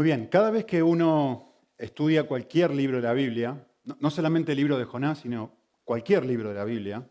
Muy 0.00 0.06
bien, 0.06 0.28
cada 0.28 0.50
vez 0.50 0.64
que 0.64 0.82
uno 0.82 1.52
estudia 1.76 2.22
cualquier 2.22 2.70
libro 2.70 2.96
de 2.96 3.02
la 3.02 3.12
Biblia, 3.12 3.66
no 3.98 4.08
solamente 4.10 4.52
el 4.52 4.56
libro 4.56 4.78
de 4.78 4.86
Jonás, 4.86 5.18
sino 5.18 5.52
cualquier 5.84 6.24
libro 6.24 6.48
de 6.48 6.54
la 6.54 6.64
Biblia, 6.64 7.06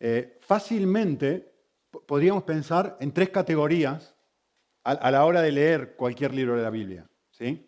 eh, 0.00 0.40
fácilmente 0.40 1.52
podríamos 2.04 2.42
pensar 2.42 2.96
en 2.98 3.12
tres 3.12 3.30
categorías 3.30 4.16
a, 4.82 5.08
la 5.12 5.24
hora 5.24 5.40
de 5.40 5.52
leer 5.52 5.94
cualquier 5.94 6.34
libro 6.34 6.56
de 6.56 6.64
la 6.64 6.70
Biblia. 6.70 7.06
¿sí? 7.30 7.64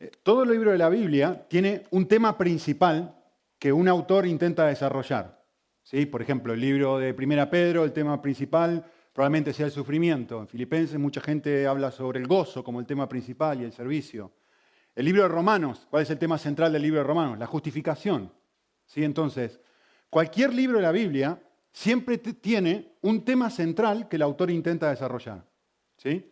Eh, 0.00 0.10
todo 0.22 0.44
el 0.44 0.48
libro 0.48 0.70
de 0.70 0.78
la 0.78 0.88
Biblia 0.88 1.46
tiene 1.50 1.82
un 1.90 2.08
tema 2.08 2.38
principal 2.38 3.14
que 3.58 3.74
un 3.74 3.88
autor 3.88 4.26
intenta 4.26 4.64
desarrollar. 4.64 5.44
¿sí? 5.82 6.06
Por 6.06 6.22
ejemplo, 6.22 6.54
el 6.54 6.60
libro 6.60 6.98
de 6.98 7.12
Primera 7.12 7.50
Pedro, 7.50 7.84
el 7.84 7.92
tema 7.92 8.22
principal 8.22 8.86
probablemente 9.12 9.52
sea 9.52 9.66
el 9.66 9.72
sufrimiento. 9.72 10.40
En 10.40 10.48
Filipenses 10.48 10.98
mucha 10.98 11.20
gente 11.20 11.66
habla 11.66 11.90
sobre 11.90 12.20
el 12.20 12.26
gozo 12.26 12.64
como 12.64 12.80
el 12.80 12.86
tema 12.86 13.08
principal 13.08 13.60
y 13.60 13.64
el 13.64 13.72
servicio. 13.72 14.32
El 14.94 15.06
libro 15.06 15.22
de 15.22 15.28
Romanos, 15.28 15.86
¿cuál 15.90 16.02
es 16.02 16.10
el 16.10 16.18
tema 16.18 16.38
central 16.38 16.72
del 16.72 16.82
libro 16.82 16.98
de 16.98 17.04
Romanos? 17.04 17.38
La 17.38 17.46
justificación. 17.46 18.32
¿Sí? 18.86 19.04
Entonces, 19.04 19.60
cualquier 20.10 20.52
libro 20.52 20.76
de 20.76 20.82
la 20.82 20.92
Biblia 20.92 21.42
siempre 21.72 22.18
tiene 22.18 22.96
un 23.00 23.24
tema 23.24 23.48
central 23.48 24.08
que 24.08 24.16
el 24.16 24.22
autor 24.22 24.50
intenta 24.50 24.90
desarrollar. 24.90 25.44
¿Sí? 25.96 26.30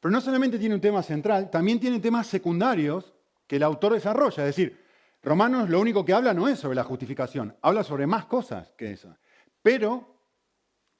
Pero 0.00 0.12
no 0.12 0.20
solamente 0.20 0.58
tiene 0.58 0.74
un 0.74 0.80
tema 0.80 1.02
central, 1.02 1.50
también 1.50 1.80
tiene 1.80 2.00
temas 2.00 2.26
secundarios 2.26 3.14
que 3.46 3.56
el 3.56 3.62
autor 3.62 3.94
desarrolla. 3.94 4.46
Es 4.46 4.56
decir, 4.56 4.84
Romanos 5.22 5.70
lo 5.70 5.80
único 5.80 6.04
que 6.04 6.12
habla 6.12 6.34
no 6.34 6.48
es 6.48 6.58
sobre 6.58 6.76
la 6.76 6.84
justificación, 6.84 7.56
habla 7.62 7.82
sobre 7.82 8.06
más 8.06 8.26
cosas 8.26 8.72
que 8.76 8.92
eso. 8.92 9.16
Pero 9.62 10.13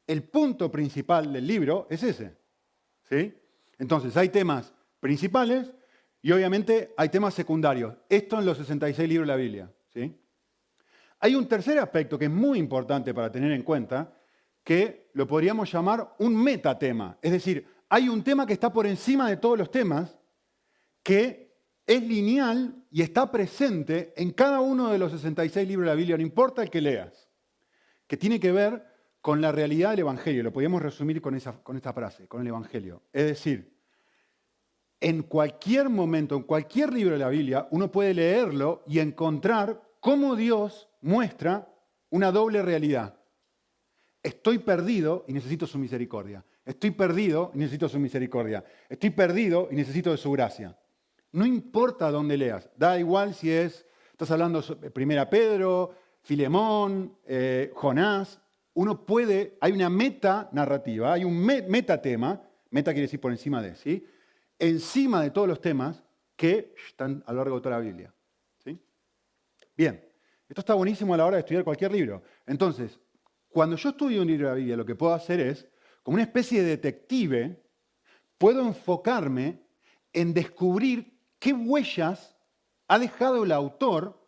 el 0.07 0.25
punto 0.25 0.71
principal 0.71 1.33
del 1.33 1.47
libro 1.47 1.87
es 1.91 2.03
ese. 2.03 2.37
¿sí? 3.09 3.35
Entonces, 3.79 4.17
hay 4.17 4.29
temas 4.29 4.73
principales 5.01 5.73
y 6.23 6.33
obviamente 6.33 6.95
hay 6.97 7.09
temas 7.09 7.35
secundarios. 7.35 7.95
Esto 8.09 8.39
en 8.39 8.47
los 8.47 8.59
66 8.59 9.09
libros 9.09 9.27
de 9.27 9.33
la 9.33 9.37
Biblia. 9.37 9.73
¿sí? 9.93 10.19
Hay 11.21 11.35
un 11.35 11.47
tercer 11.49 11.79
aspecto 11.79 12.19
que 12.19 12.27
es 12.27 12.31
muy 12.31 12.59
importante 12.59 13.15
para 13.15 13.31
tener 13.31 13.53
en 13.53 13.63
cuenta, 13.63 14.13
que 14.63 15.11
lo 15.15 15.27
podríamos 15.27 15.71
llamar 15.71 16.15
un 16.19 16.37
metatema. 16.37 17.19
Es 17.21 17.33
decir, 17.33 17.67
hay 17.89 18.09
un 18.09 18.23
tema 18.23 18.47
que 18.47 18.55
está 18.55 18.73
por 18.73 18.87
encima 18.87 19.29
de 19.29 19.37
todos 19.37 19.59
los 19.59 19.71
temas, 19.71 20.19
que 21.03 21.55
es 21.87 22.03
lineal 22.03 22.75
y 22.91 23.03
está 23.03 23.31
presente 23.31 24.15
en 24.17 24.31
cada 24.31 24.61
uno 24.61 24.91
de 24.91 24.99
los 24.99 25.13
66 25.13 25.69
libros 25.69 25.87
de 25.87 25.93
la 25.93 25.97
Biblia, 25.97 26.17
no 26.17 26.23
importa 26.23 26.63
el 26.63 26.71
que 26.71 26.81
leas, 26.81 27.29
que 28.07 28.17
tiene 28.17 28.41
que 28.41 28.53
ver 28.53 28.94
con 29.25 29.41
la 29.41 29.53
realidad 29.53 29.93
del 29.93 30.01
Evangelio. 30.01 30.43
Lo 30.43 30.53
podríamos 30.53 30.83
resumir 30.83 31.23
con, 31.23 31.35
esa, 31.35 31.55
con 31.63 31.77
esta 31.77 31.95
frase, 31.95 32.29
con 32.29 32.43
el 32.43 32.49
Evangelio. 32.49 33.05
Es 33.11 33.25
decir, 33.25 33.75
en 35.01 35.23
cualquier 35.23 35.89
momento, 35.89 36.37
en 36.37 36.43
cualquier 36.43 36.93
libro 36.93 37.15
de 37.15 37.21
la 37.21 37.31
Biblia, 37.31 37.67
uno 37.71 37.91
puede 37.91 38.13
leerlo 38.13 38.83
y 38.87 38.99
encontrar 38.99 39.81
cómo 39.99 40.37
Dios 40.37 40.91
muestra 41.01 41.75
una 42.11 42.33
doble 42.33 42.61
realidad. 42.61 43.19
Estoy 44.23 44.59
perdido 44.59 45.25
y 45.27 45.33
necesito 45.33 45.67
su 45.67 45.79
misericordia. 45.79 46.45
Estoy 46.63 46.91
perdido 46.91 47.51
y 47.55 47.59
necesito 47.61 47.89
su 47.89 47.99
misericordia. 47.99 48.63
Estoy 48.91 49.09
perdido 49.09 49.69
y 49.71 49.75
necesito 49.75 50.11
de 50.11 50.19
su 50.19 50.31
gracia. 50.33 50.79
No 51.33 51.47
importa 51.47 52.11
dónde 52.11 52.37
leas, 52.37 52.69
da 52.77 52.99
igual 52.99 53.33
si 53.33 53.51
es, 53.51 53.87
estás 54.13 54.31
hablando 54.31 54.61
de 54.61 54.91
Primera 54.91 55.31
Pedro, 55.31 55.95
Filemón, 56.21 57.17
eh, 57.25 57.73
Jonás, 57.75 58.44
uno 58.75 59.07
puede, 59.07 59.57
hay 59.61 59.73
una 59.73 59.89
meta 59.89 60.49
narrativa, 60.53 61.13
hay 61.13 61.25
un 61.25 61.39
metatema, 61.39 62.43
meta 62.71 62.93
quiere 62.93 63.03
decir 63.03 63.21
por 63.21 63.31
encima 63.31 63.63
de, 63.63 63.77
¿sí? 63.77 64.07
Encima 64.59 65.23
de 65.23 65.31
todos 65.31 65.49
los 65.49 65.61
temas 65.61 66.03
que 66.37 66.75
están 66.89 67.23
a 67.27 67.33
lo 67.33 67.39
largo 67.39 67.57
de 67.57 67.63
toda 67.63 67.77
la 67.77 67.83
Biblia. 67.83 68.13
¿sí? 68.59 68.79
Bien, 69.77 70.05
esto 70.49 70.61
está 70.61 70.75
buenísimo 70.75 71.15
a 71.15 71.17
la 71.17 71.27
hora 71.27 71.37
de 71.37 71.41
estudiar 71.41 71.65
cualquier 71.65 71.93
libro. 71.93 72.23
Entonces, 72.47 72.99
cuando 73.49 73.77
yo 73.77 73.91
estudio 73.91 74.23
un 74.23 74.29
libro 74.29 74.49
de 74.49 74.53
la 74.53 74.57
Biblia, 74.57 74.77
lo 74.77 74.87
que 74.87 74.97
puedo 74.97 75.15
hacer 75.15 75.41
es, 75.41 75.69
como 76.03 76.17
una 76.17 76.25
especie 76.25 76.63
de 76.63 76.71
detective, 76.71 77.63
puedo 78.39 78.61
enfocarme 78.61 79.63
en 80.13 80.35
descubrir 80.35 81.17
qué 81.39 81.53
huellas 81.53 82.37
ha 82.89 82.99
dejado 82.99 83.45
el 83.45 83.53
autor 83.53 84.21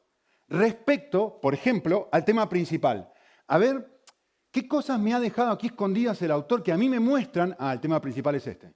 respecto, 0.49 1.41
por 1.41 1.55
ejemplo, 1.55 2.09
al 2.13 2.25
tema 2.25 2.49
principal. 2.49 3.13
A 3.49 3.59
ver 3.59 3.96
¿Qué 4.57 4.67
cosas 4.67 4.99
me 4.99 5.13
ha 5.13 5.21
dejado 5.21 5.51
aquí 5.51 5.67
escondidas 5.67 6.23
el 6.23 6.31
autor 6.31 6.63
que 6.63 6.73
a 6.73 6.79
mí 6.79 6.89
me 6.89 6.99
muestran? 6.99 7.55
Ah, 7.59 7.75
el 7.75 7.81
tema 7.83 8.01
principal 8.01 8.37
es 8.37 8.47
este. 8.47 8.73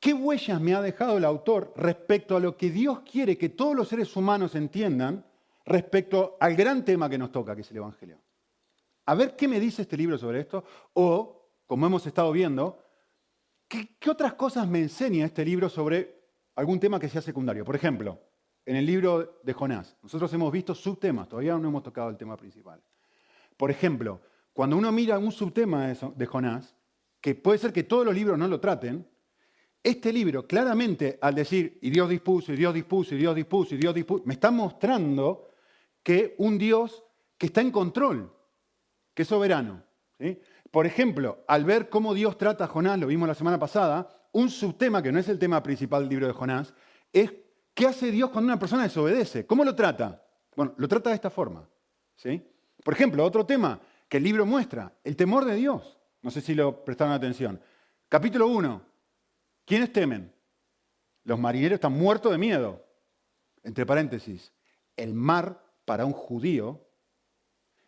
¿Qué 0.00 0.14
huellas 0.14 0.58
me 0.58 0.74
ha 0.74 0.80
dejado 0.80 1.18
el 1.18 1.26
autor 1.26 1.74
respecto 1.76 2.34
a 2.34 2.40
lo 2.40 2.56
que 2.56 2.70
Dios 2.70 3.00
quiere 3.00 3.36
que 3.36 3.50
todos 3.50 3.76
los 3.76 3.88
seres 3.88 4.16
humanos 4.16 4.54
entiendan 4.54 5.22
respecto 5.66 6.38
al 6.40 6.56
gran 6.56 6.82
tema 6.82 7.10
que 7.10 7.18
nos 7.18 7.30
toca, 7.30 7.54
que 7.54 7.60
es 7.60 7.70
el 7.72 7.76
Evangelio? 7.76 8.22
A 9.04 9.14
ver 9.14 9.36
qué 9.36 9.48
me 9.48 9.60
dice 9.60 9.82
este 9.82 9.98
libro 9.98 10.16
sobre 10.16 10.40
esto, 10.40 10.64
o, 10.94 11.50
como 11.66 11.84
hemos 11.84 12.06
estado 12.06 12.32
viendo, 12.32 12.82
¿qué, 13.68 13.98
qué 14.00 14.08
otras 14.08 14.32
cosas 14.32 14.66
me 14.66 14.78
enseña 14.78 15.26
este 15.26 15.44
libro 15.44 15.68
sobre 15.68 16.22
algún 16.54 16.80
tema 16.80 16.98
que 16.98 17.10
sea 17.10 17.20
secundario? 17.20 17.66
Por 17.66 17.76
ejemplo, 17.76 18.18
en 18.64 18.76
el 18.76 18.86
libro 18.86 19.40
de 19.42 19.52
Jonás, 19.52 19.94
nosotros 20.02 20.32
hemos 20.32 20.50
visto 20.50 20.74
subtemas, 20.74 21.28
todavía 21.28 21.54
no 21.58 21.68
hemos 21.68 21.82
tocado 21.82 22.08
el 22.08 22.16
tema 22.16 22.34
principal. 22.38 22.82
Por 23.58 23.70
ejemplo, 23.70 24.22
cuando 24.54 24.76
uno 24.76 24.90
mira 24.92 25.18
un 25.18 25.32
subtema 25.32 25.88
de 25.88 26.26
Jonás, 26.26 26.74
que 27.20 27.34
puede 27.34 27.58
ser 27.58 27.72
que 27.72 27.82
todos 27.82 28.06
los 28.06 28.14
libros 28.14 28.38
no 28.38 28.46
lo 28.46 28.60
traten, 28.60 29.06
este 29.82 30.12
libro 30.12 30.46
claramente 30.46 31.18
al 31.20 31.34
decir, 31.34 31.78
y 31.82 31.90
Dios 31.90 32.08
dispuso, 32.08 32.52
y 32.52 32.56
Dios 32.56 32.72
dispuso, 32.72 33.14
y 33.14 33.18
Dios 33.18 33.34
dispuso, 33.34 33.74
y 33.74 33.78
Dios 33.78 33.94
dispuso, 33.94 34.22
me 34.24 34.34
está 34.34 34.50
mostrando 34.50 35.48
que 36.02 36.36
un 36.38 36.56
Dios 36.56 37.04
que 37.36 37.46
está 37.46 37.60
en 37.60 37.72
control, 37.72 38.32
que 39.12 39.22
es 39.22 39.28
soberano. 39.28 39.82
Por 40.70 40.86
ejemplo, 40.86 41.44
al 41.48 41.64
ver 41.64 41.88
cómo 41.88 42.14
Dios 42.14 42.38
trata 42.38 42.64
a 42.64 42.68
Jonás, 42.68 42.98
lo 42.98 43.08
vimos 43.08 43.26
la 43.26 43.34
semana 43.34 43.58
pasada, 43.58 44.08
un 44.32 44.50
subtema 44.50 45.02
que 45.02 45.10
no 45.10 45.18
es 45.18 45.28
el 45.28 45.38
tema 45.38 45.62
principal 45.62 46.02
del 46.02 46.10
libro 46.10 46.26
de 46.28 46.32
Jonás, 46.32 46.72
es 47.12 47.32
qué 47.74 47.88
hace 47.88 48.12
Dios 48.12 48.30
cuando 48.30 48.46
una 48.52 48.58
persona 48.58 48.84
desobedece. 48.84 49.46
¿Cómo 49.46 49.64
lo 49.64 49.74
trata? 49.74 50.24
Bueno, 50.54 50.74
lo 50.76 50.86
trata 50.86 51.10
de 51.10 51.16
esta 51.16 51.30
forma. 51.30 51.68
¿sí? 52.14 52.40
Por 52.84 52.94
ejemplo, 52.94 53.24
otro 53.24 53.44
tema 53.44 53.80
que 54.08 54.18
el 54.18 54.24
libro 54.24 54.46
muestra, 54.46 54.92
el 55.04 55.16
temor 55.16 55.44
de 55.44 55.54
Dios. 55.54 55.98
No 56.22 56.30
sé 56.30 56.40
si 56.40 56.54
lo 56.54 56.84
prestaron 56.84 57.12
atención. 57.12 57.60
Capítulo 58.08 58.46
1. 58.48 58.82
¿Quiénes 59.64 59.92
temen? 59.92 60.32
Los 61.24 61.38
marineros 61.38 61.76
están 61.76 61.92
muertos 61.92 62.32
de 62.32 62.38
miedo. 62.38 62.84
Entre 63.62 63.86
paréntesis, 63.86 64.52
el 64.96 65.14
mar 65.14 65.62
para 65.84 66.04
un 66.04 66.12
judío 66.12 66.86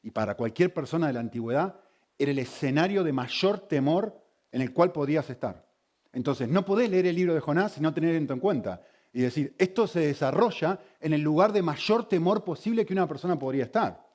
y 0.03 0.10
para 0.10 0.37
cualquier 0.37 0.72
persona 0.72 1.06
de 1.06 1.12
la 1.12 1.21
antigüedad 1.21 1.81
era 2.19 2.31
el 2.31 2.38
escenario 2.38 3.05
de 3.05 3.12
mayor 3.12 3.60
temor 3.60 4.22
en 4.53 4.62
el 4.62 4.72
cual 4.72 4.93
podías 4.93 5.28
estar. 5.28 5.66
Entonces, 6.12 6.49
no 6.49 6.65
podés 6.65 6.88
leer 6.88 7.06
el 7.06 7.16
libro 7.16 7.34
de 7.34 7.41
Jonás 7.41 7.72
sin 7.72 7.82
no 7.82 7.93
tener 7.93 8.15
esto 8.15 8.32
en 8.32 8.41
cuenta. 8.41 8.82
Y 9.12 9.21
decir, 9.21 9.55
esto 9.59 9.87
se 9.87 10.00
desarrolla 10.00 10.78
en 11.00 11.12
el 11.12 11.21
lugar 11.21 11.53
de 11.53 11.62
mayor 11.62 12.09
temor 12.09 12.44
posible 12.44 12.87
que 12.87 12.94
una 12.94 13.06
persona 13.06 13.38
podría 13.38 13.65
estar. 13.65 14.06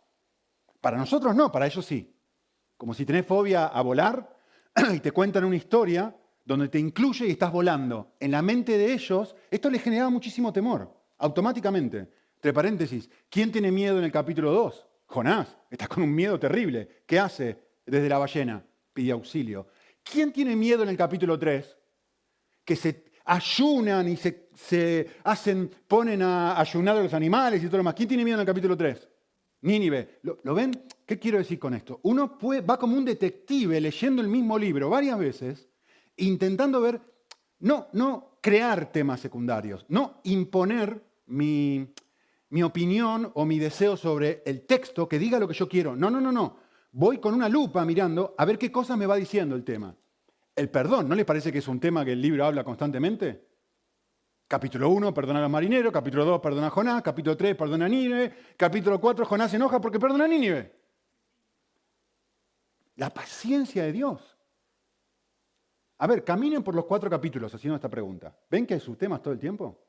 Para 0.81 0.97
nosotros 0.97 1.35
no, 1.35 1.51
para 1.51 1.67
ellos 1.67 1.85
sí. 1.85 2.13
Como 2.75 2.93
si 2.93 3.05
tenés 3.05 3.25
fobia 3.25 3.67
a 3.67 3.81
volar 3.81 4.35
y 4.93 4.99
te 4.99 5.11
cuentan 5.11 5.45
una 5.45 5.55
historia 5.55 6.15
donde 6.43 6.67
te 6.67 6.79
incluye 6.79 7.27
y 7.27 7.31
estás 7.31 7.51
volando. 7.51 8.15
En 8.19 8.31
la 8.31 8.41
mente 8.41 8.77
de 8.77 8.91
ellos, 8.91 9.35
esto 9.49 9.69
les 9.69 9.83
generaba 9.83 10.09
muchísimo 10.09 10.51
temor, 10.51 10.91
automáticamente. 11.19 12.09
Entre 12.35 12.53
paréntesis, 12.53 13.09
¿quién 13.29 13.51
tiene 13.51 13.71
miedo 13.71 13.99
en 13.99 14.03
el 14.03 14.11
capítulo 14.11 14.51
2? 14.51 14.87
Jonás, 15.05 15.55
está 15.69 15.87
con 15.87 16.01
un 16.03 16.13
miedo 16.13 16.39
terrible. 16.39 17.03
¿Qué 17.05 17.19
hace 17.19 17.59
desde 17.85 18.09
la 18.09 18.17
ballena? 18.17 18.65
Pide 18.93 19.11
auxilio. 19.11 19.67
¿Quién 20.03 20.33
tiene 20.33 20.55
miedo 20.55 20.81
en 20.81 20.89
el 20.89 20.97
capítulo 20.97 21.37
3? 21.37 21.77
Que 22.65 22.75
se 22.75 23.05
ayunan 23.25 24.07
y 24.07 24.17
se, 24.17 25.09
hacen, 25.23 25.69
ponen 25.87 26.23
a 26.23 26.59
ayunar 26.59 26.97
a 26.97 27.03
los 27.03 27.13
animales 27.13 27.61
y 27.61 27.67
todo 27.67 27.77
lo 27.77 27.83
demás. 27.83 27.93
¿Quién 27.93 28.09
tiene 28.09 28.23
miedo 28.23 28.37
en 28.37 28.41
el 28.41 28.47
capítulo 28.47 28.75
3? 28.75 29.07
Nínive. 29.61 30.19
¿Lo, 30.23 30.55
ven? 30.55 30.71
¿Qué 31.05 31.19
quiero 31.19 31.37
decir 31.37 31.59
con 31.59 31.73
esto? 31.73 31.99
Uno 32.03 32.37
va 32.67 32.77
como 32.77 32.97
un 32.97 33.05
detective 33.05 33.79
leyendo 33.79 34.21
el 34.21 34.27
mismo 34.27 34.57
libro 34.57 34.89
varias 34.89 35.19
veces, 35.19 35.69
intentando 36.17 36.81
ver, 36.81 37.01
no, 37.59 37.87
no 37.93 38.39
crear 38.41 38.91
temas 38.91 39.19
secundarios, 39.19 39.85
no 39.89 40.19
imponer 40.23 41.03
mi, 41.27 41.93
mi 42.49 42.63
opinión 42.63 43.31
o 43.35 43.45
mi 43.45 43.59
deseo 43.59 43.97
sobre 43.97 44.41
el 44.45 44.65
texto 44.65 45.07
que 45.07 45.19
diga 45.19 45.39
lo 45.39 45.47
que 45.47 45.53
yo 45.53 45.69
quiero. 45.69 45.95
No, 45.95 46.09
no, 46.09 46.19
no, 46.19 46.31
no. 46.31 46.57
Voy 46.93 47.19
con 47.19 47.33
una 47.33 47.47
lupa 47.47 47.85
mirando 47.85 48.33
a 48.37 48.45
ver 48.45 48.57
qué 48.57 48.71
cosas 48.71 48.97
me 48.97 49.05
va 49.05 49.15
diciendo 49.15 49.55
el 49.55 49.63
tema. 49.63 49.95
El 50.55 50.69
perdón, 50.69 51.07
¿no 51.07 51.15
les 51.15 51.25
parece 51.25 51.51
que 51.51 51.59
es 51.59 51.67
un 51.67 51.79
tema 51.79 52.03
que 52.03 52.11
el 52.13 52.21
libro 52.21 52.45
habla 52.45 52.63
constantemente? 52.63 53.50
Capítulo 54.51 54.89
1, 54.89 55.13
perdona 55.13 55.39
a 55.39 55.43
los 55.43 55.49
marineros. 55.49 55.93
Capítulo 55.93 56.25
2, 56.25 56.41
perdona 56.41 56.67
a 56.67 56.69
Jonás. 56.71 57.01
Capítulo 57.01 57.37
3, 57.37 57.55
perdona 57.55 57.85
a 57.85 57.87
Nínive. 57.87 58.33
Capítulo 58.57 58.99
4, 58.99 59.25
Jonás 59.25 59.49
se 59.49 59.55
enoja 59.55 59.79
porque 59.79 59.97
perdona 59.97 60.25
a 60.25 60.27
Nínive. 60.27 60.75
La 62.97 63.13
paciencia 63.13 63.83
de 63.85 63.93
Dios. 63.93 64.37
A 65.99 66.05
ver, 66.05 66.25
caminen 66.25 66.63
por 66.63 66.75
los 66.75 66.83
cuatro 66.83 67.09
capítulos 67.09 67.55
haciendo 67.55 67.77
esta 67.77 67.87
pregunta. 67.87 68.37
¿Ven 68.49 68.67
que 68.67 68.73
hay 68.73 68.81
subtemas 68.81 69.21
todo 69.21 69.33
el 69.33 69.39
tiempo? 69.39 69.79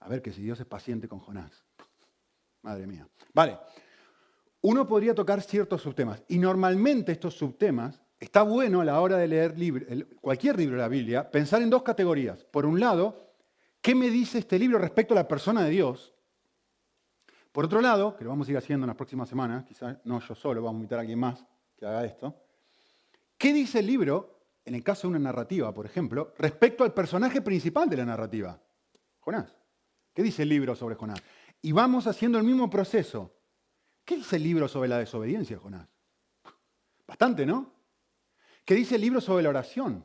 A 0.00 0.10
ver, 0.10 0.20
que 0.20 0.30
si 0.30 0.42
Dios 0.42 0.60
es 0.60 0.66
paciente 0.66 1.08
con 1.08 1.18
Jonás. 1.20 1.64
Madre 2.60 2.86
mía. 2.86 3.08
Vale. 3.32 3.58
Uno 4.60 4.86
podría 4.86 5.14
tocar 5.14 5.40
ciertos 5.40 5.80
subtemas. 5.80 6.22
Y 6.28 6.38
normalmente 6.38 7.12
estos 7.12 7.32
subtemas, 7.32 7.98
está 8.18 8.42
bueno 8.42 8.80
a 8.80 8.84
la 8.84 9.00
hora 9.00 9.18
de 9.18 9.28
leer 9.28 9.54
cualquier 10.20 10.56
libro 10.56 10.76
de 10.76 10.82
la 10.82 10.88
Biblia, 10.88 11.30
pensar 11.30 11.62
en 11.62 11.70
dos 11.70 11.82
categorías. 11.82 12.44
Por 12.44 12.66
un 12.66 12.80
lado, 12.80 13.32
¿qué 13.80 13.94
me 13.94 14.10
dice 14.10 14.38
este 14.38 14.58
libro 14.58 14.78
respecto 14.78 15.14
a 15.14 15.16
la 15.16 15.28
persona 15.28 15.64
de 15.64 15.70
Dios? 15.70 16.14
Por 17.52 17.64
otro 17.64 17.80
lado, 17.80 18.16
que 18.16 18.24
lo 18.24 18.30
vamos 18.30 18.48
a 18.48 18.50
ir 18.50 18.58
haciendo 18.58 18.84
en 18.84 18.88
las 18.88 18.96
próximas 18.96 19.28
semanas, 19.28 19.64
quizás 19.64 19.96
no 20.04 20.20
yo 20.20 20.34
solo, 20.34 20.62
vamos 20.62 20.78
a 20.78 20.80
invitar 20.80 20.98
a 20.98 21.00
alguien 21.00 21.18
más 21.18 21.44
que 21.76 21.86
haga 21.86 22.04
esto. 22.04 22.42
¿Qué 23.38 23.52
dice 23.52 23.80
el 23.80 23.86
libro, 23.86 24.40
en 24.64 24.74
el 24.74 24.82
caso 24.82 25.02
de 25.02 25.12
una 25.12 25.18
narrativa, 25.18 25.72
por 25.72 25.86
ejemplo, 25.86 26.34
respecto 26.38 26.84
al 26.84 26.92
personaje 26.92 27.42
principal 27.42 27.88
de 27.88 27.96
la 27.96 28.04
narrativa? 28.04 28.60
Jonás. 29.20 29.56
¿Qué 30.12 30.22
dice 30.22 30.42
el 30.42 30.48
libro 30.48 30.74
sobre 30.74 30.94
Jonás? 30.94 31.22
Y 31.60 31.72
vamos 31.72 32.06
haciendo 32.06 32.38
el 32.38 32.44
mismo 32.44 32.70
proceso. 32.70 33.34
¿Qué 34.04 34.16
dice 34.16 34.36
el 34.36 34.42
libro 34.42 34.68
sobre 34.68 34.88
la 34.88 34.98
desobediencia, 34.98 35.58
Jonás? 35.58 35.88
Bastante, 37.06 37.44
¿no? 37.44 37.75
¿Qué 38.66 38.74
dice 38.74 38.96
el 38.96 39.00
libro 39.00 39.20
sobre 39.20 39.44
la 39.44 39.50
oración? 39.50 40.04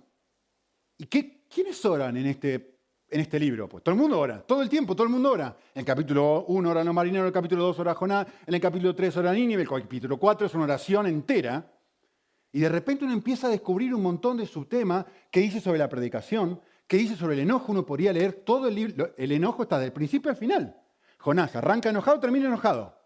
¿Y 0.99 1.07
qué, 1.07 1.47
quiénes 1.49 1.83
oran 1.83 2.15
en 2.15 2.27
este 2.27 2.77
en 3.09 3.19
este 3.19 3.39
libro? 3.39 3.67
Pues 3.67 3.83
todo 3.83 3.95
el 3.95 3.99
mundo 3.99 4.19
ora, 4.19 4.39
todo 4.43 4.61
el 4.61 4.69
tiempo, 4.69 4.95
todo 4.95 5.05
el 5.05 5.11
mundo 5.11 5.31
ora. 5.31 5.57
En 5.73 5.79
el 5.79 5.85
capítulo 5.85 6.45
1 6.47 6.69
ora 6.69 6.83
los 6.83 6.93
marineros, 6.93 7.23
en 7.23 7.27
el 7.27 7.33
capítulo 7.33 7.63
2 7.63 7.79
ora 7.79 7.95
Jonás, 7.95 8.27
en 8.45 8.53
el 8.53 8.61
capítulo 8.61 8.93
3 8.93 9.17
ora 9.17 9.33
Nínive, 9.33 9.63
el 9.63 9.67
capítulo 9.67 10.17
4 10.17 10.45
es 10.45 10.53
una 10.53 10.65
oración 10.65 11.07
entera. 11.07 11.73
Y 12.51 12.59
de 12.59 12.69
repente 12.69 13.03
uno 13.03 13.13
empieza 13.13 13.47
a 13.47 13.49
descubrir 13.49 13.95
un 13.95 14.03
montón 14.03 14.37
de 14.37 14.45
subtemas 14.45 15.05
que 15.31 15.39
dice 15.39 15.59
sobre 15.59 15.79
la 15.79 15.89
predicación, 15.89 16.61
que 16.85 16.97
dice 16.97 17.15
sobre 17.15 17.33
el 17.33 17.39
enojo. 17.39 17.71
Uno 17.71 17.83
podría 17.83 18.13
leer 18.13 18.43
todo 18.45 18.67
el 18.67 18.75
libro, 18.75 19.15
el 19.17 19.31
enojo 19.31 19.63
está 19.63 19.79
del 19.79 19.91
principio 19.91 20.29
al 20.29 20.37
final. 20.37 20.79
Jonás 21.17 21.55
arranca 21.55 21.89
enojado, 21.89 22.19
termina 22.19 22.45
enojado. 22.45 23.00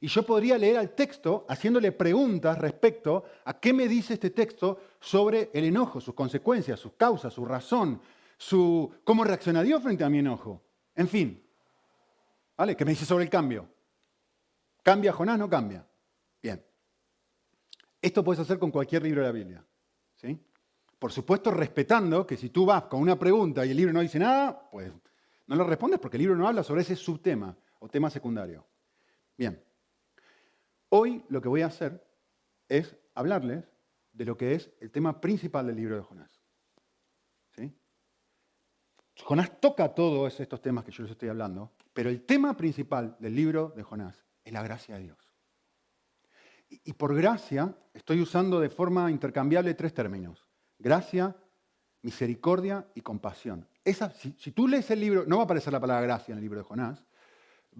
Y 0.00 0.08
yo 0.08 0.24
podría 0.24 0.58
leer 0.58 0.76
al 0.76 0.94
texto 0.94 1.46
haciéndole 1.48 1.92
preguntas 1.92 2.58
respecto 2.58 3.24
a 3.44 3.58
qué 3.58 3.72
me 3.72 3.88
dice 3.88 4.14
este 4.14 4.30
texto 4.30 4.80
sobre 5.00 5.50
el 5.54 5.64
enojo, 5.64 6.00
sus 6.00 6.14
consecuencias, 6.14 6.78
sus 6.80 6.92
causas, 6.94 7.32
su 7.32 7.44
razón, 7.44 8.00
su, 8.36 8.92
cómo 9.04 9.24
reacciona 9.24 9.62
Dios 9.62 9.82
frente 9.82 10.04
a 10.04 10.10
mi 10.10 10.18
enojo. 10.18 10.62
En 10.94 11.08
fin, 11.08 11.42
¿vale? 12.56 12.76
¿Qué 12.76 12.84
me 12.84 12.92
dice 12.92 13.04
sobre 13.04 13.24
el 13.24 13.30
cambio? 13.30 13.68
¿Cambia 14.82 15.12
Jonás? 15.12 15.38
¿No 15.38 15.48
cambia? 15.48 15.86
Bien. 16.42 16.62
Esto 18.00 18.22
puedes 18.22 18.40
hacer 18.40 18.58
con 18.58 18.70
cualquier 18.70 19.02
libro 19.02 19.22
de 19.22 19.26
la 19.26 19.32
Biblia. 19.32 19.64
¿sí? 20.16 20.38
Por 20.98 21.10
supuesto, 21.10 21.50
respetando 21.50 22.26
que 22.26 22.36
si 22.36 22.50
tú 22.50 22.66
vas 22.66 22.84
con 22.84 23.00
una 23.00 23.18
pregunta 23.18 23.64
y 23.64 23.70
el 23.70 23.76
libro 23.76 23.92
no 23.92 24.00
dice 24.00 24.18
nada, 24.18 24.68
pues 24.70 24.92
no 25.46 25.56
lo 25.56 25.64
respondes 25.64 26.00
porque 26.00 26.16
el 26.16 26.22
libro 26.22 26.36
no 26.36 26.46
habla 26.46 26.62
sobre 26.62 26.82
ese 26.82 26.96
subtema 26.96 27.56
o 27.80 27.88
tema 27.88 28.10
secundario. 28.10 28.66
Bien. 29.36 29.62
Hoy 30.96 31.24
lo 31.28 31.42
que 31.42 31.48
voy 31.48 31.62
a 31.62 31.66
hacer 31.66 32.06
es 32.68 32.96
hablarles 33.16 33.68
de 34.12 34.24
lo 34.24 34.36
que 34.36 34.54
es 34.54 34.70
el 34.78 34.92
tema 34.92 35.20
principal 35.20 35.66
del 35.66 35.74
libro 35.74 35.96
de 35.96 36.02
Jonás. 36.02 36.40
Jonás 39.24 39.60
toca 39.60 39.92
todos 39.92 40.38
estos 40.38 40.62
temas 40.62 40.84
que 40.84 40.92
yo 40.92 41.02
les 41.02 41.10
estoy 41.10 41.30
hablando, 41.30 41.72
pero 41.92 42.10
el 42.10 42.24
tema 42.24 42.56
principal 42.56 43.16
del 43.18 43.34
libro 43.34 43.72
de 43.74 43.82
Jonás 43.82 44.24
es 44.44 44.52
la 44.52 44.62
gracia 44.62 44.94
de 44.94 45.02
Dios. 45.02 45.18
Y, 46.68 46.92
por 46.92 47.12
gracia 47.16 47.76
estoy 47.92 48.20
usando 48.20 48.60
de 48.60 48.70
forma 48.70 49.10
intercambiable 49.10 49.74
tres 49.74 49.94
términos. 49.94 50.46
Gracia, 50.78 51.36
misericordia 52.02 52.86
y 52.94 53.00
compasión. 53.00 53.66
si, 54.38 54.52
tú 54.52 54.68
lees 54.68 54.88
el 54.92 55.00
libro, 55.00 55.24
no 55.26 55.38
va 55.38 55.42
a 55.42 55.44
aparecer 55.46 55.72
la 55.72 55.80
palabra 55.80 56.06
gracia 56.06 56.30
en 56.30 56.38
el 56.38 56.44
libro 56.44 56.60
de 56.60 56.64
Jonás, 56.64 57.04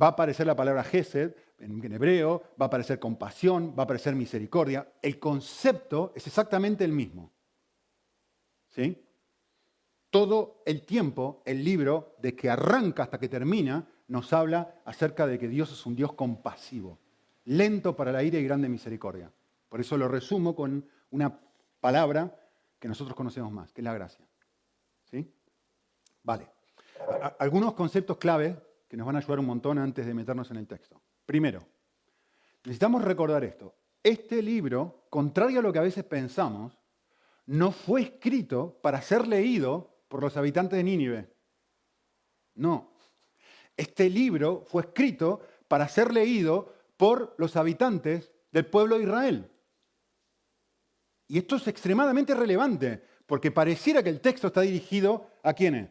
va 0.01 0.07
a 0.07 0.11
aparecer 0.11 0.47
la 0.47 0.57
palabra 0.57 0.85
gesed 0.85 1.35
en, 1.59 1.93
hebreo, 1.93 2.43
va 2.61 2.65
a 2.65 2.69
aparecer 2.69 2.99
compasión, 2.99 3.75
va 3.77 3.83
a 3.83 3.85
aparecer 3.85 4.15
misericordia. 4.15 4.93
El 5.01 5.19
concepto 5.19 6.13
es 6.15 6.27
exactamente 6.27 6.85
el 6.85 6.93
mismo. 6.93 7.33
¿Sí? 8.69 9.05
todo 10.15 10.63
el 10.65 10.87
tiempo 10.87 11.43
el 11.45 11.65
libro, 11.65 12.15
de 12.21 12.37
que 12.37 12.49
arranca 12.49 13.03
hasta 13.03 13.19
que 13.19 13.29
termina, 13.29 13.85
nos 14.07 14.33
habla 14.33 14.81
acerca 14.85 15.27
de 15.27 15.41
que 15.41 15.49
Dios 15.49 15.73
es 15.73 15.87
un 15.87 15.97
Dios 15.97 16.13
compasivo, 16.13 17.01
lento 17.47 17.97
para 17.97 18.13
la 18.13 18.23
ira 18.23 18.39
y 18.39 18.45
grande 18.45 18.69
misericordia. 18.69 19.33
Por 19.69 19.81
eso 19.81 19.97
lo 19.97 20.07
resumo 20.07 20.55
con 20.55 20.89
una 21.11 21.37
palabra 21.81 22.33
que 22.79 22.87
nosotros 22.87 23.17
conocemos 23.17 23.51
más, 23.51 23.73
que 23.73 23.81
es 23.81 23.85
la 23.85 23.93
gracia. 23.93 24.25
¿Sí? 25.11 25.29
Vale. 26.23 26.49
Algunos 27.41 27.75
conceptos 27.75 28.17
clave 28.17 28.57
que 28.95 28.99
nos 28.99 29.07
van 29.09 29.17
a 29.17 29.19
ayudar 29.19 29.41
un 29.41 29.47
montón 29.47 29.77
antes 29.79 30.07
de 30.07 30.15
meternos 30.15 30.49
en 30.53 30.57
el 30.57 30.69
texto. 30.69 31.03
Primero, 31.27 31.67
necesitamos 32.63 33.03
recordar 33.03 33.43
esto. 33.43 33.75
Este 34.01 34.41
libro, 34.41 35.07
contrario 35.11 35.59
a 35.59 35.63
lo 35.65 35.73
que 35.73 35.81
a 35.81 35.83
veces 35.83 36.05
pensamos, 36.05 36.79
no 37.47 37.73
fue 37.73 38.03
escrito 38.03 38.79
para 38.81 39.03
ser 39.03 39.27
leído 39.27 39.97
por 40.07 40.23
los 40.23 40.37
habitantes 40.37 40.77
de 40.77 40.85
Nínive. 40.85 41.29
No. 42.55 42.93
Este 43.77 44.09
libro 44.09 44.63
fue 44.65 44.83
escrito 44.83 45.41
para 45.67 45.89
ser 45.89 46.15
leído 46.15 46.73
por 46.97 47.35
los 47.37 47.57
habitantes 47.57 48.31
del 48.53 48.67
pueblo 48.67 48.99
de 48.99 49.03
Israel. 49.03 49.51
Y 51.27 51.39
esto 51.39 51.57
es 51.57 51.67
extremadamente 51.67 52.33
relevante, 52.33 53.03
porque 53.27 53.51
pareciera 53.51 54.05
que 54.05 54.11
el 54.11 54.21
texto 54.21 54.47
está 54.47 54.61
dirigido 54.61 55.31
a 55.43 55.53
quiénes? 55.53 55.91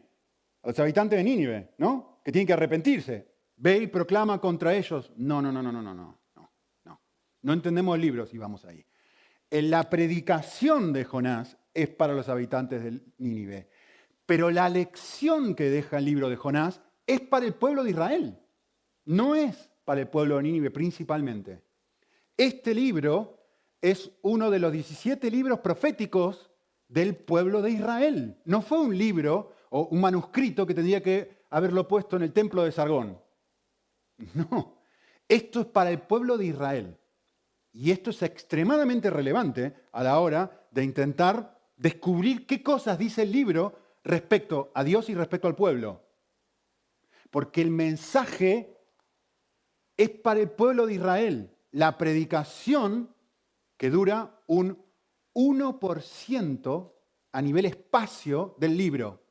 A 0.62 0.68
los 0.68 0.78
habitantes 0.78 1.18
de 1.18 1.24
Nínive, 1.24 1.74
¿no? 1.76 2.13
Que 2.24 2.32
tienen 2.32 2.48
que 2.48 2.54
arrepentirse. 2.54 3.32
Ve 3.56 3.78
y 3.78 3.86
proclama 3.86 4.40
contra 4.40 4.74
ellos. 4.74 5.12
No, 5.16 5.40
no, 5.40 5.52
no, 5.52 5.62
no, 5.62 5.70
no, 5.70 5.80
no, 5.80 5.94
no, 5.94 6.20
no. 6.34 7.00
No 7.42 7.52
entendemos 7.52 7.94
el 7.94 8.00
libro 8.00 8.26
si 8.26 8.38
vamos 8.38 8.64
ahí. 8.64 8.84
La 9.50 9.88
predicación 9.90 10.92
de 10.92 11.04
Jonás 11.04 11.58
es 11.74 11.88
para 11.90 12.14
los 12.14 12.28
habitantes 12.28 12.82
de 12.82 13.00
Nínive. 13.18 13.68
Pero 14.26 14.50
la 14.50 14.68
lección 14.68 15.54
que 15.54 15.68
deja 15.68 15.98
el 15.98 16.06
libro 16.06 16.30
de 16.30 16.36
Jonás 16.36 16.80
es 17.06 17.20
para 17.20 17.44
el 17.44 17.54
pueblo 17.54 17.84
de 17.84 17.90
Israel, 17.90 18.38
no 19.04 19.34
es 19.34 19.70
para 19.84 20.00
el 20.00 20.08
pueblo 20.08 20.38
de 20.38 20.44
Nínive 20.44 20.70
principalmente. 20.70 21.62
Este 22.36 22.74
libro 22.74 23.38
es 23.82 24.10
uno 24.22 24.50
de 24.50 24.58
los 24.58 24.72
17 24.72 25.30
libros 25.30 25.58
proféticos 25.60 26.50
del 26.88 27.16
pueblo 27.16 27.60
de 27.60 27.72
Israel. 27.72 28.40
No 28.46 28.62
fue 28.62 28.80
un 28.80 28.96
libro 28.96 29.52
o 29.70 29.88
un 29.88 30.00
manuscrito 30.00 30.66
que 30.66 30.74
tendría 30.74 31.02
que 31.02 31.43
haberlo 31.54 31.86
puesto 31.86 32.16
en 32.16 32.22
el 32.22 32.32
templo 32.32 32.64
de 32.64 32.72
Sargón. 32.72 33.20
No, 34.34 34.78
esto 35.28 35.60
es 35.60 35.66
para 35.66 35.90
el 35.90 36.00
pueblo 36.00 36.36
de 36.36 36.46
Israel. 36.46 36.96
Y 37.72 37.90
esto 37.90 38.10
es 38.10 38.22
extremadamente 38.22 39.10
relevante 39.10 39.74
a 39.92 40.02
la 40.04 40.18
hora 40.20 40.66
de 40.70 40.84
intentar 40.84 41.60
descubrir 41.76 42.46
qué 42.46 42.62
cosas 42.62 42.98
dice 42.98 43.22
el 43.22 43.32
libro 43.32 43.76
respecto 44.04 44.70
a 44.74 44.84
Dios 44.84 45.08
y 45.08 45.14
respecto 45.14 45.48
al 45.48 45.56
pueblo. 45.56 46.02
Porque 47.30 47.62
el 47.62 47.70
mensaje 47.70 48.76
es 49.96 50.10
para 50.10 50.40
el 50.40 50.50
pueblo 50.50 50.86
de 50.86 50.94
Israel. 50.94 51.56
La 51.72 51.98
predicación 51.98 53.14
que 53.76 53.90
dura 53.90 54.40
un 54.46 54.80
1% 55.34 56.92
a 57.32 57.42
nivel 57.42 57.66
espacio 57.66 58.54
del 58.58 58.76
libro. 58.76 59.23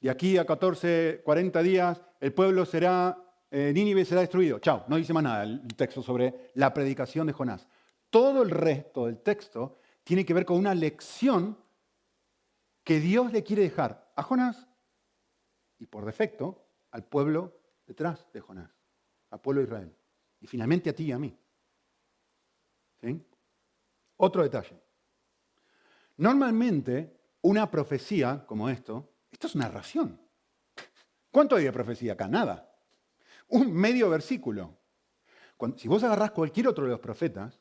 De 0.00 0.10
aquí 0.10 0.36
a 0.38 0.44
14, 0.44 1.22
40 1.24 1.62
días, 1.62 2.02
el 2.20 2.32
pueblo 2.32 2.64
será, 2.64 3.16
eh, 3.50 3.72
Nínive 3.74 4.04
será 4.04 4.20
destruido. 4.20 4.58
Chao, 4.58 4.84
no 4.88 4.96
dice 4.96 5.12
más 5.12 5.22
nada 5.22 5.44
el 5.44 5.66
texto 5.74 6.02
sobre 6.02 6.50
la 6.54 6.72
predicación 6.72 7.26
de 7.26 7.32
Jonás. 7.32 7.66
Todo 8.10 8.42
el 8.42 8.50
resto 8.50 9.06
del 9.06 9.18
texto 9.18 9.78
tiene 10.04 10.24
que 10.24 10.34
ver 10.34 10.44
con 10.44 10.56
una 10.56 10.74
lección 10.74 11.58
que 12.84 13.00
Dios 13.00 13.32
le 13.32 13.42
quiere 13.42 13.62
dejar 13.62 14.12
a 14.14 14.22
Jonás 14.22 14.68
y 15.78 15.86
por 15.86 16.04
defecto 16.04 16.68
al 16.92 17.04
pueblo 17.04 17.58
detrás 17.86 18.30
de 18.32 18.40
Jonás, 18.40 18.70
al 19.30 19.40
pueblo 19.40 19.60
de 19.60 19.66
Israel. 19.66 19.96
Y 20.40 20.46
finalmente 20.46 20.90
a 20.90 20.94
ti 20.94 21.04
y 21.04 21.12
a 21.12 21.18
mí. 21.18 21.36
Otro 24.16 24.42
detalle. 24.42 24.80
Normalmente 26.16 27.16
una 27.42 27.70
profecía 27.70 28.44
como 28.46 28.68
esto, 28.68 29.15
esto 29.36 29.48
es 29.48 29.56
narración. 29.56 30.18
¿Cuánto 31.30 31.56
hay 31.56 31.64
de 31.64 31.72
profecía 31.72 32.14
acá? 32.14 32.26
Nada. 32.26 32.74
Un 33.48 33.70
medio 33.70 34.08
versículo. 34.08 34.78
si 35.76 35.88
vos 35.88 36.02
agarrás 36.02 36.30
cualquier 36.30 36.68
otro 36.68 36.84
de 36.84 36.92
los 36.92 37.00
profetas, 37.00 37.60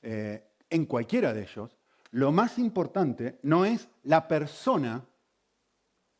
eh, 0.00 0.42
en 0.70 0.86
cualquiera 0.86 1.34
de 1.34 1.42
ellos, 1.42 1.76
lo 2.12 2.32
más 2.32 2.58
importante 2.58 3.38
no 3.42 3.66
es 3.66 3.86
la 4.04 4.26
persona, 4.26 5.04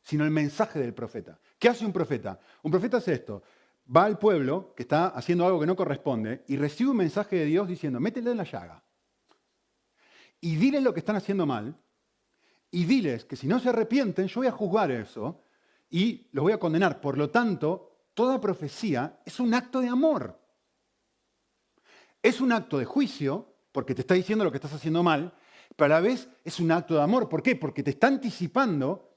sino 0.02 0.22
el 0.22 0.30
mensaje 0.30 0.78
del 0.80 0.92
profeta. 0.92 1.40
¿Qué 1.58 1.70
hace 1.70 1.86
un 1.86 1.92
profeta? 1.92 2.38
Un 2.62 2.70
profeta 2.70 2.98
hace 2.98 3.14
esto. 3.14 3.42
Va 3.96 4.04
al 4.04 4.18
pueblo 4.18 4.74
que 4.76 4.82
está 4.82 5.06
haciendo 5.06 5.46
algo 5.46 5.60
que 5.60 5.66
no 5.66 5.76
corresponde 5.76 6.44
y 6.46 6.58
recibe 6.58 6.90
un 6.90 6.98
mensaje 6.98 7.36
de 7.36 7.46
Dios 7.46 7.66
diciendo, 7.68 8.00
métele 8.00 8.32
en 8.32 8.36
la 8.36 8.44
llaga. 8.44 8.84
y 10.42 10.56
diles 10.56 10.82
lo 10.82 10.92
que 10.92 11.00
están 11.00 11.16
haciendo 11.16 11.46
mal, 11.46 11.74
y 12.74 12.86
diles 12.86 13.24
que 13.24 13.36
si 13.36 13.46
no 13.46 13.60
se 13.60 13.68
arrepienten, 13.68 14.26
yo 14.26 14.40
voy 14.40 14.48
a 14.48 14.52
juzgar 14.52 14.90
eso 14.90 15.44
y 15.90 16.26
los 16.32 16.42
voy 16.42 16.52
a 16.52 16.58
condenar. 16.58 17.00
Por 17.00 17.16
lo 17.16 17.30
tanto, 17.30 18.08
toda 18.14 18.40
profecía 18.40 19.20
es 19.24 19.38
un 19.38 19.54
acto 19.54 19.80
de 19.80 19.86
amor. 19.86 20.40
Es 22.20 22.40
un 22.40 22.50
acto 22.50 22.78
de 22.78 22.84
juicio, 22.84 23.54
porque 23.70 23.94
te 23.94 24.00
está 24.00 24.14
diciendo 24.14 24.44
lo 24.44 24.50
que 24.50 24.56
estás 24.56 24.72
haciendo 24.72 25.04
mal, 25.04 25.32
pero 25.76 25.94
a 25.94 26.00
la 26.00 26.00
vez 26.00 26.28
es 26.42 26.58
un 26.58 26.72
acto 26.72 26.94
de 26.94 27.02
amor. 27.02 27.28
¿Por 27.28 27.44
qué? 27.44 27.54
Porque 27.54 27.84
te 27.84 27.90
está 27.90 28.08
anticipando 28.08 29.08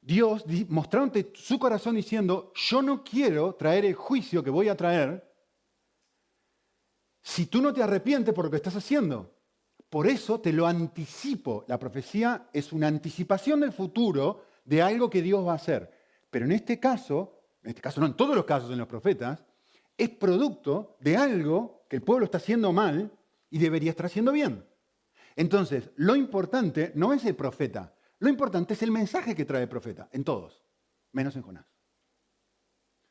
Dios 0.00 0.46
mostrándote 0.70 1.32
su 1.34 1.58
corazón 1.58 1.96
diciendo, 1.96 2.50
yo 2.54 2.80
no 2.80 3.04
quiero 3.04 3.56
traer 3.56 3.84
el 3.84 3.94
juicio 3.94 4.42
que 4.42 4.48
voy 4.48 4.70
a 4.70 4.76
traer 4.76 5.30
si 7.20 7.44
tú 7.44 7.60
no 7.60 7.74
te 7.74 7.82
arrepientes 7.82 8.32
por 8.34 8.46
lo 8.46 8.50
que 8.50 8.56
estás 8.56 8.74
haciendo. 8.74 9.41
Por 9.92 10.06
eso 10.06 10.40
te 10.40 10.54
lo 10.54 10.66
anticipo. 10.66 11.66
La 11.68 11.78
profecía 11.78 12.48
es 12.50 12.72
una 12.72 12.88
anticipación 12.88 13.60
del 13.60 13.72
futuro 13.72 14.46
de 14.64 14.80
algo 14.80 15.10
que 15.10 15.20
Dios 15.20 15.46
va 15.46 15.52
a 15.52 15.56
hacer. 15.56 15.92
Pero 16.30 16.46
en 16.46 16.52
este 16.52 16.80
caso, 16.80 17.42
en 17.62 17.68
este 17.68 17.82
caso 17.82 18.00
no, 18.00 18.06
en 18.06 18.16
todos 18.16 18.34
los 18.34 18.46
casos 18.46 18.70
en 18.70 18.78
los 18.78 18.88
profetas, 18.88 19.44
es 19.98 20.08
producto 20.08 20.96
de 20.98 21.18
algo 21.18 21.84
que 21.90 21.96
el 21.96 22.02
pueblo 22.02 22.24
está 22.24 22.38
haciendo 22.38 22.72
mal 22.72 23.12
y 23.50 23.58
debería 23.58 23.90
estar 23.90 24.06
haciendo 24.06 24.32
bien. 24.32 24.64
Entonces, 25.36 25.90
lo 25.96 26.16
importante 26.16 26.92
no 26.94 27.12
es 27.12 27.26
el 27.26 27.36
profeta, 27.36 27.94
lo 28.18 28.30
importante 28.30 28.72
es 28.72 28.82
el 28.82 28.92
mensaje 28.92 29.34
que 29.34 29.44
trae 29.44 29.64
el 29.64 29.68
profeta, 29.68 30.08
en 30.10 30.24
todos, 30.24 30.64
menos 31.12 31.36
en 31.36 31.42
Jonás. 31.42 31.66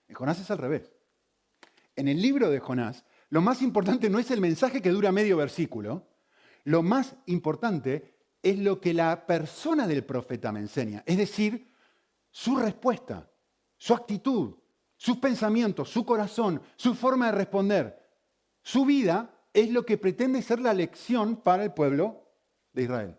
En 0.08 0.16
Jonás 0.16 0.40
es 0.40 0.50
al 0.50 0.58
revés. 0.58 0.92
En 1.96 2.08
el 2.08 2.20
libro 2.20 2.50
de 2.50 2.60
Jonás, 2.60 3.06
lo 3.30 3.42
más 3.42 3.62
importante 3.62 4.10
no 4.10 4.18
es 4.18 4.32
el 4.32 4.42
mensaje 4.42 4.82
que 4.82 4.90
dura 4.90 5.12
medio 5.12 5.38
versículo, 5.38 6.08
lo 6.66 6.84
más 6.84 7.16
importante 7.26 8.16
es 8.42 8.58
lo 8.60 8.80
que 8.80 8.94
la 8.94 9.26
persona 9.26 9.88
del 9.88 10.04
profeta 10.04 10.52
me 10.52 10.60
enseña, 10.60 11.04
es 11.06 11.18
decir, 11.18 11.72
su 12.30 12.56
respuesta, 12.56 13.30
su 13.78 13.94
actitud, 13.94 14.56
sus 14.96 15.18
pensamientos, 15.18 15.90
su 15.90 16.06
corazón, 16.06 16.62
su 16.76 16.96
forma 16.96 17.28
de 17.28 17.32
responder, 17.34 18.02
su 18.62 18.86
vida 18.86 19.34
es 19.54 19.70
lo 19.72 19.86
que 19.86 19.98
pretende 19.98 20.42
ser 20.42 20.60
la 20.60 20.74
lección 20.74 21.38
para 21.38 21.64
el 21.64 21.74
pueblo 21.74 22.24
de 22.74 22.84
Israel. 22.84 23.18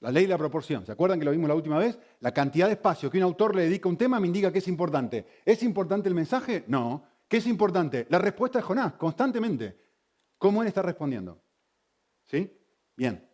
La 0.00 0.10
ley 0.10 0.24
de 0.24 0.30
la 0.30 0.38
proporción. 0.38 0.84
¿Se 0.84 0.90
acuerdan 0.90 1.20
que 1.20 1.24
lo 1.24 1.30
vimos 1.30 1.48
la 1.48 1.54
última 1.54 1.78
vez? 1.78 1.96
La 2.20 2.34
cantidad 2.34 2.66
de 2.66 2.72
espacio 2.72 3.08
que 3.08 3.18
un 3.18 3.24
autor 3.24 3.54
le 3.54 3.62
dedica 3.62 3.88
a 3.88 3.92
un 3.92 3.96
tema 3.96 4.18
me 4.18 4.26
indica 4.26 4.52
que 4.52 4.58
es 4.58 4.66
importante. 4.66 5.26
¿Es 5.44 5.62
importante 5.62 6.08
el 6.08 6.14
mensaje? 6.14 6.64
No. 6.66 7.04
¿Qué 7.28 7.36
es 7.36 7.46
importante? 7.46 8.06
La 8.10 8.18
respuesta 8.18 8.58
de 8.58 8.64
Jonás, 8.64 8.94
constantemente. 8.94 9.78
¿Cómo 10.38 10.60
él 10.60 10.68
está 10.68 10.82
respondiendo? 10.82 11.40
¿Sí? 12.32 12.50
Bien. 12.96 13.30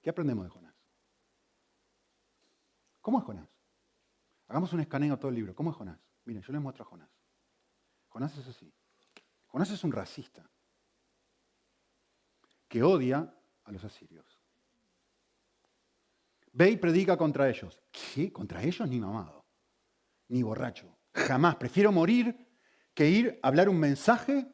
¿Qué 0.00 0.08
aprendemos 0.08 0.46
de 0.46 0.50
Jonás? 0.50 0.74
¿Cómo 3.02 3.18
es 3.18 3.24
Jonás? 3.24 3.50
Hagamos 4.48 4.72
un 4.72 4.80
escaneo 4.80 5.12
a 5.12 5.18
todo 5.18 5.28
el 5.28 5.34
libro. 5.34 5.54
¿Cómo 5.54 5.70
es 5.70 5.76
Jonás? 5.76 6.00
Miren, 6.24 6.42
yo 6.42 6.52
les 6.54 6.62
muestro 6.62 6.84
a 6.84 6.88
Jonás. 6.88 7.10
Jonás 8.08 8.34
es 8.38 8.48
así. 8.48 8.72
Jonás 9.46 9.70
es 9.70 9.84
un 9.84 9.92
racista 9.92 10.50
que 12.66 12.82
odia 12.82 13.30
a 13.64 13.70
los 13.70 13.84
asirios. 13.84 14.40
Ve 16.50 16.70
y 16.70 16.76
predica 16.78 17.18
contra 17.18 17.46
ellos. 17.46 17.82
¿Qué? 17.92 18.32
¿Contra 18.32 18.62
ellos? 18.62 18.88
Ni 18.88 18.98
mamado, 18.98 19.44
ni 20.28 20.42
borracho. 20.42 20.96
Jamás. 21.12 21.56
Prefiero 21.56 21.92
morir 21.92 22.48
que 22.94 23.10
ir 23.10 23.38
a 23.42 23.48
hablar 23.48 23.68
un 23.68 23.78
mensaje 23.78 24.50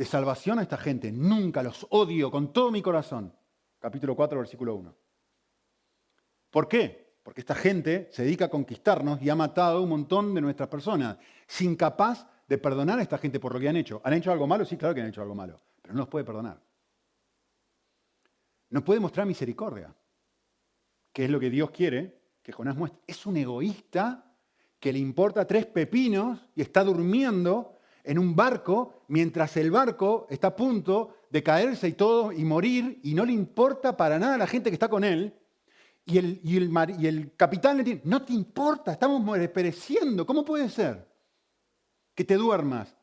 de 0.00 0.06
salvación 0.06 0.58
a 0.58 0.62
esta 0.62 0.78
gente. 0.78 1.12
Nunca 1.12 1.62
los 1.62 1.86
odio 1.90 2.30
con 2.30 2.54
todo 2.54 2.70
mi 2.70 2.80
corazón. 2.80 3.36
Capítulo 3.78 4.16
4, 4.16 4.38
versículo 4.38 4.74
1. 4.76 4.96
¿Por 6.48 6.66
qué? 6.68 7.18
Porque 7.22 7.42
esta 7.42 7.54
gente 7.54 8.08
se 8.10 8.22
dedica 8.22 8.46
a 8.46 8.48
conquistarnos 8.48 9.20
y 9.20 9.28
ha 9.28 9.36
matado 9.36 9.82
un 9.82 9.90
montón 9.90 10.34
de 10.34 10.40
nuestras 10.40 10.70
personas, 10.70 11.18
sin 11.46 11.76
capaz 11.76 12.26
de 12.48 12.56
perdonar 12.56 12.98
a 12.98 13.02
esta 13.02 13.18
gente 13.18 13.38
por 13.38 13.52
lo 13.52 13.60
que 13.60 13.68
han 13.68 13.76
hecho. 13.76 14.00
¿Han 14.02 14.14
hecho 14.14 14.32
algo 14.32 14.46
malo? 14.46 14.64
Sí, 14.64 14.78
claro 14.78 14.94
que 14.94 15.02
han 15.02 15.08
hecho 15.08 15.20
algo 15.20 15.34
malo, 15.34 15.60
pero 15.82 15.92
no 15.92 16.00
los 16.00 16.08
puede 16.08 16.24
perdonar 16.24 16.58
no 18.70 18.84
puede 18.84 19.00
mostrar 19.00 19.26
misericordia, 19.26 19.94
que 21.12 21.24
es 21.24 21.30
lo 21.30 21.40
que 21.40 21.50
Dios 21.50 21.70
quiere 21.70 22.20
que 22.42 22.52
Jonás 22.52 22.76
muestre. 22.76 23.00
Es 23.06 23.26
un 23.26 23.36
egoísta 23.36 24.32
que 24.78 24.92
le 24.92 24.98
importa 24.98 25.46
tres 25.46 25.66
pepinos 25.66 26.48
y 26.54 26.62
está 26.62 26.82
durmiendo 26.84 27.79
en 28.04 28.18
un 28.18 28.34
barco 28.34 29.04
mientras 29.08 29.56
el 29.56 29.70
barco 29.70 30.26
está 30.30 30.48
a 30.48 30.56
punto 30.56 31.14
de 31.30 31.42
caerse 31.42 31.88
y 31.88 31.92
todo 31.92 32.32
y 32.32 32.44
morir 32.44 33.00
y 33.02 33.14
no 33.14 33.24
le 33.24 33.32
importa 33.32 33.96
para 33.96 34.18
nada 34.18 34.38
la 34.38 34.46
gente 34.46 34.70
que 34.70 34.74
está 34.74 34.88
con 34.88 35.04
él. 35.04 35.34
Y 36.06 36.18
el 36.18 37.32
capitán 37.36 37.76
le 37.76 37.84
dice, 37.84 38.00
no 38.04 38.22
te 38.22 38.32
importa, 38.32 38.92
estamos 38.92 39.22
pereciendo, 39.50 40.26
¿cómo 40.26 40.44
puede 40.44 40.68
ser 40.68 41.06
que 42.14 42.24
te 42.24 42.34
duermas? 42.34 42.96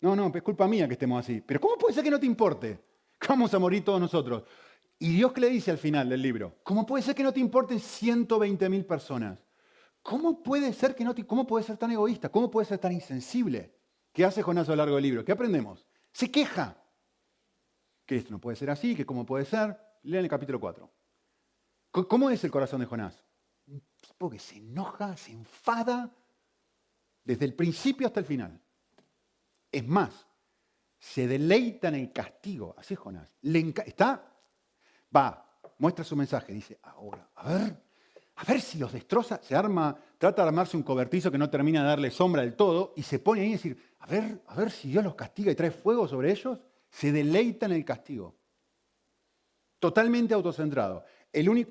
No, 0.00 0.14
no, 0.14 0.30
es 0.34 0.42
culpa 0.42 0.68
mía 0.68 0.86
que 0.86 0.94
estemos 0.94 1.18
así. 1.20 1.40
Pero 1.40 1.60
¿cómo 1.60 1.76
puede 1.76 1.94
ser 1.94 2.04
que 2.04 2.10
no 2.10 2.20
te 2.20 2.26
importe? 2.26 2.78
Vamos 3.28 3.52
a 3.54 3.58
morir 3.58 3.84
todos 3.84 4.00
nosotros. 4.00 4.44
Y 4.98 5.14
Dios 5.16 5.32
que 5.32 5.40
le 5.40 5.50
dice 5.50 5.70
al 5.70 5.78
final 5.78 6.08
del 6.08 6.22
libro, 6.22 6.58
¿cómo 6.62 6.86
puede 6.86 7.02
ser 7.02 7.14
que 7.14 7.22
no 7.22 7.32
te 7.32 7.40
importen 7.40 7.80
120 7.80 8.68
mil 8.68 8.84
personas? 8.84 9.44
¿Cómo 10.02 10.42
puede 10.42 10.72
ser 10.72 10.94
que 10.94 11.04
no 11.04 11.14
te, 11.14 11.26
cómo 11.26 11.46
puede 11.46 11.64
ser 11.64 11.76
tan 11.76 11.90
egoísta? 11.90 12.28
¿Cómo 12.30 12.50
puede 12.50 12.66
ser 12.66 12.78
tan 12.78 12.92
insensible? 12.92 13.75
¿Qué 14.16 14.24
hace 14.24 14.42
Jonás 14.42 14.66
a 14.68 14.70
lo 14.70 14.76
largo 14.76 14.94
del 14.94 15.02
libro? 15.02 15.22
¿Qué 15.26 15.32
aprendemos? 15.32 15.86
Se 16.10 16.30
queja. 16.30 16.82
Que 18.06 18.16
esto 18.16 18.30
no 18.30 18.40
puede 18.40 18.56
ser 18.56 18.70
así, 18.70 18.96
que 18.96 19.04
cómo 19.04 19.26
puede 19.26 19.44
ser. 19.44 19.78
Lean 20.04 20.24
el 20.24 20.30
capítulo 20.30 20.58
4. 20.58 20.90
¿Cómo 21.90 22.30
es 22.30 22.42
el 22.42 22.50
corazón 22.50 22.80
de 22.80 22.86
Jonás? 22.86 23.22
Un 23.66 23.82
tipo 24.00 24.30
que 24.30 24.38
se 24.38 24.56
enoja, 24.56 25.18
se 25.18 25.32
enfada 25.32 26.10
desde 27.24 27.44
el 27.44 27.52
principio 27.52 28.06
hasta 28.06 28.20
el 28.20 28.24
final. 28.24 28.58
Es 29.70 29.86
más, 29.86 30.26
se 30.98 31.26
deleita 31.26 31.88
en 31.88 31.96
el 31.96 32.10
castigo. 32.10 32.74
Así 32.78 32.94
es 32.94 33.00
Jonás. 33.00 33.36
Le 33.42 33.74
está 33.84 34.32
va, 35.14 35.60
muestra 35.76 36.06
su 36.06 36.16
mensaje, 36.16 36.54
dice, 36.54 36.78
ahora, 36.84 37.28
a 37.34 37.52
ver, 37.52 37.85
a 38.36 38.44
ver 38.44 38.60
si 38.60 38.78
los 38.78 38.92
destroza, 38.92 39.40
se 39.42 39.54
arma, 39.54 39.96
trata 40.18 40.42
de 40.42 40.48
armarse 40.48 40.76
un 40.76 40.82
cobertizo 40.82 41.30
que 41.30 41.38
no 41.38 41.48
termina 41.48 41.82
de 41.82 41.88
darle 41.88 42.10
sombra 42.10 42.42
del 42.42 42.54
todo 42.54 42.92
y 42.94 43.02
se 43.02 43.18
pone 43.18 43.40
ahí 43.40 43.48
y 43.48 43.52
decir, 43.52 43.94
a 44.00 44.06
ver, 44.06 44.42
a 44.46 44.54
ver 44.54 44.70
si 44.70 44.88
Dios 44.88 45.02
los 45.02 45.14
castiga 45.14 45.50
y 45.50 45.54
trae 45.54 45.70
fuego 45.70 46.06
sobre 46.06 46.30
ellos, 46.30 46.58
se 46.90 47.12
deleita 47.12 47.66
en 47.66 47.72
el 47.72 47.84
castigo. 47.84 48.34
Totalmente 49.78 50.34
autocentrado. 50.34 51.04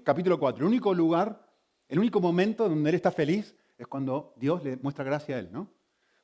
Capítulo 0.03 0.39
4, 0.39 0.61
el 0.61 0.67
único 0.67 0.93
lugar, 0.93 1.47
el 1.87 1.99
único 1.99 2.19
momento 2.19 2.67
donde 2.67 2.89
él 2.89 2.95
está 2.95 3.11
feliz 3.11 3.55
es 3.77 3.87
cuando 3.87 4.33
Dios 4.35 4.63
le 4.63 4.77
muestra 4.77 5.03
gracia 5.03 5.35
a 5.35 5.39
él, 5.39 5.49
¿no? 5.51 5.69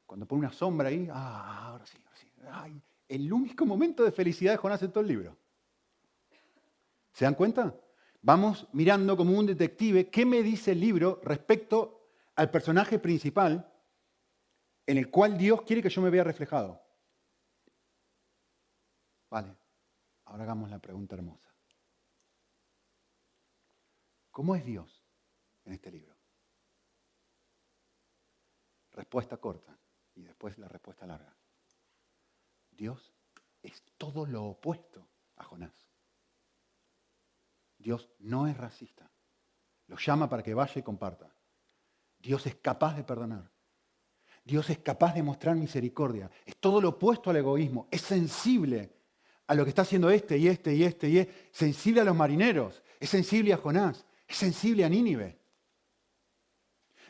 Cuando 0.07 0.25
pone 0.25 0.39
una 0.39 0.53
sombra 0.53 0.89
ahí, 0.89 1.07
ah, 1.11 1.69
ahora 1.69 1.85
sí, 1.85 1.97
ahora 2.03 2.17
sí. 2.17 2.27
Ay, 2.51 2.81
el 3.07 3.31
único 3.31 3.65
momento 3.65 4.03
de 4.03 4.11
felicidad 4.11 4.53
de 4.53 4.57
Jonás 4.57 4.81
en 4.81 4.91
todo 4.91 5.01
el 5.01 5.07
libro. 5.07 5.37
¿Se 7.13 7.25
dan 7.25 7.35
cuenta? 7.35 7.75
Vamos 8.21 8.67
mirando 8.73 9.17
como 9.17 9.37
un 9.37 9.47
detective 9.47 10.09
qué 10.09 10.25
me 10.25 10.43
dice 10.43 10.73
el 10.73 10.79
libro 10.79 11.19
respecto 11.23 12.09
al 12.35 12.51
personaje 12.51 12.99
principal 12.99 13.71
en 14.85 14.97
el 14.97 15.09
cual 15.09 15.37
Dios 15.37 15.63
quiere 15.63 15.81
que 15.81 15.89
yo 15.89 16.01
me 16.01 16.09
vea 16.09 16.23
reflejado. 16.23 16.81
Vale, 19.29 19.55
ahora 20.25 20.43
hagamos 20.43 20.69
la 20.69 20.79
pregunta 20.79 21.15
hermosa. 21.15 21.49
¿Cómo 24.29 24.55
es 24.55 24.65
Dios 24.65 25.03
en 25.65 25.73
este 25.73 25.91
libro? 25.91 26.15
Respuesta 28.91 29.37
corta 29.37 29.77
y 30.15 30.21
después 30.21 30.57
la 30.57 30.67
respuesta 30.67 31.07
larga. 31.07 31.35
Dios 32.71 33.13
es 33.63 33.83
todo 33.97 34.25
lo 34.25 34.45
opuesto 34.45 35.07
a 35.37 35.43
Jonás. 35.43 35.90
Dios 37.81 38.09
no 38.19 38.47
es 38.47 38.55
racista. 38.55 39.09
Lo 39.87 39.97
llama 39.97 40.29
para 40.29 40.43
que 40.43 40.53
vaya 40.53 40.79
y 40.79 40.83
comparta. 40.83 41.33
Dios 42.17 42.45
es 42.45 42.55
capaz 42.55 42.95
de 42.95 43.03
perdonar. 43.03 43.49
Dios 44.43 44.69
es 44.69 44.79
capaz 44.79 45.13
de 45.13 45.23
mostrar 45.23 45.55
misericordia. 45.55 46.29
Es 46.45 46.57
todo 46.57 46.79
lo 46.79 46.89
opuesto 46.89 47.29
al 47.29 47.37
egoísmo. 47.37 47.87
Es 47.91 48.01
sensible 48.01 48.91
a 49.47 49.55
lo 49.55 49.63
que 49.63 49.69
está 49.69 49.81
haciendo 49.81 50.09
este 50.09 50.37
y 50.37 50.47
este 50.47 50.73
y 50.73 50.83
este 50.83 51.09
y 51.09 51.17
es 51.17 51.27
sensible 51.51 52.01
a 52.01 52.03
los 52.05 52.15
marineros. 52.15 52.81
Es 52.99 53.09
sensible 53.09 53.53
a 53.53 53.57
Jonás. 53.57 54.05
Es 54.27 54.37
sensible 54.37 54.85
a 54.85 54.89
Nínive. 54.89 55.39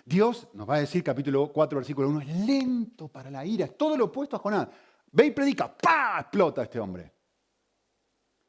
Dios, 0.04 0.48
nos 0.54 0.68
va 0.68 0.76
a 0.76 0.80
decir 0.80 1.04
capítulo 1.04 1.52
4, 1.54 1.78
versículo 1.78 2.10
1, 2.10 2.22
es 2.22 2.28
lento 2.48 3.08
para 3.08 3.30
la 3.30 3.46
ira. 3.46 3.66
Es 3.66 3.78
todo 3.78 3.96
lo 3.96 4.06
opuesto 4.06 4.36
a 4.36 4.40
Jonás. 4.40 4.68
Ve 5.12 5.28
y 5.28 5.32
predica. 5.32 5.76
¡Pah! 5.78 6.20
Explota 6.22 6.64
este 6.64 6.80
hombre. 6.80 7.14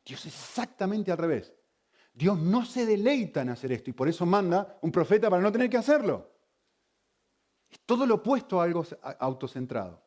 Dios 0.04 0.24
es 0.24 0.34
exactamente 0.34 1.12
al 1.12 1.18
revés. 1.18 1.52
Dios 2.14 2.38
no 2.38 2.64
se 2.64 2.84
deleita 2.84 3.40
en 3.40 3.48
hacer 3.50 3.72
esto 3.72 3.90
y 3.90 3.94
por 3.94 4.08
eso 4.08 4.26
manda 4.26 4.78
un 4.82 4.92
profeta 4.92 5.30
para 5.30 5.42
no 5.42 5.50
tener 5.50 5.70
que 5.70 5.78
hacerlo. 5.78 6.30
Es 7.70 7.80
todo 7.80 8.04
lo 8.04 8.16
opuesto 8.16 8.60
a 8.60 8.64
algo 8.64 8.84
autocentrado. 9.18 10.02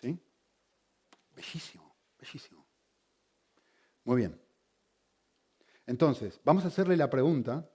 ¿Sí? 0.00 0.18
Bellísimo, 1.34 1.94
Bellísimo. 2.18 2.66
Muy 4.04 4.16
bien. 4.16 4.40
Entonces, 5.86 6.40
vamos 6.44 6.64
a 6.64 6.68
hacerle 6.68 6.96
la 6.96 7.08
pregunta 7.08 7.68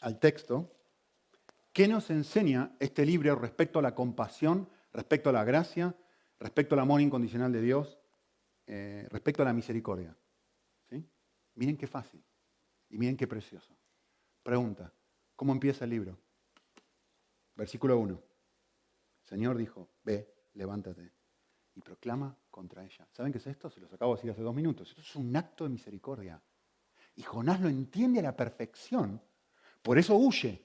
al 0.00 0.18
texto. 0.20 0.72
¿Qué 1.72 1.88
nos 1.88 2.10
enseña 2.10 2.76
este 2.78 3.04
libro 3.04 3.34
respecto 3.34 3.80
a 3.80 3.82
la 3.82 3.94
compasión, 3.94 4.68
respecto 4.92 5.30
a 5.30 5.32
la 5.32 5.44
gracia, 5.44 5.94
respecto 6.38 6.74
al 6.74 6.80
amor 6.80 7.00
incondicional 7.00 7.52
de 7.52 7.60
Dios, 7.60 7.98
eh, 8.66 9.06
respecto 9.10 9.42
a 9.42 9.46
la 9.46 9.52
misericordia? 9.52 10.16
Miren 11.56 11.76
qué 11.76 11.86
fácil 11.86 12.22
y 12.88 12.98
miren 12.98 13.16
qué 13.16 13.26
precioso. 13.26 13.74
Pregunta, 14.42 14.92
¿cómo 15.34 15.52
empieza 15.52 15.84
el 15.84 15.90
libro? 15.90 16.16
Versículo 17.56 17.98
1. 17.98 18.14
El 18.14 19.28
Señor 19.28 19.56
dijo, 19.56 19.88
ve, 20.04 20.32
levántate 20.54 21.12
y 21.74 21.80
proclama 21.80 22.36
contra 22.50 22.84
ella. 22.84 23.08
¿Saben 23.10 23.32
qué 23.32 23.38
es 23.38 23.46
esto? 23.46 23.70
Se 23.70 23.80
los 23.80 23.92
acabo 23.92 24.14
de 24.14 24.18
decir 24.18 24.30
hace 24.30 24.42
dos 24.42 24.54
minutos. 24.54 24.90
Esto 24.90 25.00
es 25.00 25.16
un 25.16 25.34
acto 25.34 25.64
de 25.64 25.70
misericordia. 25.70 26.40
Y 27.16 27.22
Jonás 27.22 27.60
lo 27.60 27.68
entiende 27.68 28.20
a 28.20 28.24
la 28.24 28.36
perfección. 28.36 29.20
Por 29.82 29.98
eso 29.98 30.14
huye. 30.14 30.62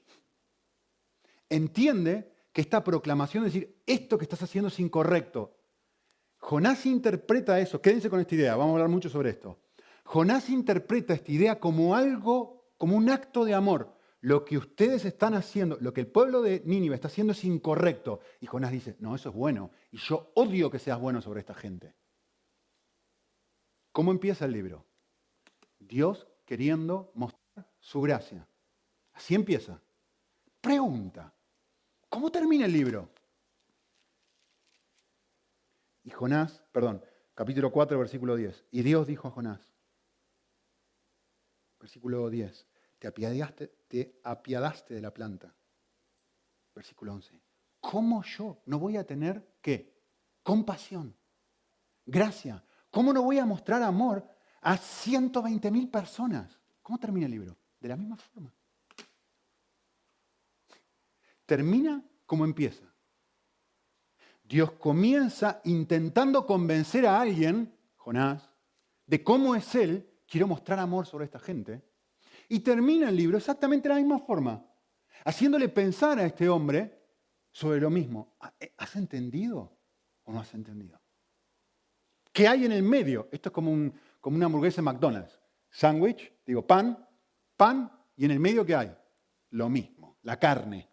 Entiende 1.49 2.33
que 2.51 2.61
esta 2.61 2.83
proclamación, 2.83 3.45
es 3.45 3.53
decir, 3.53 3.81
esto 3.85 4.17
que 4.17 4.25
estás 4.25 4.43
haciendo 4.43 4.67
es 4.67 4.79
incorrecto. 4.79 5.57
Jonás 6.37 6.85
interpreta 6.85 7.59
eso. 7.59 7.81
Quédense 7.81 8.09
con 8.09 8.19
esta 8.19 8.35
idea, 8.35 8.55
vamos 8.55 8.73
a 8.73 8.75
hablar 8.75 8.89
mucho 8.89 9.09
sobre 9.09 9.29
esto. 9.29 9.57
Jonás 10.03 10.49
interpreta 10.49 11.13
esta 11.13 11.31
idea 11.31 11.59
como 11.59 11.95
algo, 11.95 12.71
como 12.77 12.97
un 12.97 13.09
acto 13.09 13.45
de 13.45 13.53
amor. 13.53 13.95
Lo 14.21 14.45
que 14.45 14.57
ustedes 14.57 15.05
están 15.05 15.33
haciendo, 15.33 15.77
lo 15.81 15.93
que 15.93 16.01
el 16.01 16.07
pueblo 16.07 16.41
de 16.41 16.61
Nínive 16.65 16.95
está 16.95 17.07
haciendo 17.07 17.33
es 17.33 17.43
incorrecto. 17.43 18.19
Y 18.39 18.45
Jonás 18.45 18.71
dice, 18.71 18.95
no, 18.99 19.15
eso 19.15 19.29
es 19.29 19.35
bueno. 19.35 19.71
Y 19.91 19.97
yo 19.97 20.31
odio 20.35 20.69
que 20.69 20.79
seas 20.79 20.99
bueno 20.99 21.21
sobre 21.21 21.39
esta 21.39 21.55
gente. 21.55 21.95
¿Cómo 23.91 24.11
empieza 24.11 24.45
el 24.45 24.51
libro? 24.51 24.85
Dios 25.79 26.27
queriendo 26.45 27.11
mostrar 27.15 27.67
su 27.79 28.01
gracia. 28.01 28.47
Así 29.13 29.35
empieza. 29.35 29.81
Pregunta, 30.61 31.33
¿cómo 32.07 32.31
termina 32.31 32.65
el 32.65 32.73
libro? 32.73 33.09
Y 36.03 36.11
Jonás, 36.11 36.63
perdón, 36.71 37.03
capítulo 37.33 37.71
4, 37.71 37.97
versículo 37.97 38.35
10. 38.35 38.65
Y 38.71 38.83
Dios 38.83 39.07
dijo 39.07 39.27
a 39.27 39.31
Jonás, 39.31 39.70
versículo 41.81 42.29
10, 42.29 42.67
te 42.97 43.07
apiadaste, 43.07 43.67
te 43.89 44.21
apiadaste 44.23 44.93
de 44.93 45.01
la 45.01 45.13
planta. 45.13 45.53
Versículo 46.73 47.13
11. 47.13 47.41
¿Cómo 47.81 48.23
yo 48.23 48.61
no 48.67 48.79
voy 48.79 48.95
a 48.95 49.05
tener 49.05 49.57
qué? 49.61 49.99
Compasión, 50.43 51.15
gracia. 52.05 52.63
¿Cómo 52.89 53.11
no 53.11 53.23
voy 53.23 53.39
a 53.39 53.45
mostrar 53.45 53.83
amor 53.83 54.25
a 54.61 54.77
120 54.77 55.71
mil 55.71 55.89
personas. 55.89 56.59
¿Cómo 56.81 56.99
termina 56.99 57.25
el 57.25 57.31
libro? 57.31 57.57
De 57.79 57.89
la 57.89 57.97
misma 57.97 58.15
forma. 58.15 58.53
Termina 61.45 62.03
como 62.25 62.45
empieza. 62.45 62.85
Dios 64.43 64.71
comienza 64.73 65.61
intentando 65.63 66.45
convencer 66.45 67.05
a 67.05 67.19
alguien, 67.19 67.75
Jonás, 67.95 68.49
de 69.05 69.23
cómo 69.23 69.55
es 69.55 69.75
Él. 69.75 70.07
Quiero 70.31 70.47
mostrar 70.47 70.79
amor 70.79 71.05
sobre 71.05 71.25
esta 71.25 71.39
gente. 71.39 71.83
Y 72.47 72.61
termina 72.61 73.09
el 73.09 73.17
libro 73.17 73.37
exactamente 73.37 73.89
de 73.89 73.95
la 73.95 73.99
misma 73.99 74.17
forma, 74.19 74.65
haciéndole 75.25 75.67
pensar 75.67 76.19
a 76.19 76.25
este 76.25 76.47
hombre 76.47 77.03
sobre 77.51 77.81
lo 77.81 77.89
mismo. 77.89 78.37
¿Has 78.77 78.95
entendido 78.95 79.77
o 80.23 80.31
no 80.31 80.39
has 80.39 80.53
entendido? 80.53 81.01
¿Qué 82.31 82.47
hay 82.47 82.63
en 82.63 82.71
el 82.71 82.81
medio? 82.81 83.27
Esto 83.29 83.49
es 83.49 83.53
como 83.53 83.73
un, 83.73 83.93
como 84.21 84.37
una 84.37 84.45
hamburguesa 84.45 84.79
en 84.79 84.85
McDonald's. 84.85 85.37
Sándwich, 85.69 86.31
digo 86.45 86.65
pan, 86.65 87.05
pan, 87.57 87.91
y 88.15 88.23
en 88.23 88.31
el 88.31 88.39
medio 88.39 88.65
¿qué 88.65 88.75
hay? 88.75 88.95
Lo 89.49 89.67
mismo, 89.67 90.17
la 90.21 90.39
carne. 90.39 90.87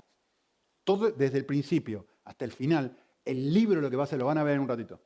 Todo 0.83 1.13
desde 1.13 1.39
el 1.39 1.47
principio 1.47 2.09
hasta 2.25 2.45
el 2.45 2.51
final. 2.51 2.99
El 3.25 3.55
libro 3.55 3.81
lo 3.81 3.89
que 3.89 3.95
va 3.95 4.03
a 4.03 4.07
hacer, 4.07 4.19
lo 4.19 4.27
van 4.27 4.39
a 4.39 4.43
ver 4.43 4.57
en 4.57 4.63
un 4.63 4.69
ratito. 4.69 5.01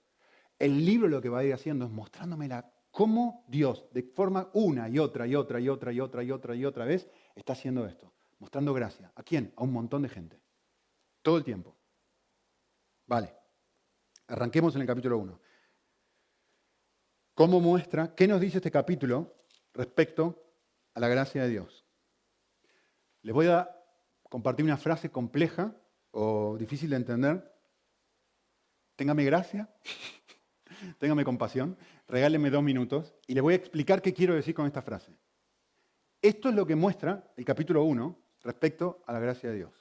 El 0.59 0.87
libro 0.87 1.07
lo 1.07 1.21
que 1.21 1.29
va 1.29 1.41
a 1.41 1.45
ir 1.45 1.53
haciendo 1.53 1.85
es 1.85 1.91
mostrándome 1.91 2.49
cómo 2.93 3.45
Dios, 3.49 3.87
de 3.91 4.05
forma 4.05 4.49
una 4.53 4.89
y 4.89 5.01
otra 5.01 5.27
y 5.27 5.35
otra 5.35 5.59
y 5.59 5.69
otra 5.69 5.93
y 5.93 5.99
otra 5.99 6.23
y 6.23 6.31
otra 6.31 6.55
y 6.55 6.65
otra 6.65 6.85
vez, 6.85 7.09
está 7.35 7.55
haciendo 7.55 7.85
esto. 7.87 8.13
Mostrando 8.39 8.73
gracia. 8.73 9.11
¿A 9.17 9.23
quién? 9.25 9.53
A 9.57 9.65
un 9.65 9.73
montón 9.73 10.03
de 10.03 10.09
gente. 10.09 10.41
Todo 11.23 11.39
el 11.39 11.45
tiempo. 11.45 11.75
Vale. 13.07 13.35
Arranquemos 14.29 14.75
en 14.77 14.83
el 14.83 14.87
capítulo 14.87 15.19
1. 15.19 15.41
¿Cómo 17.35 17.61
muestra? 17.61 18.15
¿Qué 18.15 18.29
nos 18.29 18.41
dice 18.41 18.59
este 18.59 18.71
capítulo 18.71 19.35
respecto 19.73 20.45
a 20.95 21.01
la 21.01 21.09
gracia 21.09 21.43
de 21.43 21.49
Dios? 21.49 21.87
Les 23.23 23.35
voy 23.35 23.47
a 23.47 23.71
compartir 24.29 24.65
una 24.65 24.77
frase 24.77 25.11
compleja 25.11 25.75
o 26.11 26.57
difícil 26.59 26.91
de 26.91 26.97
entender. 26.97 27.55
Téngame 28.97 29.25
gracia, 29.25 29.71
téngame 30.99 31.25
compasión, 31.25 31.79
regáleme 32.13 32.51
dos 32.51 32.63
minutos 32.63 33.15
y 33.27 33.33
les 33.33 33.43
voy 33.43 33.55
a 33.55 33.57
explicar 33.57 34.03
qué 34.03 34.13
quiero 34.13 34.35
decir 34.35 34.55
con 34.55 34.67
esta 34.67 34.83
frase. 34.83 35.17
Esto 36.21 36.51
es 36.51 36.55
lo 36.55 36.67
que 36.67 36.77
muestra 36.77 37.33
el 37.39 37.45
capítulo 37.47 37.85
1 37.85 38.19
respecto 38.43 39.03
a 39.07 39.15
la 39.15 39.19
gracia 39.19 39.49
de 39.49 39.57
Dios. 39.57 39.73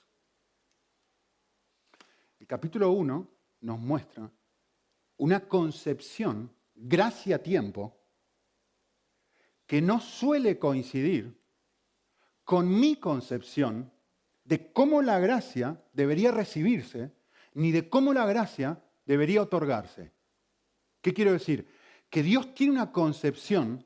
El 2.40 2.48
capítulo 2.48 2.92
1 2.92 3.28
nos 3.60 3.80
muestra 3.80 4.32
una 5.18 5.42
concepción 5.42 6.50
gracia 6.74 7.36
a 7.36 7.40
tiempo 7.40 8.00
que 9.68 9.82
no 9.82 10.00
suele 10.00 10.58
coincidir 10.58 11.38
con 12.46 12.80
mi 12.80 12.96
concepción 12.96 13.92
de 14.46 14.72
cómo 14.72 15.02
la 15.02 15.20
gracia 15.20 15.84
debería 15.92 16.32
recibirse, 16.32 17.12
ni 17.56 17.74
de 17.74 17.90
cómo 17.90 18.14
la 18.14 18.26
gracia 18.26 18.82
debería 19.06 19.42
otorgarse. 19.42 20.14
¿Qué 21.02 21.14
quiero 21.14 21.34
decir? 21.34 21.81
Que 22.12 22.22
Dios 22.22 22.54
tiene 22.54 22.74
una 22.74 22.92
concepción 22.92 23.84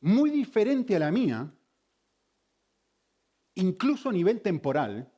muy 0.00 0.30
diferente 0.30 0.94
a 0.94 1.00
la 1.00 1.10
mía, 1.10 1.52
incluso 3.56 4.08
a 4.08 4.12
nivel 4.12 4.40
temporal, 4.40 5.12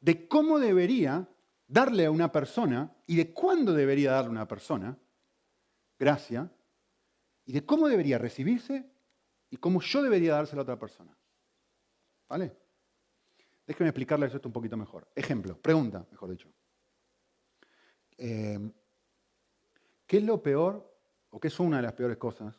de 0.00 0.28
cómo 0.28 0.58
debería 0.58 1.28
darle 1.66 2.06
a 2.06 2.10
una 2.10 2.30
persona 2.30 2.96
y 3.06 3.16
de 3.16 3.32
cuándo 3.32 3.72
debería 3.72 4.12
darle 4.12 4.28
a 4.28 4.32
una 4.32 4.48
persona 4.48 4.96
gracia 5.98 6.50
y 7.44 7.52
de 7.52 7.66
cómo 7.66 7.88
debería 7.88 8.18
recibirse 8.18 8.88
y 9.50 9.56
cómo 9.56 9.80
yo 9.80 10.02
debería 10.02 10.34
dársela 10.34 10.60
a 10.60 10.62
otra 10.62 10.78
persona. 10.78 11.16
¿Vale? 12.28 12.56
Déjenme 13.66 13.88
explicarles 13.88 14.34
esto 14.34 14.48
un 14.48 14.52
poquito 14.52 14.76
mejor. 14.76 15.08
Ejemplo, 15.14 15.60
pregunta, 15.60 16.06
mejor 16.10 16.30
dicho. 16.30 16.48
Eh, 18.16 18.58
¿Qué 20.12 20.18
es 20.18 20.24
lo 20.24 20.42
peor 20.42 20.94
o 21.30 21.40
qué 21.40 21.48
es 21.48 21.58
una 21.58 21.78
de 21.78 21.84
las 21.84 21.94
peores 21.94 22.18
cosas 22.18 22.54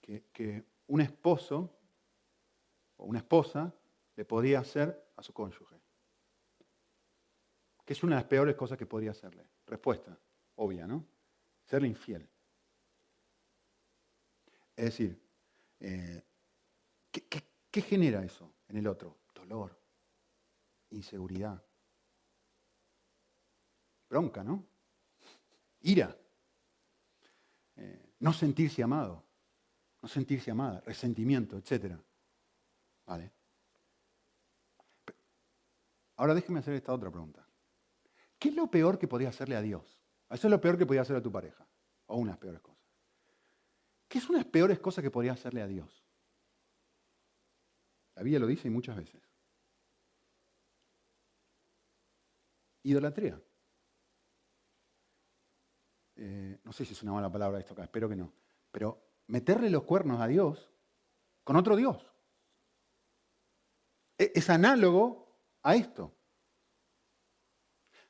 que, 0.00 0.64
un 0.88 1.00
esposo 1.00 1.78
o 2.96 3.04
una 3.04 3.20
esposa 3.20 3.72
le 4.16 4.24
podría 4.24 4.58
hacer 4.58 5.12
a 5.14 5.22
su 5.22 5.32
cónyuge? 5.32 5.76
que 7.84 7.92
es 7.92 8.02
una 8.02 8.16
de 8.16 8.22
las 8.22 8.28
peores 8.28 8.56
cosas 8.56 8.76
que 8.76 8.84
podría 8.84 9.12
hacerle. 9.12 9.46
Respuesta, 9.64 10.18
obvia, 10.56 10.88
¿no? 10.88 11.06
Serle 11.64 11.86
infiel. 11.86 12.28
Es 14.74 14.86
decir, 14.86 15.22
eh, 15.78 16.24
¿qué, 17.12 17.80
genera 17.80 18.24
eso 18.24 18.52
en 18.66 18.78
el 18.78 18.88
otro? 18.88 19.18
Dolor, 19.32 19.78
inseguridad, 20.90 21.62
bronca, 24.08 24.42
¿no? 24.42 24.64
Ira, 25.82 26.12
eh, 27.76 28.14
no 28.20 28.32
sentirse 28.32 28.82
amado, 28.82 29.24
no 30.02 30.08
sentirse 30.08 30.50
amada, 30.50 30.80
resentimiento, 30.84 31.56
etc. 31.56 31.96
¿Vale? 33.04 33.32
Ahora 36.16 36.34
déjeme 36.34 36.60
hacer 36.60 36.74
esta 36.74 36.92
otra 36.92 37.10
pregunta. 37.10 37.46
¿Qué 38.38 38.48
es 38.48 38.54
lo 38.54 38.70
peor 38.70 38.98
que 38.98 39.08
podías 39.08 39.34
hacerle 39.34 39.56
a 39.56 39.62
Dios? 39.62 40.00
Eso 40.30 40.46
es 40.46 40.50
lo 40.50 40.60
peor 40.60 40.78
que 40.78 40.86
podías 40.86 41.02
hacer 41.02 41.16
a 41.16 41.22
tu 41.22 41.30
pareja. 41.30 41.66
O 42.06 42.16
unas 42.16 42.38
peores 42.38 42.60
cosas. 42.60 42.84
¿Qué 44.08 44.18
es 44.18 44.28
unas 44.28 44.44
peores 44.44 44.78
cosas 44.78 45.02
que 45.02 45.10
podrías 45.10 45.38
hacerle 45.38 45.62
a 45.62 45.66
Dios? 45.66 46.04
La 48.14 48.22
Biblia 48.22 48.40
lo 48.40 48.46
dice 48.46 48.70
muchas 48.70 48.96
veces. 48.96 49.22
Idolatría. 52.82 53.40
Eh, 56.16 56.58
no 56.64 56.72
sé 56.72 56.84
si 56.84 56.92
es 56.92 57.02
una 57.02 57.12
mala 57.12 57.30
palabra 57.30 57.58
esto 57.58 57.74
acá, 57.74 57.84
espero 57.84 58.08
que 58.08 58.16
no. 58.16 58.32
Pero 58.70 59.00
meterle 59.28 59.70
los 59.70 59.82
cuernos 59.84 60.20
a 60.20 60.26
Dios 60.26 60.70
con 61.44 61.56
otro 61.56 61.76
Dios. 61.76 62.10
E, 64.18 64.32
es 64.34 64.48
análogo 64.50 65.26
a 65.62 65.76
esto. 65.76 66.12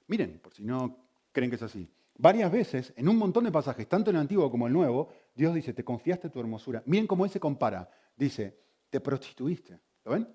Miren, 0.06 0.38
por 0.38 0.54
si 0.54 0.64
no 0.64 1.08
creen 1.32 1.50
que 1.50 1.56
es 1.56 1.62
así. 1.62 1.90
Varias 2.18 2.50
veces, 2.50 2.94
en 2.96 3.08
un 3.08 3.16
montón 3.16 3.44
de 3.44 3.52
pasajes, 3.52 3.88
tanto 3.88 4.10
en 4.10 4.16
el 4.16 4.22
Antiguo 4.22 4.50
como 4.50 4.66
en 4.66 4.70
el 4.70 4.78
Nuevo, 4.78 5.08
Dios 5.34 5.54
dice, 5.54 5.74
te 5.74 5.84
confiaste 5.84 6.30
tu 6.30 6.40
hermosura. 6.40 6.82
Miren 6.86 7.06
cómo 7.06 7.24
Él 7.24 7.30
se 7.30 7.40
compara. 7.40 7.90
Dice, 8.16 8.58
te 8.88 9.00
prostituiste. 9.00 9.78
¿Lo 10.04 10.12
ven? 10.12 10.28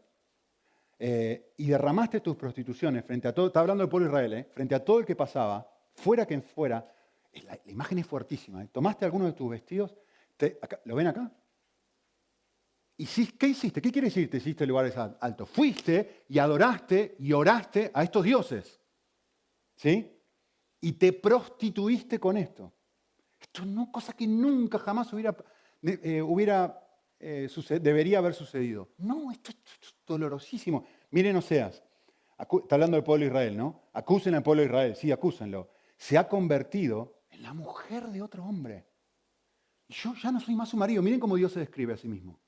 Eh, 0.99 1.53
y 1.57 1.67
derramaste 1.67 2.19
tus 2.19 2.35
prostituciones 2.35 3.03
frente 3.03 3.27
a 3.27 3.33
todo, 3.33 3.47
está 3.47 3.61
hablando 3.61 3.81
del 3.81 3.89
pueblo 3.89 4.07
Israel, 4.07 4.33
¿eh? 4.33 4.47
frente 4.51 4.75
a 4.75 4.85
todo 4.85 4.99
el 4.99 5.05
que 5.05 5.15
pasaba, 5.15 5.67
fuera 5.95 6.27
quien 6.27 6.43
fuera. 6.43 6.93
La, 7.33 7.59
imagen 7.65 7.99
es 7.99 8.07
fuertísima. 8.07 8.63
¿eh? 8.63 8.69
Tomaste 8.71 9.05
alguno 9.05 9.25
de 9.25 9.33
tus 9.33 9.49
vestidos, 9.49 9.95
¿lo 10.85 10.95
ven 10.95 11.07
acá? 11.07 11.31
¿Y 12.97 13.05
qué 13.05 13.47
hiciste? 13.47 13.81
¿Qué 13.81 13.91
quiere 13.91 14.09
decir 14.09 14.29
te 14.29 14.37
hiciste 14.37 14.65
lugares 14.65 14.95
altos? 14.95 15.49
Fuiste 15.49 16.25
y 16.29 16.37
adoraste 16.37 17.15
y 17.19 17.33
oraste 17.33 17.89
a 17.93 18.03
estos 18.03 18.23
dioses. 18.23 18.79
¿Sí? 19.75 20.19
Y 20.81 20.93
te 20.93 21.13
prostituiste 21.13 22.19
con 22.19 22.37
esto. 22.37 22.71
Esto 23.39 23.65
no 23.65 23.91
cosa 23.91 24.13
que 24.13 24.27
nunca 24.27 24.77
jamás 24.77 25.11
hubiera, 25.13 25.35
eh, 25.81 26.21
hubiera 26.21 26.81
eh, 27.23 27.49
debería 27.79 28.17
haber 28.17 28.33
sucedido. 28.33 28.89
No, 28.97 29.31
esto, 29.31 29.51
es 29.51 29.95
dolorosísimo. 30.05 30.85
Miren 31.11 31.35
Oseas, 31.35 31.83
está 32.37 32.75
hablando 32.75 32.97
del 32.97 33.03
pueblo 33.03 33.25
de 33.25 33.29
Israel, 33.29 33.57
¿no? 33.57 33.89
Acusen 33.93 34.33
al 34.33 34.43
pueblo 34.43 34.61
de 34.61 34.67
Israel, 34.67 34.95
sí, 34.95 35.11
acúsenlo. 35.11 35.69
Se 35.97 36.17
ha 36.17 36.27
convertido 36.27 37.20
la 37.41 37.53
mujer 37.53 38.07
de 38.07 38.21
otro 38.21 38.43
hombre. 38.45 38.87
Yo 39.89 40.13
ya 40.15 40.31
no 40.31 40.39
soy 40.39 40.55
más 40.55 40.69
su 40.69 40.77
marido. 40.77 41.01
Miren 41.01 41.19
cómo 41.19 41.35
Dios 41.35 41.51
se 41.51 41.59
describe 41.59 41.93
a 41.93 41.97
sí 41.97 42.07
mismo. 42.07 42.39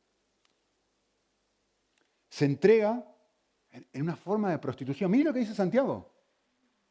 Se 2.29 2.45
entrega 2.45 3.05
en 3.71 4.01
una 4.01 4.15
forma 4.15 4.51
de 4.51 4.59
prostitución. 4.59 5.11
Miren 5.11 5.27
lo 5.27 5.33
que 5.33 5.39
dice 5.39 5.53
Santiago, 5.53 6.13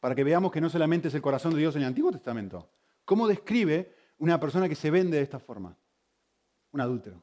para 0.00 0.14
que 0.14 0.24
veamos 0.24 0.52
que 0.52 0.60
no 0.60 0.68
solamente 0.68 1.08
es 1.08 1.14
el 1.14 1.22
corazón 1.22 1.54
de 1.54 1.60
Dios 1.60 1.74
en 1.76 1.82
el 1.82 1.88
Antiguo 1.88 2.12
Testamento. 2.12 2.70
¿Cómo 3.04 3.26
describe 3.26 3.94
una 4.18 4.38
persona 4.38 4.68
que 4.68 4.74
se 4.74 4.90
vende 4.90 5.16
de 5.16 5.22
esta 5.22 5.38
forma? 5.38 5.76
Un 6.72 6.80
adúltero. 6.80 7.22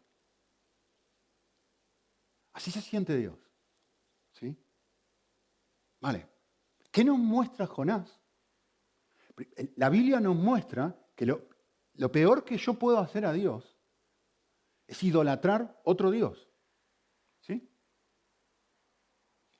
Así 2.53 2.71
se 2.71 2.81
siente 2.81 3.15
Dios. 3.15 3.37
¿Sí? 4.31 4.55
Vale. 6.01 6.27
¿Qué 6.91 7.03
nos 7.03 7.17
muestra 7.17 7.67
Jonás? 7.67 8.19
La 9.75 9.89
Biblia 9.89 10.19
nos 10.19 10.35
muestra 10.35 10.95
que 11.15 11.25
lo, 11.25 12.11
peor 12.11 12.43
que 12.43 12.57
yo 12.57 12.73
puedo 12.73 12.99
hacer 12.99 13.25
a 13.25 13.33
Dios 13.33 13.77
es 14.87 15.03
idolatrar 15.03 15.79
otro 15.83 16.11
Dios. 16.11 16.49
¿Sí? 17.41 17.69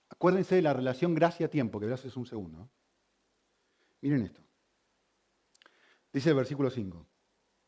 Acuérdense 0.10 0.56
de 0.56 0.62
la 0.62 0.74
relación 0.74 1.14
gracia-tiempo, 1.14 1.80
que 1.80 1.86
verás 1.86 2.04
es 2.06 2.18
un 2.18 2.26
segundo. 2.26 2.70
Miren 4.02 4.24
esto. 4.24 4.42
Dice 6.12 6.30
el 6.30 6.36
versículo 6.36 6.70
5. 6.70 7.06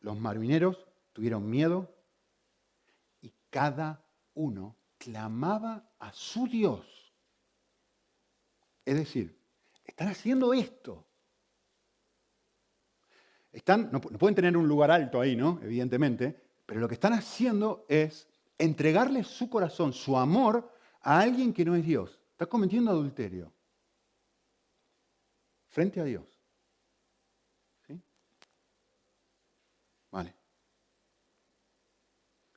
Los 0.00 0.18
marineros 0.18 0.86
tuvieron 1.12 1.48
miedo 1.48 1.94
y 3.20 3.32
cada 3.50 4.04
uno 4.34 4.76
clamaba 4.98 5.90
a 5.98 6.12
su 6.12 6.46
Dios. 6.46 7.14
Es 8.84 8.96
decir, 8.96 9.38
están 9.84 10.08
haciendo 10.08 10.52
esto. 10.54 11.06
No, 13.90 14.00
pueden 14.00 14.34
tener 14.34 14.56
un 14.56 14.66
lugar 14.66 14.90
alto 14.90 15.20
ahí, 15.20 15.36
¿no? 15.36 15.60
Evidentemente, 15.62 16.40
pero 16.64 16.80
lo 16.80 16.88
que 16.88 16.94
están 16.94 17.12
haciendo 17.12 17.84
es 17.88 18.26
entregarle 18.56 19.24
su 19.24 19.50
corazón, 19.50 19.92
su 19.92 20.16
amor 20.16 20.72
a 21.02 21.20
alguien 21.20 21.52
que 21.52 21.64
no 21.64 21.74
es 21.74 21.84
Dios. 21.84 22.18
Está 22.32 22.46
cometiendo 22.46 22.90
adulterio 22.90 23.52
frente 25.68 26.00
a 26.00 26.04
Dios. 26.04 26.24
¿Sí? 27.86 28.00
Vale. 30.10 30.34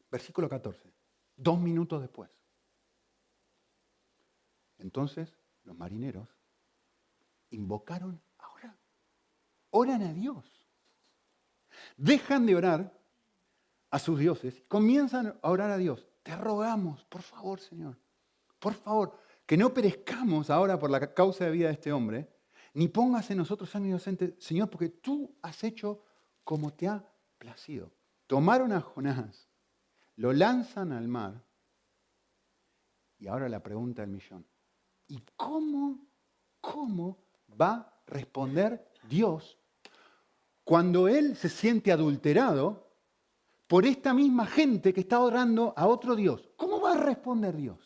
Versículo 0.10 0.48
14. 0.48 0.94
Dos 1.36 1.60
minutos 1.60 2.02
después. 2.02 2.30
Entonces 4.78 5.36
los 5.64 5.78
marineros 5.78 6.30
invocaron 7.50 8.22
ahora. 8.38 8.78
Oran 9.72 10.04
a 10.04 10.14
Dios. 10.14 10.65
Dejan 11.98 12.46
de 12.46 12.56
orar 12.56 13.00
a 13.90 14.00
sus 14.00 14.20
dioses, 14.20 14.64
comienzan 14.68 15.40
a 15.42 15.50
orar 15.50 15.72
a 15.72 15.78
Dios. 15.78 16.08
Te 16.24 16.36
rogamos, 16.36 17.06
por 17.06 17.22
favor, 17.22 17.60
Señor, 17.60 17.98
por 18.60 18.74
favor, 18.74 19.18
que 19.46 19.58
no 19.58 19.74
perezcamos 19.74 20.50
ahora 20.50 20.80
por 20.80 20.90
la 20.90 21.14
causa 21.14 21.46
de 21.46 21.52
vida 21.52 21.68
de 21.68 21.74
este 21.74 21.94
hombre, 21.94 22.30
ni 22.74 22.88
pongas 22.88 23.30
en 23.32 23.38
nosotros 23.38 23.70
sangre 23.70 23.90
inocente, 23.90 24.36
Señor, 24.40 24.70
porque 24.70 24.90
tú 24.90 25.38
has 25.42 25.64
hecho 25.64 26.04
como 26.44 26.74
te 26.74 26.88
ha 26.88 27.08
placido. 27.38 27.92
Tomaron 28.28 28.72
a 28.72 28.82
Jonás 28.82 29.48
lo 30.18 30.34
lanzan 30.34 30.92
al 30.92 31.08
mar. 31.08 31.44
Y 33.18 33.28
ahora 33.28 33.50
la 33.50 33.62
pregunta 33.62 34.02
del 34.02 34.12
millón. 34.12 34.46
¿Y 35.08 35.22
cómo, 35.36 36.08
cómo 36.60 37.24
va 37.60 37.74
a 37.74 38.02
responder 38.08 38.92
Dios 39.08 39.58
cuando 40.66 41.08
Él 41.08 41.38
se 41.38 41.48
siente 41.48 41.92
adulterado 41.92 42.92
por 43.68 43.86
esta 43.86 44.14
misma 44.14 44.48
gente 44.48 44.94
que 44.94 45.02
está 45.02 45.20
orando 45.20 45.74
a 45.78 45.88
otro 45.88 46.16
Dios? 46.16 46.50
¿Cómo 46.58 46.82
va 46.82 46.94
a 46.94 46.98
responder 46.98 47.56
Dios? 47.56 47.80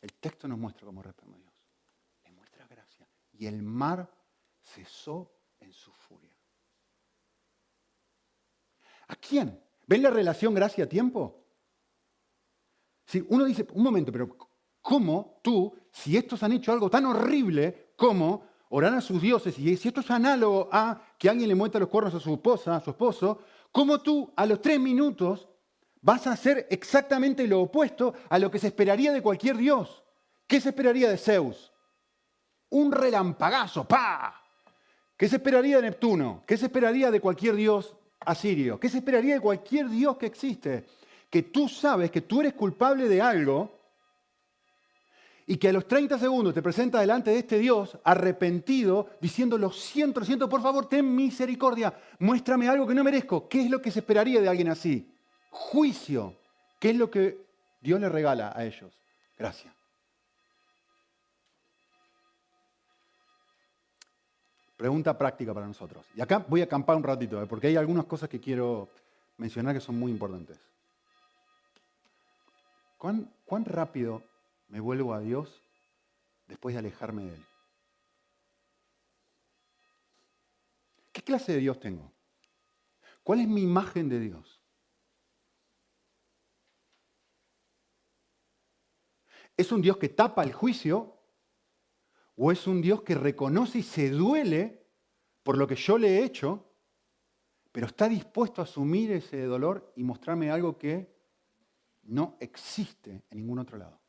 El 0.00 0.12
texto 0.14 0.48
nos 0.48 0.58
muestra 0.58 0.84
cómo 0.84 1.00
responde 1.00 1.38
Dios. 1.38 1.54
Le 2.24 2.32
muestra 2.32 2.66
gracia. 2.66 3.08
Y 3.32 3.46
el 3.46 3.62
mar 3.62 4.12
cesó 4.60 5.32
en 5.60 5.72
su 5.72 5.92
furia. 5.92 6.36
¿A 9.06 9.16
quién? 9.16 9.62
¿Ven 9.86 10.02
la 10.02 10.10
relación 10.10 10.54
gracia-tiempo? 10.54 11.44
Si 13.04 13.24
uno 13.28 13.44
dice, 13.44 13.66
un 13.74 13.82
momento, 13.84 14.10
pero 14.10 14.36
¿cómo 14.80 15.38
tú, 15.42 15.72
si 15.92 16.16
estos 16.16 16.42
han 16.42 16.52
hecho 16.52 16.72
algo 16.72 16.90
tan 16.90 17.06
horrible 17.06 17.92
como 17.96 18.51
orar 18.74 18.94
a 18.94 19.00
sus 19.00 19.20
dioses, 19.20 19.58
y 19.58 19.76
si 19.76 19.88
esto 19.88 20.00
es 20.00 20.10
análogo 20.10 20.68
a 20.72 21.00
que 21.18 21.28
alguien 21.28 21.48
le 21.48 21.54
muestra 21.54 21.80
los 21.80 21.88
cuernos 21.88 22.14
a 22.14 22.20
su 22.20 22.32
esposa, 22.34 22.76
a 22.76 22.80
su 22.80 22.90
esposo, 22.90 23.40
¿cómo 23.70 24.00
tú 24.00 24.32
a 24.34 24.46
los 24.46 24.60
tres 24.60 24.80
minutos 24.80 25.48
vas 26.00 26.26
a 26.26 26.32
hacer 26.32 26.66
exactamente 26.70 27.46
lo 27.46 27.60
opuesto 27.60 28.14
a 28.28 28.38
lo 28.38 28.50
que 28.50 28.58
se 28.58 28.68
esperaría 28.68 29.12
de 29.12 29.22
cualquier 29.22 29.56
dios? 29.56 30.02
¿Qué 30.46 30.60
se 30.60 30.70
esperaría 30.70 31.08
de 31.08 31.18
Zeus? 31.18 31.72
Un 32.70 32.90
relampagazo, 32.90 33.84
¡pa! 33.84 34.42
¿Qué 35.16 35.28
se 35.28 35.36
esperaría 35.36 35.76
de 35.76 35.82
Neptuno? 35.82 36.42
¿Qué 36.46 36.56
se 36.56 36.66
esperaría 36.66 37.10
de 37.10 37.20
cualquier 37.20 37.54
dios 37.54 37.94
asirio. 38.26 38.78
¿Qué 38.78 38.88
se 38.88 38.98
esperaría 38.98 39.34
de 39.34 39.40
cualquier 39.40 39.88
Dios 39.88 40.16
que 40.16 40.26
existe? 40.26 40.84
Que 41.30 41.42
tú 41.42 41.68
sabes 41.68 42.10
que 42.10 42.22
tú 42.22 42.40
eres 42.40 42.54
culpable 42.54 43.08
de 43.08 43.20
algo 43.20 43.81
y 45.52 45.58
que 45.58 45.68
a 45.68 45.72
los 45.74 45.86
30 45.86 46.18
segundos 46.18 46.54
te 46.54 46.62
presenta 46.62 46.98
delante 46.98 47.30
de 47.30 47.40
este 47.40 47.58
Dios 47.58 47.98
arrepentido, 48.04 49.10
diciendo, 49.20 49.58
lo 49.58 49.70
siento, 49.70 50.20
lo 50.20 50.24
siento, 50.24 50.48
por 50.48 50.62
favor, 50.62 50.88
ten 50.88 51.14
misericordia, 51.14 51.92
muéstrame 52.20 52.70
algo 52.70 52.86
que 52.86 52.94
no 52.94 53.04
merezco. 53.04 53.50
¿Qué 53.50 53.60
es 53.60 53.70
lo 53.70 53.82
que 53.82 53.90
se 53.90 53.98
esperaría 53.98 54.40
de 54.40 54.48
alguien 54.48 54.68
así? 54.68 55.14
Juicio. 55.50 56.34
¿Qué 56.80 56.88
es 56.88 56.96
lo 56.96 57.10
que 57.10 57.44
Dios 57.82 58.00
le 58.00 58.08
regala 58.08 58.54
a 58.56 58.64
ellos? 58.64 58.94
Gracias. 59.38 59.70
Pregunta 64.78 65.18
práctica 65.18 65.52
para 65.52 65.66
nosotros. 65.66 66.06
Y 66.16 66.22
acá 66.22 66.42
voy 66.48 66.62
a 66.62 66.64
acampar 66.64 66.96
un 66.96 67.02
ratito, 67.02 67.42
¿eh? 67.42 67.46
porque 67.46 67.66
hay 67.66 67.76
algunas 67.76 68.06
cosas 68.06 68.30
que 68.30 68.40
quiero 68.40 68.88
mencionar 69.36 69.74
que 69.74 69.82
son 69.82 69.98
muy 69.98 70.10
importantes. 70.10 70.58
¿Cuán, 72.96 73.30
¿Cuán 73.44 73.66
rápido 73.66 74.31
me 74.72 74.80
vuelvo 74.80 75.12
a 75.12 75.20
Dios 75.20 75.62
después 76.48 76.74
de 76.74 76.78
alejarme 76.78 77.26
de 77.26 77.34
Él? 77.34 77.46
¿Qué 81.12 81.22
clase 81.22 81.52
de 81.52 81.58
Dios 81.58 81.78
tengo? 81.78 82.10
¿Cuál 83.22 83.40
es 83.40 83.48
mi 83.48 83.62
imagen 83.62 84.08
de 84.08 84.18
Dios? 84.18 84.62
¿Es 89.54 89.70
un 89.70 89.82
Dios 89.82 89.98
que 89.98 90.08
tapa 90.08 90.42
el 90.42 90.54
juicio 90.54 91.18
¿O 92.34 92.50
es 92.50 92.66
un 92.66 92.80
Dios 92.80 93.02
que 93.02 93.14
reconoce 93.14 93.80
y 93.80 93.82
se 93.82 94.08
duele 94.08 94.86
por 95.42 95.58
lo 95.58 95.66
que 95.66 95.76
yo 95.76 95.98
le 95.98 96.08
he 96.08 96.24
hecho, 96.24 96.72
pero 97.70 97.86
está 97.86 98.08
dispuesto 98.08 98.62
a 98.62 98.64
asumir 98.64 99.12
ese 99.12 99.44
dolor 99.44 99.92
y 99.96 100.02
mostrarme 100.02 100.50
algo 100.50 100.78
que 100.78 101.14
no 102.04 102.38
existe 102.40 103.22
en 103.28 103.38
ningún 103.38 103.58
otro 103.58 103.76
lado? 103.76 104.01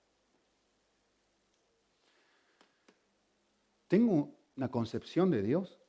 Tengo 3.94 4.36
una 4.56 4.72
concepción 4.72 5.30
de 5.30 5.44
Dios 5.44 5.80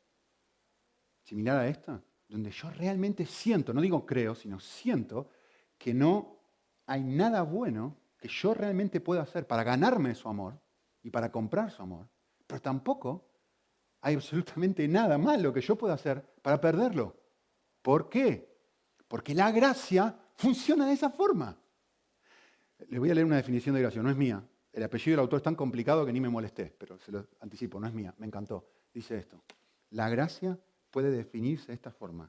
similar 1.23 1.57
a 1.57 1.69
esta, 1.69 2.03
donde 2.29 2.51
yo 2.51 2.69
realmente 2.69 3.25
siento, 3.25 3.73
no 3.73 3.81
digo 3.81 4.05
creo, 4.05 4.35
sino 4.35 4.61
siento 4.61 5.31
que 5.79 5.95
no 5.95 6.37
hay 6.85 7.03
nada 7.03 7.41
bueno 7.41 7.97
que 8.19 8.29
yo 8.29 8.53
realmente 8.53 9.01
pueda 9.01 9.23
hacer 9.23 9.47
para 9.47 9.65
ganarme 9.65 10.15
su 10.15 10.29
amor 10.29 10.61
y 11.03 11.09
para 11.09 11.33
comprar 11.33 11.71
su 11.71 11.81
amor, 11.81 12.07
pero 12.47 12.61
tampoco 12.61 13.25
hay 14.03 14.17
absolutamente 14.17 14.87
nada 14.87 15.17
malo 15.17 15.51
que 15.51 15.63
yo 15.63 15.75
pueda 15.75 15.95
hacer 15.95 16.21
para 16.43 16.61
perderlo. 16.61 17.17
¿Por 17.81 18.11
qué? 18.11 18.55
Porque 19.09 19.35
la 19.35 19.51
gracia 19.51 20.15
funciona 20.35 20.87
de 20.89 20.93
esa 20.93 21.09
forma. 21.09 21.59
Les 22.87 23.01
voy 23.01 23.11
a 23.11 23.15
leer 23.15 23.25
una 23.25 23.37
definición 23.37 23.75
de 23.75 23.81
gracia, 23.81 24.03
no 24.03 24.11
es 24.11 24.17
mía. 24.19 24.47
El 24.75 24.83
apellido 24.83 25.13
del 25.13 25.21
autor 25.21 25.37
es 25.37 25.43
tan 25.45 25.55
complicado 25.55 26.05
que 26.05 26.13
ni 26.13 26.21
me 26.21 26.29
molesté, 26.29 26.75
pero 26.77 26.99
se 26.99 27.13
lo 27.13 27.29
anticipo, 27.41 27.79
no 27.79 27.87
es 27.87 27.95
mía, 27.95 28.13
me 28.19 28.27
encantó. 28.27 28.67
Dice 28.93 29.17
esto, 29.17 29.41
la 29.91 30.09
gracia 30.09 30.59
puede 30.91 31.13
definirse 31.13 31.69
de 31.69 31.75
esta 31.75 31.93
forma, 31.93 32.29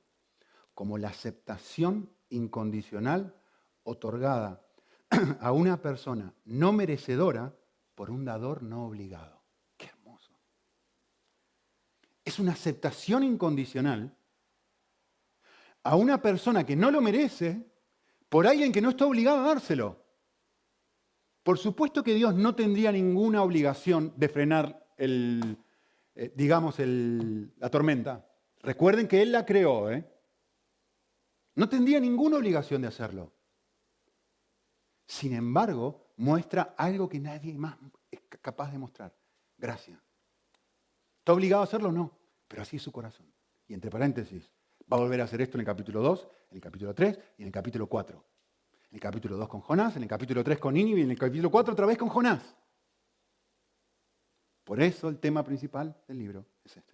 como 0.75 0.99
la 0.99 1.09
aceptación 1.09 2.07
incondicional 2.29 3.35
otorgada 3.83 4.63
a 5.41 5.51
una 5.51 5.81
persona 5.81 6.35
no 6.45 6.71
merecedora 6.71 7.51
por 7.95 8.11
un 8.11 8.25
dador 8.25 8.61
no 8.61 8.85
obligado. 8.85 9.41
Qué 9.75 9.87
hermoso. 9.87 10.31
Es 12.23 12.37
una 12.37 12.51
aceptación 12.51 13.23
incondicional 13.23 14.15
a 15.81 15.95
una 15.95 16.21
persona 16.21 16.63
que 16.63 16.75
no 16.75 16.91
lo 16.91 17.01
merece 17.01 17.65
por 18.29 18.45
alguien 18.45 18.71
que 18.71 18.81
no 18.81 18.91
está 18.91 19.07
obligado 19.07 19.39
a 19.39 19.47
dárselo. 19.47 20.04
Por 21.45 21.59
supuesto 21.59 22.03
que 22.03 22.15
Dios 22.15 22.33
no 22.33 22.55
tendría 22.55 22.91
ninguna 22.91 23.43
obligación 23.43 24.11
de 24.17 24.29
frenar 24.29 24.87
el, 24.97 25.59
eh, 26.15 26.33
digamos, 26.35 26.79
la 26.79 27.69
tormenta. 27.69 28.27
Recuerden 28.63 29.07
que 29.07 29.21
Él 29.21 29.31
la 29.31 29.45
creó, 29.45 29.91
¿eh? 29.91 30.11
No 31.53 31.69
tendría 31.69 31.99
ninguna 31.99 32.37
obligación 32.37 32.81
de 32.81 32.87
hacerlo. 32.87 33.31
Sin 35.05 35.35
embargo, 35.35 36.07
muestra 36.17 36.73
algo 36.75 37.07
que 37.07 37.19
nadie 37.19 37.53
más 37.53 37.77
es 38.09 38.21
capaz 38.41 38.71
de 38.71 38.79
mostrar. 38.79 39.15
Gracia. 39.55 40.01
¿Está 41.19 41.31
obligado 41.33 41.61
a 41.61 41.65
hacerlo? 41.65 41.91
No. 41.91 42.11
Pero 42.47 42.63
así 42.63 42.77
es 42.77 42.81
su 42.81 42.91
corazón. 42.91 43.31
Y 43.67 43.75
entre 43.75 43.91
paréntesis, 43.91 44.49
va 44.91 44.97
a 44.97 45.01
volver 45.01 45.21
a 45.21 45.25
hacer 45.25 45.41
esto 45.41 45.57
en 45.57 45.59
el 45.59 45.67
capítulo 45.67 46.01
2, 46.01 46.27
en 46.49 46.55
el 46.55 46.61
capítulo 46.61 46.95
3 46.95 47.19
y 47.37 47.43
en 47.43 47.47
el 47.49 47.53
capítulo 47.53 47.85
4 47.85 48.34
en 48.95 48.99
el 48.99 49.01
capítulo 49.01 49.35
2 49.35 49.49
con 49.49 49.59
Jonás, 49.59 49.97
en 49.97 50.03
el 50.03 50.07
capítulo 50.07 50.41
3 50.41 50.57
con 50.57 50.73
Nínive 50.73 51.01
y 51.01 51.03
en 51.03 51.11
el 51.11 51.19
capítulo 51.19 51.51
4 51.51 51.73
otra 51.73 51.85
vez 51.85 51.97
con 51.97 52.07
Jonás. 52.07 52.55
Por 54.63 54.81
eso 54.81 55.09
el 55.09 55.19
tema 55.19 55.43
principal 55.43 55.93
del 56.07 56.17
libro 56.17 56.45
es 56.63 56.77
este. 56.77 56.93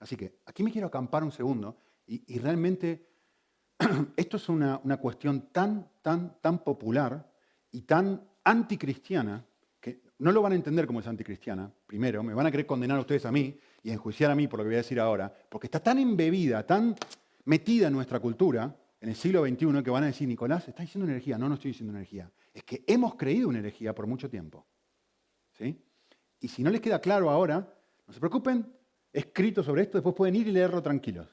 Así 0.00 0.16
que 0.16 0.40
aquí 0.44 0.64
me 0.64 0.72
quiero 0.72 0.88
acampar 0.88 1.22
un 1.22 1.30
segundo 1.30 1.76
y, 2.04 2.36
realmente 2.40 3.06
esto 4.16 4.38
es 4.38 4.48
una, 4.48 4.80
una, 4.82 4.96
cuestión 4.96 5.52
tan, 5.52 5.88
tan, 6.02 6.40
tan 6.40 6.64
popular 6.64 7.32
y 7.70 7.82
tan 7.82 8.20
anticristiana 8.42 9.46
que 9.80 10.02
no 10.18 10.32
lo 10.32 10.42
van 10.42 10.50
a 10.50 10.56
entender 10.56 10.84
como 10.84 10.98
es 10.98 11.06
anticristiana, 11.06 11.72
primero, 11.86 12.24
me 12.24 12.34
van 12.34 12.46
a 12.46 12.50
querer 12.50 12.66
condenar 12.66 12.98
a 12.98 13.02
ustedes 13.02 13.24
a 13.24 13.30
mí 13.30 13.56
y 13.84 13.92
enjuiciar 13.92 14.32
a 14.32 14.34
mí 14.34 14.48
por 14.48 14.58
lo 14.58 14.64
que 14.64 14.70
voy 14.70 14.74
a 14.74 14.78
decir 14.78 14.98
ahora, 14.98 15.32
porque 15.48 15.68
está 15.68 15.78
tan 15.78 16.00
embebida, 16.00 16.66
tan 16.66 16.96
metida 17.44 17.86
en 17.86 17.92
nuestra 17.92 18.18
cultura, 18.18 18.76
en 19.04 19.10
el 19.10 19.16
siglo 19.16 19.44
XXI 19.44 19.82
que 19.82 19.90
van 19.90 20.04
a 20.04 20.06
decir, 20.06 20.26
Nicolás, 20.26 20.66
está 20.66 20.82
diciendo 20.82 21.06
energía. 21.06 21.36
No, 21.36 21.46
no 21.46 21.56
estoy 21.56 21.72
diciendo 21.72 21.92
energía. 21.92 22.32
Es 22.54 22.64
que 22.64 22.84
hemos 22.86 23.16
creído 23.16 23.50
en 23.50 23.56
energía 23.56 23.94
por 23.94 24.06
mucho 24.06 24.30
tiempo. 24.30 24.66
¿Sí? 25.52 25.78
Y 26.40 26.48
si 26.48 26.62
no 26.62 26.70
les 26.70 26.80
queda 26.80 26.98
claro 27.02 27.28
ahora, 27.28 27.70
no 28.06 28.14
se 28.14 28.18
preocupen, 28.18 28.66
he 29.12 29.18
escrito 29.18 29.62
sobre 29.62 29.82
esto, 29.82 29.98
después 29.98 30.14
pueden 30.14 30.36
ir 30.36 30.48
y 30.48 30.52
leerlo 30.52 30.82
tranquilos. 30.82 31.28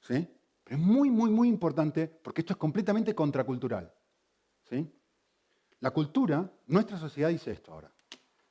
¿Sí? 0.00 0.26
Pero 0.64 0.76
es 0.78 0.82
muy, 0.82 1.10
muy, 1.10 1.28
muy 1.28 1.46
importante 1.46 2.08
porque 2.08 2.40
esto 2.40 2.54
es 2.54 2.56
completamente 2.56 3.14
contracultural. 3.14 3.92
¿Sí? 4.62 4.90
La 5.80 5.90
cultura, 5.90 6.50
nuestra 6.68 6.96
sociedad 6.96 7.28
dice 7.28 7.50
esto 7.50 7.74
ahora. 7.74 7.92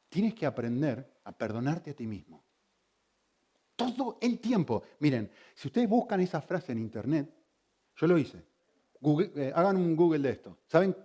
Tienes 0.10 0.36
que 0.36 0.46
aprender 0.46 1.22
a 1.24 1.32
perdonarte 1.32 1.90
a 1.90 1.96
ti 1.96 2.06
mismo. 2.06 2.44
Todo 3.76 4.20
el 4.22 4.40
tiempo. 4.40 4.84
Miren, 5.00 5.32
si 5.56 5.70
ustedes 5.70 5.90
buscan 5.90 6.22
esa 6.22 6.40
frase 6.40 6.74
en 6.74 6.78
internet, 6.78 7.34
yo 7.96 8.08
lo 8.08 8.18
hice. 8.18 8.44
Eh, 9.36 9.52
hagan 9.54 9.76
un 9.78 9.96
Google 9.96 10.20
de 10.20 10.32
esto. 10.32 10.58
¿Saben 10.68 10.98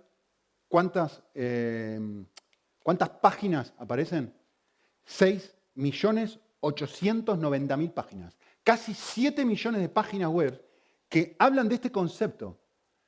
cuántas, 0.67 1.23
eh, 1.33 1.99
cuántas 2.81 3.09
páginas 3.09 3.73
aparecen? 3.77 4.33
6.890.000 5.05 7.93
páginas. 7.93 8.37
Casi 8.63 8.93
7 8.93 9.45
millones 9.45 9.81
de 9.81 9.89
páginas 9.89 10.29
web 10.29 10.63
que 11.09 11.35
hablan 11.39 11.67
de 11.67 11.75
este 11.75 11.91
concepto, 11.91 12.57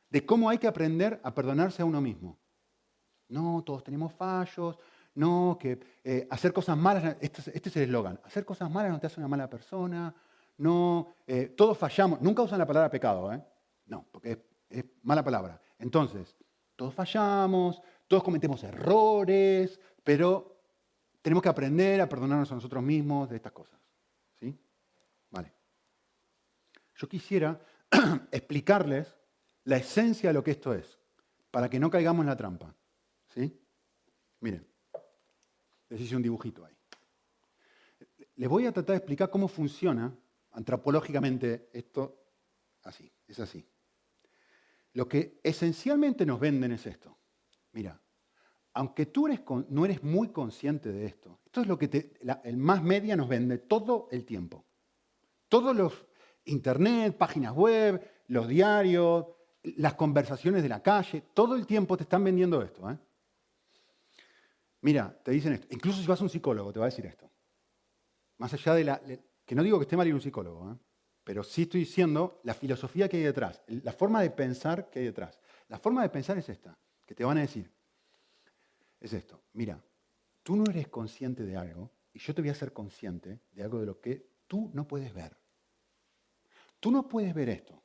de 0.09 0.25
cómo 0.25 0.49
hay 0.49 0.57
que 0.57 0.67
aprender 0.67 1.21
a 1.23 1.33
perdonarse 1.33 1.83
a 1.83 1.85
uno 1.85 2.01
mismo. 2.01 2.37
No, 3.29 3.63
todos 3.63 3.81
tenemos 3.83 4.11
fallos, 4.13 4.77
no, 5.13 5.57
que 5.59 5.79
eh, 6.03 6.27
hacer 6.29 6.51
cosas 6.51 6.77
malas, 6.77 7.15
este, 7.21 7.41
este 7.55 7.69
es 7.69 7.77
el 7.77 7.83
eslogan, 7.83 8.19
hacer 8.23 8.43
cosas 8.43 8.69
malas 8.69 8.91
no 8.91 8.99
te 8.99 9.07
hace 9.07 9.21
una 9.21 9.29
mala 9.29 9.49
persona, 9.49 10.13
no, 10.57 11.13
todos 11.55 11.77
fallamos, 11.77 12.19
nunca 12.21 12.41
usan 12.41 12.59
la 12.59 12.67
palabra 12.67 12.89
pecado, 12.89 13.31
¿eh? 13.33 13.41
No, 13.85 14.07
porque 14.11 14.45
es, 14.69 14.85
mala 15.03 15.23
palabra. 15.23 15.61
Entonces, 15.79 16.35
todos 16.75 16.93
fallamos, 16.93 17.81
todos 18.07 18.23
cometemos 18.23 18.63
errores, 18.63 19.79
pero 20.03 20.61
tenemos 21.21 21.43
que 21.43 21.49
aprender 21.49 22.01
a 22.01 22.09
perdonarnos 22.09 22.51
a 22.51 22.55
nosotros 22.55 22.83
mismos 22.83 23.29
de 23.29 23.35
estas 23.35 23.51
cosas. 23.51 23.79
¿Sí? 24.39 24.57
Vale. 25.29 25.53
Yo 26.95 27.07
quisiera 27.07 27.59
explicarles 28.31 29.17
la 29.65 29.77
esencia 29.77 30.29
de 30.29 30.33
lo 30.33 30.43
que 30.43 30.51
esto 30.51 30.73
es, 30.73 30.99
para 31.51 31.69
que 31.69 31.79
no 31.79 31.89
caigamos 31.89 32.23
en 32.23 32.27
la 32.27 32.37
trampa. 32.37 32.75
¿Sí? 33.27 33.59
Miren, 34.39 34.67
les 35.89 36.01
hice 36.01 36.15
un 36.15 36.21
dibujito 36.21 36.65
ahí. 36.65 36.75
Les 38.35 38.49
voy 38.49 38.65
a 38.65 38.71
tratar 38.71 38.93
de 38.93 38.97
explicar 38.97 39.29
cómo 39.29 39.47
funciona 39.47 40.15
antropológicamente 40.51 41.69
esto 41.73 42.20
así, 42.83 43.11
es 43.27 43.39
así. 43.39 43.67
Lo 44.93 45.07
que 45.07 45.39
esencialmente 45.43 46.25
nos 46.25 46.39
venden 46.39 46.71
es 46.73 46.85
esto. 46.85 47.17
Mira, 47.71 48.01
aunque 48.73 49.05
tú 49.05 49.27
no 49.69 49.85
eres 49.85 50.03
muy 50.03 50.29
consciente 50.29 50.91
de 50.91 51.05
esto, 51.05 51.39
esto 51.45 51.61
es 51.61 51.67
lo 51.67 51.77
que 51.77 52.19
el 52.43 52.57
más 52.57 52.83
media 52.83 53.15
nos 53.15 53.27
vende 53.27 53.57
todo 53.57 54.07
el 54.11 54.25
tiempo. 54.25 54.65
Todos 55.47 55.75
los 55.75 56.05
internet, 56.45 57.17
páginas 57.17 57.53
web, 57.53 58.01
los 58.27 58.47
diarios, 58.47 59.25
las 59.63 59.93
conversaciones 59.93 60.63
de 60.63 60.69
la 60.69 60.81
calle, 60.81 61.21
todo 61.33 61.55
el 61.55 61.65
tiempo 61.65 61.97
te 61.97 62.03
están 62.03 62.23
vendiendo 62.23 62.61
esto. 62.61 62.89
¿eh? 62.89 62.97
Mira, 64.81 65.17
te 65.23 65.31
dicen 65.31 65.53
esto. 65.53 65.67
Incluso 65.69 66.01
si 66.01 66.07
vas 66.07 66.19
a 66.19 66.23
un 66.23 66.29
psicólogo, 66.29 66.71
te 66.73 66.79
va 66.79 66.85
a 66.85 66.89
decir 66.89 67.05
esto. 67.05 67.29
Más 68.37 68.53
allá 68.53 68.73
de 68.73 68.83
la... 68.83 69.01
Que 69.45 69.55
no 69.55 69.63
digo 69.63 69.77
que 69.77 69.83
esté 69.83 69.97
mal 69.97 70.07
ir 70.07 70.13
un 70.13 70.21
psicólogo, 70.21 70.71
¿eh? 70.71 70.75
Pero 71.31 71.45
sí 71.45 71.61
estoy 71.61 71.79
diciendo 71.79 72.41
la 72.43 72.53
filosofía 72.53 73.07
que 73.07 73.15
hay 73.15 73.23
detrás, 73.23 73.61
la 73.67 73.93
forma 73.93 74.21
de 74.21 74.31
pensar 74.31 74.89
que 74.89 74.99
hay 74.99 75.05
detrás. 75.05 75.39
La 75.69 75.79
forma 75.79 76.01
de 76.01 76.09
pensar 76.09 76.37
es 76.37 76.49
esta, 76.49 76.77
que 77.05 77.15
te 77.15 77.23
van 77.23 77.37
a 77.37 77.39
decir, 77.39 77.71
es 78.99 79.13
esto, 79.13 79.41
mira, 79.53 79.81
tú 80.43 80.57
no 80.57 80.65
eres 80.69 80.89
consciente 80.89 81.45
de 81.45 81.55
algo 81.55 81.89
y 82.13 82.19
yo 82.19 82.35
te 82.35 82.41
voy 82.41 82.49
a 82.49 82.51
hacer 82.51 82.73
consciente 82.73 83.39
de 83.53 83.63
algo 83.63 83.79
de 83.79 83.85
lo 83.85 84.01
que 84.01 84.27
tú 84.45 84.71
no 84.73 84.85
puedes 84.85 85.13
ver. 85.13 85.37
Tú 86.81 86.91
no 86.91 87.07
puedes 87.07 87.33
ver 87.33 87.47
esto. 87.47 87.81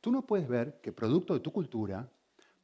Tú 0.00 0.12
no 0.12 0.24
puedes 0.24 0.46
ver 0.46 0.80
que 0.80 0.92
producto 0.92 1.34
de 1.34 1.40
tu 1.40 1.50
cultura, 1.50 2.08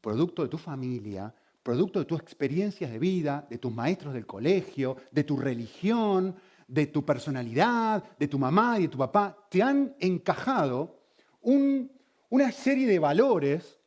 producto 0.01 0.45
de 0.45 0.49
tu 0.49 0.57
familia, 0.57 1.35
producto 1.65 1.99
de 1.99 2.05
tus 2.05 2.21
experiencias 2.21 2.93
de 2.93 3.01
vida, 3.01 3.45
de 3.51 3.59
tus 3.59 3.75
maestros 3.75 4.15
del 4.15 4.27
colegio, 4.27 4.99
de 5.11 5.25
tu 5.25 5.37
religión, 5.37 6.37
de 6.67 6.87
tu 6.87 7.05
personalidad, 7.05 8.03
de 8.19 8.29
tu 8.29 8.39
mamá 8.39 8.79
y 8.79 8.83
de 8.83 8.89
tu 8.89 8.99
papá, 8.99 9.47
te 9.51 9.63
han 9.63 9.95
encajado 10.01 11.01
una 11.41 12.53
serie 12.53 12.87
de 12.87 12.99
valores, 12.99 13.81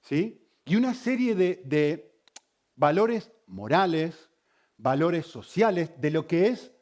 ¿sí? 0.00 0.46
Y 0.64 0.76
una 0.76 0.94
serie 0.94 1.34
de, 1.34 1.62
de 1.64 2.20
valores 2.76 3.32
morales, 3.46 4.30
valores 4.76 5.26
sociales, 5.26 5.90
de 6.00 6.10
lo 6.10 6.26
que 6.26 6.48
es 6.48 6.72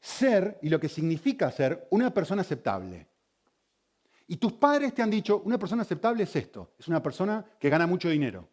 ser 0.00 0.58
y 0.62 0.68
lo 0.68 0.78
que 0.78 0.88
significa 0.88 1.50
ser 1.50 1.86
una 1.90 2.12
persona 2.12 2.42
aceptable. 2.42 3.08
Y 4.26 4.36
tus 4.36 4.52
padres 4.52 4.94
te 4.94 5.02
han 5.02 5.10
dicho, 5.10 5.40
una 5.44 5.58
persona 5.58 5.82
aceptable 5.82 6.24
es 6.24 6.36
esto, 6.36 6.74
es 6.78 6.86
una 6.88 7.02
persona 7.02 7.44
que 7.58 7.70
gana 7.70 7.86
mucho 7.86 8.08
dinero 8.08 8.48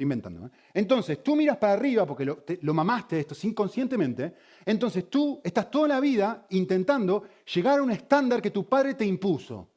inventando. 0.00 0.46
¿eh? 0.46 0.50
Entonces, 0.74 1.22
tú 1.22 1.36
miras 1.36 1.56
para 1.56 1.74
arriba 1.74 2.06
porque 2.06 2.24
lo, 2.24 2.44
lo 2.62 2.74
mamaste 2.74 3.20
esto 3.20 3.34
inconscientemente. 3.46 4.34
Entonces, 4.64 5.08
tú 5.08 5.40
estás 5.44 5.70
toda 5.70 5.88
la 5.88 6.00
vida 6.00 6.46
intentando 6.50 7.24
llegar 7.52 7.78
a 7.78 7.82
un 7.82 7.90
estándar 7.90 8.42
que 8.42 8.50
tu 8.50 8.68
padre 8.68 8.94
te 8.94 9.04
impuso. 9.04 9.68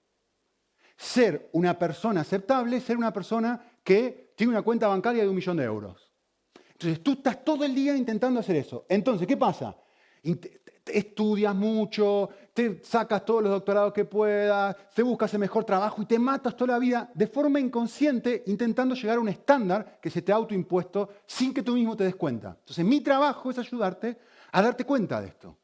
Ser 0.96 1.50
una 1.54 1.78
persona 1.78 2.22
aceptable, 2.22 2.80
ser 2.80 2.98
una 2.98 3.12
persona 3.12 3.62
que 3.84 4.34
tiene 4.36 4.52
una 4.52 4.62
cuenta 4.62 4.88
bancaria 4.88 5.24
de 5.24 5.30
un 5.30 5.36
millón 5.36 5.58
de 5.58 5.64
euros. 5.64 6.12
Entonces, 6.74 7.02
tú 7.04 7.14
estás 7.14 7.44
todo 7.44 7.64
el 7.64 7.74
día 7.74 7.96
intentando 7.96 8.40
hacer 8.40 8.56
eso. 8.56 8.86
Entonces, 8.90 9.28
¿qué 9.28 9.38
pasa? 9.38 9.76
Estudias 10.86 11.56
mucho, 11.56 12.30
te 12.54 12.84
sacas 12.84 13.26
todos 13.26 13.42
los 13.44 13.52
doctorados 13.52 13.94
que 13.94 14.06
puedas, 14.06 14.76
te 14.94 15.02
buscas 15.02 15.34
el 15.34 15.40
mejor 15.40 15.64
trabajo 15.64 16.02
y 16.02 16.06
te 16.06 16.20
matas 16.20 16.56
toda 16.56 16.74
la 16.74 16.80
vida 16.80 17.10
de 17.14 17.28
forma 17.28 17.60
inconsciente 17.60 18.44
intentando 18.48 18.96
llegar 18.96 19.18
a 19.18 19.22
un 19.22 19.30
estándar 19.30 20.00
que 20.02 20.10
se 20.10 20.22
te 20.22 20.32
ha 20.32 20.36
autoimpuesto 20.36 21.10
sin 21.26 21.54
que 21.54 21.64
tú 21.64 21.76
mismo 21.76 21.96
te 21.96 22.04
des 22.04 22.16
cuenta. 22.16 22.58
Entonces 22.60 22.86
mi 22.86 23.02
trabajo 23.02 23.50
es 23.50 23.58
ayudarte 23.58 24.18
a 24.52 24.62
darte 24.62 24.86
cuenta 24.86 25.22
de 25.22 25.28
esto. 25.28 25.58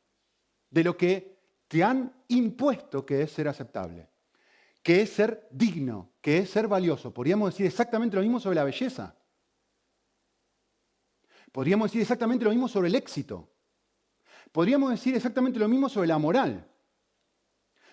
de 0.69 0.83
lo 0.83 0.95
que 0.95 1.39
te 1.67 1.83
han 1.83 2.11
impuesto 2.27 3.05
que 3.05 3.21
es 3.23 3.31
ser 3.31 3.47
aceptable, 3.47 4.07
que 4.81 5.01
es 5.01 5.09
ser 5.11 5.47
digno, 5.51 6.11
que 6.21 6.39
es 6.39 6.49
ser 6.49 6.67
valioso. 6.67 7.13
Podríamos 7.13 7.51
decir 7.51 7.65
exactamente 7.65 8.15
lo 8.15 8.21
mismo 8.21 8.39
sobre 8.39 8.55
la 8.55 8.63
belleza. 8.63 9.15
Podríamos 11.51 11.89
decir 11.89 12.01
exactamente 12.01 12.45
lo 12.45 12.51
mismo 12.51 12.67
sobre 12.67 12.89
el 12.89 12.95
éxito. 12.95 13.49
Podríamos 14.51 14.91
decir 14.91 15.15
exactamente 15.15 15.59
lo 15.59 15.67
mismo 15.67 15.89
sobre 15.89 16.07
la 16.07 16.17
moral. 16.17 16.65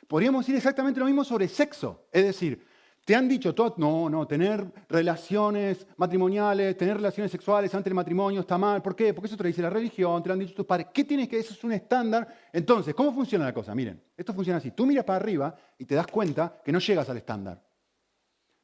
Podríamos 0.08 0.44
decir 0.44 0.56
exactamente 0.56 1.00
lo 1.00 1.06
mismo 1.06 1.24
sobre 1.24 1.48
sexo. 1.48 2.06
Es 2.12 2.24
decir, 2.24 2.64
te 3.06 3.14
han 3.14 3.28
dicho 3.28 3.54
todo, 3.54 3.74
no, 3.76 4.10
no, 4.10 4.26
tener 4.26 4.66
relaciones 4.88 5.86
matrimoniales, 5.96 6.76
tener 6.76 6.96
relaciones 6.96 7.30
sexuales 7.30 7.72
antes 7.72 7.84
del 7.84 7.94
matrimonio 7.94 8.40
está 8.40 8.58
mal. 8.58 8.82
¿Por 8.82 8.96
qué? 8.96 9.14
Porque 9.14 9.28
eso 9.28 9.36
te 9.36 9.46
dice 9.46 9.62
la 9.62 9.70
religión, 9.70 10.20
te 10.22 10.28
lo 10.28 10.32
han 10.32 10.40
dicho 10.40 10.54
tus 10.54 10.66
padres. 10.66 10.88
¿Qué 10.92 11.04
tienes 11.04 11.28
que? 11.28 11.38
Eso 11.38 11.54
es 11.54 11.62
un 11.62 11.72
estándar. 11.72 12.26
Entonces, 12.52 12.94
¿cómo 12.94 13.12
funciona 13.12 13.44
la 13.44 13.54
cosa? 13.54 13.74
Miren, 13.76 14.02
esto 14.16 14.34
funciona 14.34 14.58
así. 14.58 14.72
Tú 14.72 14.86
miras 14.86 15.04
para 15.04 15.18
arriba 15.18 15.54
y 15.78 15.84
te 15.84 15.94
das 15.94 16.08
cuenta 16.08 16.60
que 16.64 16.72
no 16.72 16.80
llegas 16.80 17.08
al 17.08 17.16
estándar. 17.16 17.62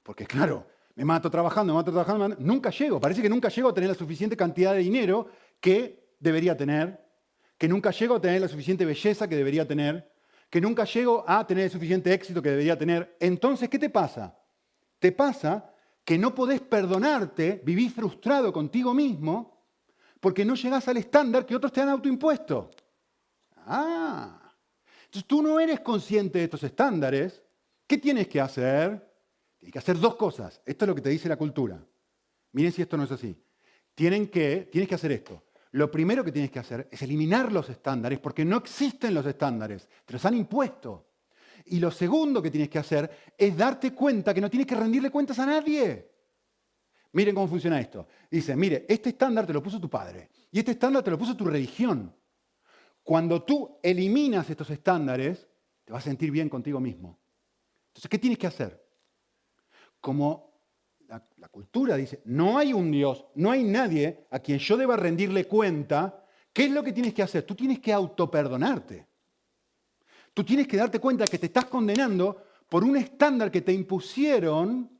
Porque 0.03 0.27
claro, 0.27 0.67
me 0.97 1.05
mato 1.05 1.31
trabajando, 1.31 1.73
me 1.73 1.79
mato 1.79 1.93
trabajando, 1.93 2.37
nunca 2.41 2.71
llego. 2.71 3.01
Parece 3.01 3.23
que 3.23 3.29
nunca 3.29 3.49
llego 3.49 3.69
a 3.69 3.75
tener 3.75 3.91
la 3.91 3.95
suficiente 3.95 4.37
cantidad 4.37 4.73
de 4.73 4.81
dinero 4.81 5.29
que 5.61 6.17
debería 6.19 6.57
tener, 6.57 7.01
que 7.63 7.69
nunca 7.69 7.93
llego 7.93 8.17
a 8.17 8.21
tener 8.21 8.41
la 8.41 8.49
suficiente 8.49 8.85
belleza 8.85 9.29
que 9.29 9.37
debería 9.37 9.65
tener, 9.65 10.13
que 10.51 10.61
nunca 10.61 10.83
llego 10.83 11.25
a 11.25 11.47
tener 11.47 11.67
el 11.67 11.71
suficiente 11.71 12.13
éxito 12.13 12.43
que 12.43 12.51
debería 12.51 12.77
tener. 12.77 13.17
Entonces, 13.21 13.69
¿qué 13.69 13.79
te 13.79 13.89
pasa? 13.89 14.37
Te 14.99 15.13
pasa 15.13 15.73
que 16.05 16.19
no 16.19 16.35
podés 16.35 16.61
perdonarte, 16.61 17.63
vivís 17.65 17.95
frustrado 17.95 18.53
contigo 18.53 18.93
mismo, 18.93 19.63
porque 20.19 20.45
no 20.45 20.57
llegás 20.57 20.89
al 20.89 20.97
estándar 20.97 21.47
que 21.47 21.55
otros 21.55 21.71
te 21.71 21.81
han 21.81 21.91
autoimpuesto. 21.91 22.73
Ah, 23.59 24.53
entonces 25.05 25.29
tú 25.29 25.41
no 25.41 25.61
eres 25.61 25.79
consciente 25.79 26.41
de 26.41 26.47
estos 26.47 26.65
estándares. 26.65 27.41
¿Qué 27.87 27.97
tienes 27.97 28.27
que 28.27 28.41
hacer? 28.41 29.09
Tienes 29.57 29.73
que 29.73 29.79
hacer 29.79 30.01
dos 30.01 30.17
cosas. 30.17 30.61
Esto 30.67 30.85
es 30.85 30.89
lo 30.89 30.97
que 30.97 31.03
te 31.03 31.11
dice 31.11 31.29
la 31.29 31.37
cultura. 31.37 31.81
Miren 32.51 32.73
si 32.73 32.83
esto 32.83 32.97
no 32.97 33.05
es 33.05 33.13
así. 33.13 33.41
Tienen 33.95 34.27
que, 34.27 34.69
tienes 34.73 34.89
que 34.89 34.97
hacer 34.97 35.13
esto. 35.13 35.45
Lo 35.73 35.91
primero 35.91 36.23
que 36.23 36.33
tienes 36.33 36.51
que 36.51 36.59
hacer 36.59 36.89
es 36.91 37.01
eliminar 37.03 37.51
los 37.51 37.69
estándares, 37.71 38.19
porque 38.19 38.45
no 38.45 38.59
existen 38.59 39.15
los 39.15 39.25
estándares, 39.25 39.89
te 40.05 40.13
los 40.13 40.25
han 40.25 40.35
impuesto. 40.35 41.13
Y 41.67 41.81
lo 41.81 41.91
segundo 41.91 42.43
que 42.43 42.51
tienes 42.51 42.69
que 42.69 42.79
hacer 42.79 43.35
es 43.37 43.57
darte 43.57 43.95
cuenta 43.95 44.35
que 44.35 44.41
no 44.41 44.51
tienes 44.51 44.67
que 44.67 44.75
rendirle 44.75 45.11
cuentas 45.11 45.39
a 45.39 45.47
nadie. 45.47 46.11
Miren 47.13 47.35
cómo 47.35 47.49
funciona 47.49 47.81
esto. 47.81 48.07
Dice, 48.31 48.55
mire, 48.55 48.85
este 48.89 49.11
estándar 49.11 49.47
te 49.47 49.53
lo 49.53 49.63
puso 49.63 49.81
tu 49.81 49.89
padre 49.89 50.31
y 50.51 50.59
este 50.59 50.73
estándar 50.73 51.03
te 51.03 51.11
lo 51.11 51.19
puso 51.19 51.37
tu 51.37 51.45
religión. 51.45 52.15
Cuando 53.03 53.43
tú 53.43 53.79
eliminas 53.83 54.49
estos 54.51 54.69
estándares, 54.71 55.49
te 55.85 55.93
vas 55.93 56.03
a 56.05 56.11
sentir 56.11 56.31
bien 56.31 56.49
contigo 56.49 56.81
mismo. 56.81 57.19
Entonces, 57.89 58.09
¿qué 58.11 58.19
tienes 58.19 58.39
que 58.39 58.47
hacer? 58.47 58.87
Como 60.01 60.52
la, 61.37 61.49
cultura 61.49 61.97
dice, 61.97 62.23
no 62.25 62.57
hay 62.57 62.73
un 62.73 62.91
Dios, 62.91 63.27
no 63.35 63.51
hay 63.51 63.65
nadie 63.65 64.27
a 64.31 64.39
quien 64.39 64.59
yo 64.59 64.77
deba 64.77 64.97
rendirle 64.97 65.47
cuenta. 65.47 66.25
¿Qué 66.53 66.65
es 66.65 66.71
lo 66.71 66.83
que 66.83 66.93
tienes 66.93 67.13
que 67.13 67.23
hacer? 67.23 67.43
Tú 67.43 67.55
tienes 67.55 67.81
que 67.81 67.93
autoperdonarte. 67.93 69.07
Tú 70.33 70.45
tienes 70.45 70.67
que 70.67 70.79
darte 70.79 70.99
cuenta 70.99 71.27
que 71.27 71.39
te 71.39 71.47
estás 71.47 71.67
condenando 71.67 72.45
por 72.69 72.85
un 72.85 72.97
estándar 72.97 73.51
que 73.51 73.61
te 73.61 73.73
impusieron 73.73 74.91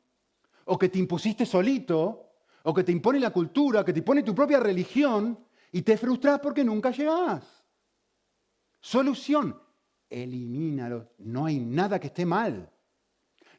o 0.67 0.79
que 0.79 0.91
te 0.91 0.99
impusiste 0.99 1.47
solito 1.47 2.35
o 2.65 2.75
que 2.75 2.85
te 2.85 2.93
impone 2.93 3.19
la 3.19 3.31
cultura, 3.31 3.85
que 3.85 3.95
te 3.95 4.01
impone 4.01 4.23
tu 4.23 4.35
propia 4.35 4.61
religión 4.61 5.39
y 5.73 5.81
te 5.81 5.97
frustras 5.97 6.41
porque 6.41 6.63
nunca 6.63 6.91
llegás. 6.91 7.65
Solución, 8.81 9.59
elimínalo. 10.11 11.13
No 11.19 11.47
hay 11.47 11.59
nada 11.59 11.99
que 11.99 12.09
esté 12.09 12.27
mal. 12.27 12.71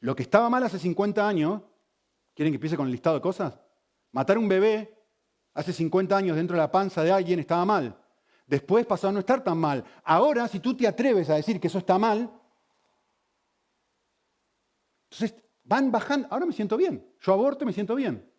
Lo 0.01 0.15
que 0.15 0.23
estaba 0.23 0.49
mal 0.49 0.63
hace 0.63 0.77
50 0.77 1.27
años 1.27 1.61
¿Quieren 2.33 2.51
que 2.51 2.55
empiece 2.55 2.77
con 2.77 2.87
el 2.87 2.91
listado 2.91 3.15
de 3.15 3.21
cosas? 3.21 3.59
Matar 4.11 4.37
un 4.37 4.47
bebé 4.47 4.97
hace 5.53 5.71
50 5.71 6.15
años 6.15 6.35
dentro 6.35 6.55
de 6.55 6.61
la 6.61 6.71
panza 6.71 7.03
de 7.03 7.11
alguien 7.11 7.39
estaba 7.39 7.65
mal. 7.65 7.99
Después 8.45 8.85
pasó 8.85 9.07
a 9.07 9.11
no 9.11 9.19
estar 9.19 9.43
tan 9.43 9.57
mal. 9.57 9.83
Ahora, 10.03 10.47
si 10.47 10.59
tú 10.59 10.75
te 10.75 10.87
atreves 10.87 11.29
a 11.29 11.35
decir 11.35 11.59
que 11.59 11.67
eso 11.67 11.77
está 11.77 11.97
mal, 11.97 12.31
entonces 15.09 15.35
van 15.63 15.91
bajando. 15.91 16.27
Ahora 16.31 16.45
me 16.45 16.53
siento 16.53 16.75
bien. 16.75 17.07
Yo 17.21 17.33
aborto 17.33 17.63
y 17.63 17.67
me 17.67 17.73
siento 17.73 17.95
bien. 17.95 18.29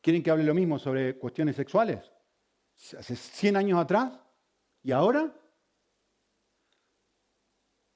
¿Quieren 0.00 0.22
que 0.22 0.30
hable 0.30 0.44
lo 0.44 0.54
mismo 0.54 0.78
sobre 0.78 1.18
cuestiones 1.18 1.56
sexuales? 1.56 2.10
Hace 2.98 3.16
100 3.16 3.56
años 3.56 3.78
atrás 3.78 4.18
y 4.82 4.92
ahora. 4.92 5.34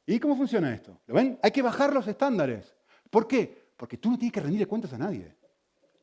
¿Y 0.06 0.20
cómo 0.20 0.36
funciona 0.36 0.74
esto? 0.74 1.00
¿Lo 1.06 1.14
ven? 1.14 1.38
Hay 1.42 1.50
que 1.50 1.62
bajar 1.62 1.94
los 1.94 2.06
estándares. 2.06 2.76
¿Por 3.08 3.26
qué? 3.26 3.72
Porque 3.76 3.96
tú 3.96 4.10
no 4.10 4.18
tienes 4.18 4.32
que 4.32 4.40
rendirle 4.40 4.66
cuentas 4.66 4.92
a 4.92 4.98
nadie. 4.98 5.34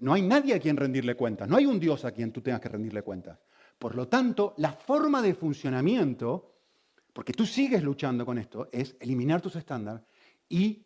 No 0.01 0.13
hay 0.13 0.23
nadie 0.23 0.55
a 0.55 0.59
quien 0.59 0.77
rendirle 0.77 1.15
cuentas, 1.15 1.47
no 1.47 1.57
hay 1.57 1.67
un 1.67 1.79
Dios 1.79 2.05
a 2.05 2.11
quien 2.11 2.31
tú 2.31 2.41
tengas 2.41 2.59
que 2.59 2.69
rendirle 2.69 3.03
cuentas. 3.03 3.39
Por 3.77 3.95
lo 3.95 4.07
tanto, 4.07 4.55
la 4.57 4.73
forma 4.73 5.21
de 5.21 5.35
funcionamiento, 5.35 6.55
porque 7.13 7.33
tú 7.33 7.45
sigues 7.45 7.83
luchando 7.83 8.25
con 8.25 8.39
esto, 8.39 8.67
es 8.71 8.95
eliminar 8.99 9.41
tus 9.41 9.55
estándares 9.55 10.01
y 10.49 10.83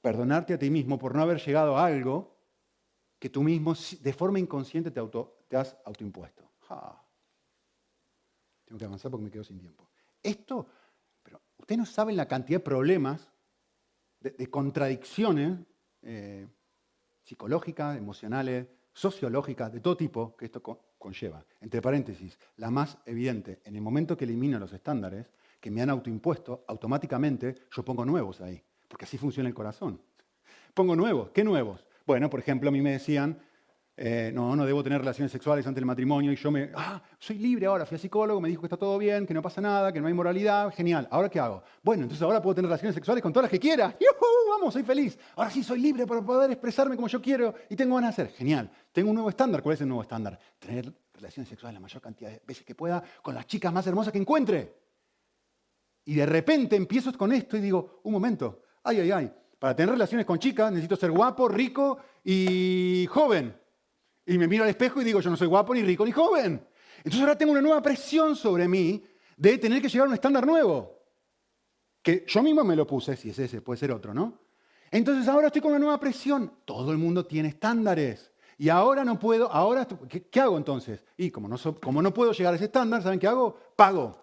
perdonarte 0.00 0.54
a 0.54 0.58
ti 0.58 0.70
mismo 0.70 0.98
por 0.98 1.14
no 1.14 1.22
haber 1.22 1.38
llegado 1.38 1.76
a 1.76 1.84
algo 1.84 2.38
que 3.18 3.28
tú 3.28 3.42
mismo 3.42 3.74
de 4.00 4.12
forma 4.14 4.38
inconsciente 4.38 4.90
te, 4.90 5.00
has 5.56 5.76
autoimpuesto. 5.84 6.50
Tengo 8.64 8.78
que 8.78 8.84
avanzar 8.86 9.10
porque 9.10 9.24
me 9.24 9.30
quedo 9.30 9.44
sin 9.44 9.58
tiempo. 9.58 9.90
Esto, 10.22 10.66
pero 11.22 11.42
ustedes 11.58 11.78
no 11.78 11.86
saben 11.86 12.16
la 12.16 12.26
cantidad 12.26 12.58
de 12.58 12.64
problemas, 12.64 13.30
de, 14.20 14.50
contradicciones 14.50 15.58
eh, 16.02 16.48
psicológicas, 17.26 17.98
emocionales, 17.98 18.68
sociológicas, 18.92 19.72
de 19.72 19.80
todo 19.80 19.96
tipo 19.96 20.36
que 20.36 20.46
esto 20.46 20.62
conlleva. 20.96 21.44
Entre 21.60 21.82
paréntesis, 21.82 22.38
la 22.56 22.70
más 22.70 22.98
evidente, 23.04 23.60
en 23.64 23.74
el 23.74 23.82
momento 23.82 24.16
que 24.16 24.24
elimino 24.24 24.60
los 24.60 24.72
estándares 24.72 25.26
que 25.60 25.70
me 25.70 25.82
han 25.82 25.90
autoimpuesto, 25.90 26.64
automáticamente 26.68 27.56
yo 27.74 27.84
pongo 27.84 28.04
nuevos 28.04 28.40
ahí, 28.40 28.62
porque 28.88 29.04
así 29.04 29.18
funciona 29.18 29.48
el 29.48 29.54
corazón. 29.54 30.00
Pongo 30.72 30.94
nuevos, 30.94 31.30
¿qué 31.30 31.42
nuevos? 31.42 31.84
Bueno, 32.06 32.30
por 32.30 32.38
ejemplo, 32.38 32.68
a 32.68 32.72
mí 32.72 32.80
me 32.80 32.92
decían, 32.92 33.40
eh, 33.98 34.30
no, 34.34 34.54
no 34.54 34.66
debo 34.66 34.82
tener 34.82 34.98
relaciones 34.98 35.32
sexuales 35.32 35.66
antes 35.66 35.76
del 35.76 35.86
matrimonio 35.86 36.30
y 36.30 36.36
yo 36.36 36.50
me, 36.50 36.70
ah, 36.74 37.02
soy 37.18 37.38
libre 37.38 37.64
ahora, 37.64 37.86
fui 37.86 37.96
a 37.96 37.98
psicólogo, 37.98 38.40
me 38.42 38.50
dijo 38.50 38.60
que 38.60 38.66
está 38.66 38.76
todo 38.76 38.98
bien, 38.98 39.26
que 39.26 39.32
no 39.32 39.40
pasa 39.40 39.62
nada, 39.62 39.90
que 39.90 40.00
no 40.00 40.06
hay 40.06 40.12
moralidad, 40.12 40.70
genial, 40.74 41.08
¿ahora 41.10 41.30
qué 41.30 41.40
hago? 41.40 41.62
Bueno, 41.82 42.02
entonces 42.02 42.22
ahora 42.22 42.42
puedo 42.42 42.54
tener 42.54 42.68
relaciones 42.68 42.94
sexuales 42.94 43.22
con 43.22 43.32
todas 43.32 43.44
las 43.44 43.50
que 43.50 43.58
quiera, 43.58 43.96
¡Yuhu! 44.00 44.50
vamos, 44.50 44.74
soy 44.74 44.82
feliz, 44.82 45.18
ahora 45.34 45.50
sí 45.50 45.62
soy 45.62 45.80
libre 45.80 46.06
para 46.06 46.20
poder 46.20 46.50
expresarme 46.50 46.94
como 46.94 47.08
yo 47.08 47.22
quiero 47.22 47.54
y 47.70 47.76
tengo 47.76 47.94
ganas 47.94 48.14
de 48.14 48.22
hacer, 48.22 48.36
genial, 48.36 48.70
tengo 48.92 49.08
un 49.08 49.14
nuevo 49.14 49.30
estándar, 49.30 49.62
¿cuál 49.62 49.74
es 49.74 49.80
el 49.80 49.88
nuevo 49.88 50.02
estándar? 50.02 50.38
Tener 50.58 50.92
relaciones 51.14 51.48
sexuales 51.48 51.74
la 51.74 51.80
mayor 51.80 52.02
cantidad 52.02 52.30
de 52.30 52.42
veces 52.46 52.66
que 52.66 52.74
pueda 52.74 53.02
con 53.22 53.34
las 53.34 53.46
chicas 53.46 53.72
más 53.72 53.86
hermosas 53.86 54.12
que 54.12 54.18
encuentre. 54.18 54.74
Y 56.04 56.14
de 56.14 56.26
repente 56.26 56.76
empiezo 56.76 57.12
con 57.16 57.32
esto 57.32 57.56
y 57.56 57.60
digo, 57.60 58.00
un 58.04 58.12
momento, 58.12 58.62
ay, 58.84 59.00
ay, 59.00 59.10
ay, 59.10 59.32
para 59.58 59.74
tener 59.74 59.92
relaciones 59.92 60.26
con 60.26 60.38
chicas 60.38 60.70
necesito 60.70 60.96
ser 60.96 61.10
guapo, 61.10 61.48
rico 61.48 61.98
y 62.22 63.06
joven. 63.10 63.65
Y 64.26 64.38
me 64.38 64.48
miro 64.48 64.64
al 64.64 64.70
espejo 64.70 65.00
y 65.00 65.04
digo, 65.04 65.20
yo 65.20 65.30
no 65.30 65.36
soy 65.36 65.46
guapo, 65.46 65.72
ni 65.72 65.82
rico, 65.82 66.04
ni 66.04 66.10
joven. 66.10 66.66
Entonces 66.98 67.20
ahora 67.20 67.38
tengo 67.38 67.52
una 67.52 67.62
nueva 67.62 67.80
presión 67.80 68.34
sobre 68.34 68.66
mí 68.66 69.02
de 69.36 69.58
tener 69.58 69.80
que 69.80 69.88
llegar 69.88 70.06
a 70.06 70.08
un 70.08 70.14
estándar 70.14 70.44
nuevo. 70.44 71.04
Que 72.02 72.24
yo 72.26 72.42
mismo 72.42 72.64
me 72.64 72.74
lo 72.74 72.86
puse, 72.86 73.16
si 73.16 73.30
es 73.30 73.38
ese, 73.38 73.60
puede 73.60 73.78
ser 73.78 73.92
otro, 73.92 74.12
¿no? 74.12 74.40
Entonces 74.90 75.28
ahora 75.28 75.46
estoy 75.48 75.62
con 75.62 75.70
una 75.70 75.78
nueva 75.78 76.00
presión. 76.00 76.52
Todo 76.64 76.90
el 76.90 76.98
mundo 76.98 77.24
tiene 77.24 77.50
estándares. 77.50 78.32
Y 78.58 78.68
ahora 78.68 79.04
no 79.04 79.18
puedo, 79.18 79.50
ahora, 79.52 79.86
¿qué, 80.08 80.40
hago 80.40 80.56
entonces? 80.56 81.04
Y 81.16 81.30
como 81.30 81.46
no, 81.46 81.56
como 81.80 82.02
no 82.02 82.12
puedo 82.12 82.32
llegar 82.32 82.54
a 82.54 82.56
ese 82.56 82.66
estándar, 82.66 83.02
¿saben 83.02 83.18
qué 83.18 83.26
hago? 83.26 83.56
Pago. 83.76 84.18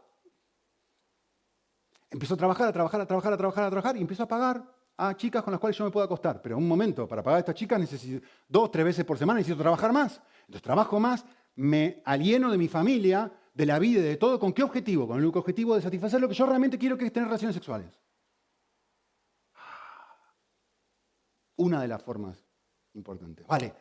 Empiezo 2.09 2.34
a 2.34 2.38
trabajar, 2.38 2.67
a 2.67 2.73
trabajar, 2.73 3.01
a 3.01 3.05
trabajar, 3.05 3.34
a 3.34 3.38
trabajar, 3.38 3.63
a 3.63 3.69
trabajar 3.69 3.97
y 3.97 4.01
empiezo 4.01 4.23
a 4.23 4.28
pagar 4.28 4.63
a 4.97 5.15
chicas 5.15 5.43
con 5.43 5.51
las 5.51 5.59
cuales 5.59 5.77
yo 5.77 5.85
me 5.85 5.91
puedo 5.91 6.05
acostar. 6.05 6.41
Pero 6.41 6.57
un 6.57 6.67
momento, 6.67 7.07
para 7.07 7.23
pagar 7.23 7.37
a 7.37 7.39
estas 7.39 7.55
chicas 7.55 7.79
necesito 7.79 8.25
dos, 8.47 8.71
tres 8.71 8.85
veces 8.85 9.05
por 9.05 9.17
semana, 9.17 9.39
necesito 9.39 9.61
trabajar 9.61 9.91
más. 9.91 10.21
Entonces 10.41 10.61
trabajo 10.61 10.99
más, 10.99 11.25
me 11.55 12.01
alieno 12.05 12.51
de 12.51 12.57
mi 12.57 12.67
familia, 12.67 13.31
de 13.53 13.65
la 13.65 13.79
vida 13.79 14.01
y 14.01 14.03
de 14.03 14.17
todo. 14.17 14.39
¿Con 14.39 14.53
qué 14.53 14.63
objetivo? 14.63 15.07
Con 15.07 15.19
el 15.19 15.25
objetivo 15.25 15.75
de 15.75 15.81
satisfacer 15.81 16.21
lo 16.21 16.27
que 16.27 16.35
yo 16.35 16.45
realmente 16.45 16.77
quiero, 16.77 16.97
que 16.97 17.05
es 17.05 17.13
tener 17.13 17.27
relaciones 17.27 17.55
sexuales. 17.55 17.99
Una 21.55 21.81
de 21.81 21.87
las 21.87 22.01
formas 22.01 22.43
importantes. 22.93 23.45
Vale, 23.47 23.73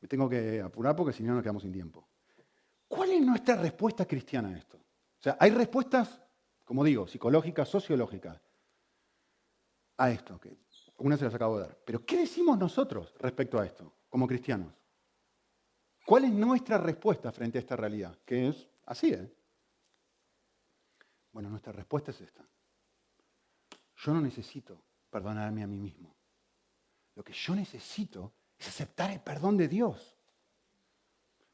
me 0.00 0.08
tengo 0.08 0.28
que 0.28 0.60
apurar 0.60 0.96
porque 0.96 1.12
si 1.12 1.22
no 1.22 1.34
nos 1.34 1.42
quedamos 1.42 1.62
sin 1.62 1.72
tiempo. 1.72 2.08
¿Cuál 2.88 3.10
es 3.10 3.24
nuestra 3.24 3.56
respuesta 3.56 4.06
cristiana 4.06 4.50
a 4.50 4.56
esto? 4.56 4.76
O 4.76 5.22
sea, 5.22 5.36
hay 5.40 5.50
respuestas, 5.50 6.20
como 6.64 6.84
digo, 6.84 7.06
psicológicas, 7.06 7.68
sociológicas 7.68 8.43
a 9.96 10.10
esto, 10.10 10.38
que 10.40 10.56
una 10.98 11.16
se 11.16 11.24
las 11.24 11.34
acabo 11.34 11.58
de 11.58 11.66
dar. 11.66 11.78
Pero 11.84 12.04
¿qué 12.04 12.18
decimos 12.18 12.58
nosotros 12.58 13.14
respecto 13.18 13.58
a 13.58 13.66
esto, 13.66 13.92
como 14.08 14.26
cristianos? 14.26 14.72
¿Cuál 16.04 16.24
es 16.24 16.32
nuestra 16.32 16.78
respuesta 16.78 17.32
frente 17.32 17.58
a 17.58 17.60
esta 17.60 17.76
realidad? 17.76 18.18
Que 18.24 18.48
es 18.48 18.68
así, 18.86 19.10
¿eh? 19.10 19.32
Bueno, 21.32 21.50
nuestra 21.50 21.72
respuesta 21.72 22.10
es 22.10 22.20
esta. 22.20 22.46
Yo 23.96 24.12
no 24.12 24.20
necesito 24.20 24.82
perdonarme 25.10 25.62
a 25.62 25.66
mí 25.66 25.78
mismo. 25.78 26.14
Lo 27.14 27.24
que 27.24 27.32
yo 27.32 27.54
necesito 27.54 28.34
es 28.58 28.68
aceptar 28.68 29.10
el 29.10 29.20
perdón 29.20 29.56
de 29.56 29.68
Dios, 29.68 30.16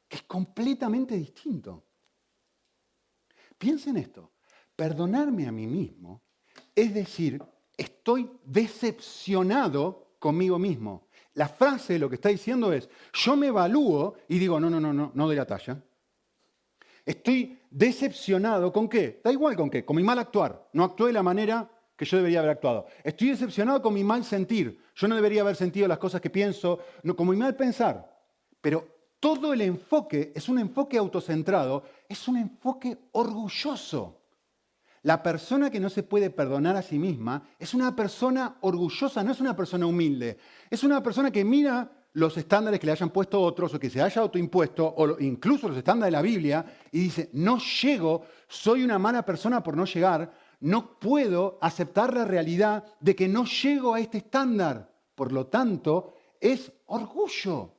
que 0.09 0.17
es 0.17 0.23
completamente 0.25 1.15
distinto. 1.15 1.85
Piensen 3.57 3.97
esto, 3.97 4.33
perdonarme 4.75 5.47
a 5.47 5.53
mí 5.53 5.67
mismo 5.67 6.23
es 6.75 6.95
decir, 6.95 7.43
estoy 7.81 8.31
decepcionado 8.45 10.17
conmigo 10.19 10.59
mismo. 10.59 11.09
La 11.35 11.49
frase 11.49 11.99
lo 11.99 12.11
que 12.11 12.17
está 12.17 12.29
diciendo 12.29 12.73
es, 12.73 12.91
yo 13.15 13.37
me 13.37 13.47
evalúo 13.47 14.15
y 14.29 14.39
digo, 14.39 14.61
no, 14.61 14.69
no, 14.69 14.79
no, 14.79 14.93
no, 14.93 15.11
no 15.15 15.27
doy 15.27 15.37
la 15.37 15.47
talla. 15.47 15.83
Estoy 17.07 17.59
decepcionado 17.71 18.71
con 18.71 18.87
qué? 18.87 19.23
Da 19.25 19.33
igual 19.33 19.57
con 19.57 19.71
qué, 19.71 19.85
con 19.85 19.97
mi 19.97 20.03
mal 20.03 20.19
actuar. 20.19 20.69
No 20.75 20.85
actué 20.85 21.07
de 21.07 21.15
la 21.15 21.23
manera 21.23 21.71
que 21.97 22.05
yo 22.05 22.19
debería 22.19 22.41
haber 22.41 22.51
actuado. 22.51 22.87
Estoy 23.03 23.31
decepcionado 23.31 23.81
con 23.81 23.95
mi 23.95 24.05
mal 24.05 24.25
sentir. 24.25 24.79
Yo 24.95 25.09
no 25.09 25.15
debería 25.15 25.41
haber 25.41 25.57
sentido 25.57 25.89
las 25.89 25.99
cosas 25.99 26.21
que 26.21 26.29
pienso, 26.29 26.81
no, 27.03 27.17
con 27.17 27.29
mi 27.31 27.37
mal 27.37 27.57
pensar. 27.57 28.15
Pero 28.61 28.87
todo 29.19 29.55
el 29.55 29.63
enfoque 29.63 30.33
es 30.35 30.51
un 30.51 30.59
enfoque 30.59 30.99
autocentrado, 30.99 31.85
es 32.07 32.29
un 32.29 32.37
enfoque 32.37 32.99
orgulloso. 33.13 34.20
La 35.03 35.23
persona 35.23 35.71
que 35.71 35.81
no 35.81 35.89
se 35.89 36.03
puede 36.03 36.29
perdonar 36.31 36.77
a 36.77 36.83
sí 36.83 36.99
misma 36.99 37.43
es 37.59 37.73
una 37.73 37.97
persona 37.97 38.57
orgullosa, 38.61 39.23
no 39.25 39.33
es 39.33 39.41
una 39.41 39.57
persona 39.57 39.87
humilde. 39.87 40.37
Es 40.69 40.85
una 40.85 41.03
persona 41.03 41.31
que 41.31 41.45
mira 41.45 41.91
los 42.13 42.37
estándares 42.37 42.79
que 42.79 42.87
le 42.87 42.93
hayan 42.93 43.11
puesto 43.11 43.41
otros 43.41 43.73
o 43.73 43.79
que 43.79 43.89
se 43.89 44.03
haya 44.03 44.21
autoimpuesto, 44.21 44.87
o 44.87 45.19
incluso 45.21 45.69
los 45.69 45.79
estándares 45.79 46.09
de 46.09 46.19
la 46.19 46.23
Biblia, 46.23 46.67
y 46.91 47.01
dice, 47.01 47.31
no 47.33 47.59
llego, 47.59 48.25
soy 48.49 48.83
una 48.83 48.99
mala 48.99 49.25
persona 49.25 49.63
por 49.63 49.77
no 49.77 49.87
llegar, 49.87 50.33
no 50.61 50.99
puedo 50.99 51.59
aceptar 51.63 52.13
la 52.13 52.25
realidad 52.25 52.85
de 53.01 53.17
que 53.17 53.29
no 53.29 53.45
llego 53.45 53.95
a 53.95 54.01
este 54.01 54.19
estándar. 54.19 54.93
Por 55.15 55.33
lo 55.33 55.47
tanto, 55.47 56.15
es 56.41 56.73
orgullo. 56.87 57.75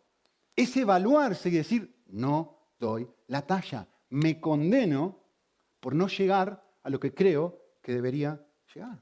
Es 0.55 0.75
evaluarse 0.77 1.49
y 1.49 1.53
decir, 1.53 2.03
no 2.07 2.73
doy 2.79 3.07
la 3.27 3.45
talla. 3.45 3.87
Me 4.09 4.39
condeno 4.39 5.19
por 5.79 5.93
no 5.93 6.07
llegar 6.07 6.63
a 6.83 6.89
lo 6.89 6.99
que 6.99 7.13
creo 7.13 7.75
que 7.81 7.93
debería 7.93 8.39
llegar. 8.73 9.01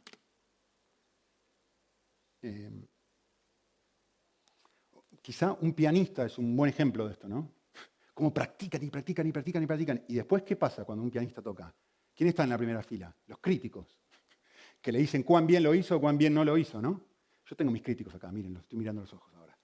Eh, 2.42 2.88
quizá 5.22 5.54
un 5.54 5.74
pianista 5.74 6.26
es 6.26 6.38
un 6.38 6.56
buen 6.56 6.70
ejemplo 6.70 7.06
de 7.06 7.14
esto, 7.14 7.28
¿no? 7.28 7.52
Como 8.14 8.34
practican 8.34 8.84
y 8.84 8.90
practican 8.90 9.28
y 9.28 9.32
practican 9.32 9.64
y 9.64 9.68
practican. 9.68 10.06
Y 10.08 10.16
después, 10.16 10.44
¿qué 10.44 10.56
pasa 10.56 10.84
cuando 10.84 11.04
un 11.04 11.12
pianista 11.12 11.42
toca? 11.42 11.74
¿Quién 12.14 12.30
está 12.30 12.44
en 12.44 12.50
la 12.50 12.58
primera 12.58 12.84
fila? 12.84 13.16
Los 13.28 13.40
críticos, 13.40 14.00
que 14.82 14.92
le 14.92 15.00
dicen 15.00 15.24
cuán 15.24 15.48
bien 15.48 15.64
lo 15.64 15.74
hizo 15.74 16.00
cuán 16.00 16.18
bien 16.18 16.34
no 16.34 16.44
lo 16.44 16.58
hizo, 16.58 16.82
¿no? 16.82 17.02
Yo 17.46 17.56
tengo 17.56 17.72
mis 17.72 17.82
críticos 17.82 18.14
acá, 18.14 18.32
miren, 18.32 18.58
estoy 18.58 18.78
mirando 18.78 19.02
los 19.02 19.14
ojos 19.14 19.34
ahora. 19.36 19.58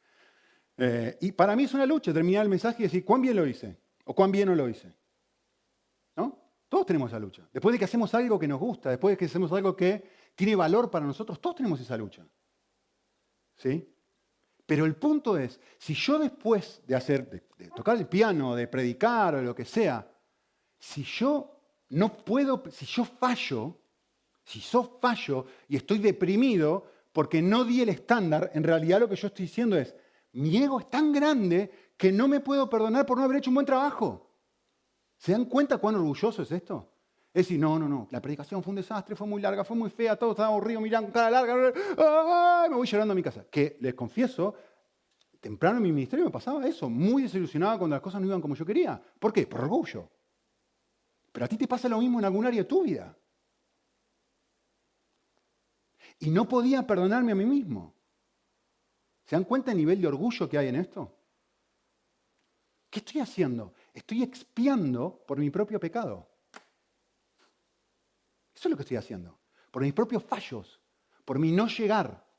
Eh, 0.78 1.18
y 1.22 1.32
para 1.32 1.56
mí 1.56 1.64
es 1.64 1.74
una 1.74 1.86
lucha 1.86 2.14
terminar 2.14 2.44
el 2.44 2.50
mensaje 2.50 2.84
y 2.84 2.84
decir 2.84 3.06
cuán 3.06 3.22
bien 3.22 3.36
lo 3.36 3.46
hice 3.46 3.78
o 4.06 4.16
cuán 4.16 4.32
bien 4.32 4.48
no 4.50 4.56
lo 4.56 4.68
hice. 4.68 4.94
Todos 6.70 6.86
tenemos 6.86 7.12
esa 7.12 7.20
lucha. 7.20 7.48
Después 7.54 7.74
de 7.74 7.80
que 7.80 7.86
hacemos 7.86 8.14
algo 8.14 8.40
que 8.40 8.48
nos 8.48 8.60
gusta, 8.60 8.90
después 8.90 9.14
de 9.14 9.18
que 9.18 9.26
hacemos 9.26 9.52
algo 9.52 9.76
que 9.76 10.10
tiene 10.36 10.56
valor 10.56 10.90
para 10.90 11.06
nosotros, 11.06 11.40
todos 11.40 11.58
tenemos 11.58 11.80
esa 11.80 11.96
lucha. 11.98 12.26
¿Sí? 13.56 13.92
Pero 14.66 14.86
el 14.86 14.96
punto 14.96 15.38
es, 15.38 15.60
si 15.78 15.94
yo 15.94 16.18
después 16.18 16.82
de 16.88 16.96
hacer, 16.96 17.30
de 17.58 17.70
tocar 17.70 17.98
el 17.98 18.08
piano, 18.08 18.56
de 18.56 18.68
predicar 18.68 19.36
o 19.36 19.42
lo 19.42 19.54
que 19.54 19.66
sea, 19.66 20.12
si 20.78 21.04
yo 21.04 21.56
no 21.90 22.18
puedo, 22.18 22.64
si 22.72 22.86
yo 22.86 23.06
fallo, 23.06 23.80
si 24.44 24.60
yo 24.60 25.00
fallo 25.02 25.46
y 25.68 25.76
estoy 25.76 26.00
deprimido 26.00 26.86
porque 27.12 27.42
no 27.42 27.64
di 27.64 27.82
el 27.82 27.90
estándar, 27.90 28.52
en 28.54 28.64
realidad 28.64 29.00
lo 29.00 29.10
que 29.10 29.16
yo 29.16 29.28
estoy 29.28 29.46
diciendo 29.46 29.78
es, 29.78 29.96
mi 30.34 30.58
ego 30.58 30.80
es 30.80 30.90
tan 30.90 31.14
grande 31.14 31.72
que 31.96 32.12
no 32.12 32.28
me 32.28 32.42
puedo 32.42 32.70
perdonar 32.70 33.06
por 33.06 33.18
no 33.18 33.24
haber 33.24 33.38
hecho 33.38 33.50
un 33.50 33.56
buen 33.56 33.66
trabajo. 33.66 34.25
¿Se 35.18 35.32
dan 35.32 35.46
cuenta 35.46 35.78
cuán 35.78 35.96
orgulloso 35.96 36.42
es 36.42 36.52
esto? 36.52 36.92
Es 37.34 37.48
decir, 37.48 37.60
no, 37.60 37.78
no, 37.78 37.90
no, 37.90 38.08
la 38.12 38.22
predicación 38.22 38.64
fue 38.64 38.72
un 38.72 38.78
desastre, 38.78 39.16
fue 39.16 39.28
muy 39.28 39.42
larga, 39.42 39.66
fue 39.66 39.76
muy 39.76 39.90
fea, 39.90 40.16
todo 40.16 40.32
estaba 40.32 40.48
aburrido, 40.48 40.80
mirando 40.80 41.12
cara 41.12 41.30
larga, 41.30 41.74
me 42.70 42.76
voy 42.76 42.88
llorando 42.88 43.12
a 43.12 43.16
mi 43.16 43.24
casa. 43.24 43.46
Que 43.50 43.78
les 43.82 43.94
confieso, 43.94 44.56
temprano 45.42 45.78
en 45.78 45.84
mi 45.84 45.92
ministerio 45.92 46.24
me 46.24 46.32
pasaba 46.32 46.66
eso, 46.66 46.90
muy 46.90 47.24
desilusionado 47.24 47.78
cuando 47.78 47.96
las 47.96 48.02
cosas 48.02 48.22
no 48.22 48.28
iban 48.28 48.40
como 48.40 48.56
yo 48.56 48.66
quería. 48.66 49.02
¿Por 49.20 49.34
qué? 49.34 49.46
Por 49.48 49.62
orgullo. 49.62 50.10
Pero 51.34 51.46
a 51.46 51.50
ti 51.50 51.58
te 51.58 51.68
pasa 51.68 51.90
lo 51.90 52.00
mismo 52.00 52.20
en 52.20 52.26
algún 52.26 52.46
área 52.46 52.62
de 52.62 52.70
tu 52.70 52.84
vida. 52.84 53.14
Y 56.20 56.30
no 56.30 56.48
podía 56.48 56.88
perdonarme 56.88 57.34
a 57.34 57.36
mí 57.36 57.44
mismo. 57.44 57.94
¿Se 59.26 59.36
dan 59.36 59.44
cuenta 59.44 59.72
el 59.72 59.78
nivel 59.78 60.00
de 60.00 60.08
orgullo 60.08 60.48
que 60.48 60.58
hay 60.58 60.70
en 60.70 60.76
esto? 60.78 61.14
¿Qué 62.90 63.00
estoy 63.00 63.20
haciendo? 63.20 63.74
Estoy 63.96 64.24
expiando 64.24 65.24
por 65.26 65.40
mi 65.40 65.50
propio 65.50 65.80
pecado. 65.80 66.30
Eso 68.54 68.68
es 68.68 68.70
lo 68.70 68.76
que 68.76 68.84
estoy 68.84 68.98
haciendo. 68.98 69.40
Por 69.72 69.84
mis 69.84 69.94
propios 69.94 70.22
fallos, 70.22 70.82
por 71.24 71.40
mi 71.40 71.54
no 71.54 71.68
llegar. 71.68 72.30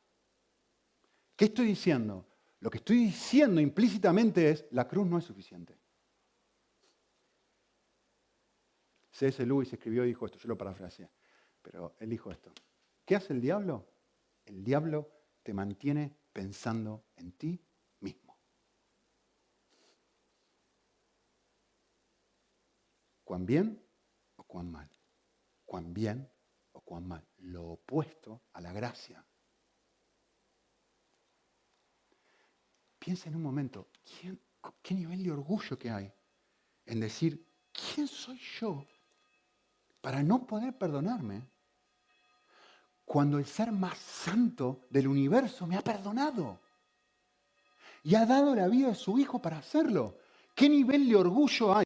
¿Qué 1.34 1.46
estoy 1.46 1.66
diciendo? 1.66 2.26
Lo 2.60 2.68
que 2.68 2.76
estoy 2.76 2.98
diciendo 2.98 3.58
implícitamente 3.58 4.50
es, 4.50 4.66
la 4.72 4.86
cruz 4.86 5.06
no 5.06 5.16
es 5.16 5.24
suficiente. 5.24 5.78
C.S. 9.10 9.46
Lewis 9.46 9.72
escribió 9.72 10.04
y 10.04 10.08
dijo 10.08 10.26
esto, 10.26 10.38
yo 10.38 10.48
lo 10.48 10.58
parafraseé, 10.58 11.08
pero 11.62 11.96
él 11.98 12.10
dijo 12.10 12.30
esto. 12.30 12.52
¿Qué 13.06 13.16
hace 13.16 13.32
el 13.32 13.40
diablo? 13.40 13.86
El 14.44 14.62
diablo 14.62 15.10
te 15.42 15.54
mantiene 15.54 16.14
pensando 16.34 17.06
en 17.16 17.32
ti 17.32 17.58
mismo. 18.00 18.36
¿Cuán 23.26 23.44
bien 23.44 23.84
o 24.36 24.44
cuán 24.44 24.70
mal? 24.70 24.88
¿Cuán 25.64 25.92
bien 25.92 26.30
o 26.70 26.80
cuán 26.80 27.08
mal? 27.08 27.26
Lo 27.38 27.70
opuesto 27.70 28.44
a 28.52 28.60
la 28.60 28.72
gracia. 28.72 29.26
Piensa 33.00 33.28
en 33.28 33.34
un 33.34 33.42
momento, 33.42 33.88
¿qué 34.80 34.94
nivel 34.94 35.24
de 35.24 35.32
orgullo 35.32 35.76
que 35.76 35.90
hay 35.90 36.12
en 36.84 37.00
decir, 37.00 37.44
¿quién 37.72 38.06
soy 38.06 38.38
yo 38.60 38.86
para 40.00 40.22
no 40.22 40.46
poder 40.46 40.78
perdonarme 40.78 41.50
cuando 43.04 43.38
el 43.38 43.46
ser 43.46 43.72
más 43.72 43.98
santo 43.98 44.86
del 44.88 45.08
universo 45.08 45.66
me 45.66 45.76
ha 45.76 45.82
perdonado 45.82 46.60
y 48.04 48.14
ha 48.14 48.24
dado 48.24 48.54
la 48.54 48.68
vida 48.68 48.90
de 48.90 48.94
su 48.94 49.18
hijo 49.18 49.42
para 49.42 49.58
hacerlo. 49.58 50.16
¿Qué 50.54 50.68
nivel 50.68 51.08
de 51.08 51.16
orgullo 51.16 51.76
hay 51.76 51.85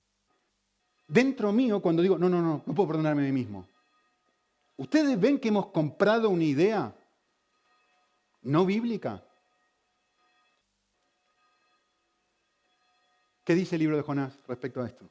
dentro 1.10 1.52
mío 1.52 1.80
cuando 1.82 2.02
digo, 2.02 2.16
no, 2.16 2.28
no, 2.28 2.40
no, 2.40 2.62
no 2.64 2.74
puedo 2.74 2.88
perdonarme 2.88 3.22
a 3.22 3.26
mí 3.26 3.32
mismo? 3.32 3.66
¿Ustedes 4.76 5.20
ven 5.20 5.38
que 5.38 5.48
hemos 5.48 5.66
comprado 5.66 6.30
una 6.30 6.44
idea 6.44 6.94
no 8.42 8.64
bíblica? 8.64 9.22
¿Qué 13.44 13.54
dice 13.54 13.74
el 13.74 13.80
libro 13.80 13.96
de 13.96 14.02
Jonás 14.02 14.32
respecto 14.46 14.80
a 14.80 14.86
esto? 14.86 15.04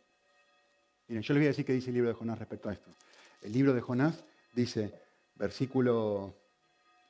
Miren, 1.08 1.24
yo 1.24 1.34
les 1.34 1.42
voy 1.42 1.46
a 1.46 1.50
decir 1.50 1.66
qué 1.66 1.74
dice 1.74 1.90
el 1.90 1.96
libro 1.96 2.10
de 2.10 2.16
Jonás 2.16 2.40
respecto 2.40 2.70
a 2.70 2.74
esto. 2.74 2.90
El 3.42 3.52
libro 3.52 3.74
de 3.74 3.82
Jonás 3.82 4.24
dice, 4.54 4.94
versículo 5.36 6.34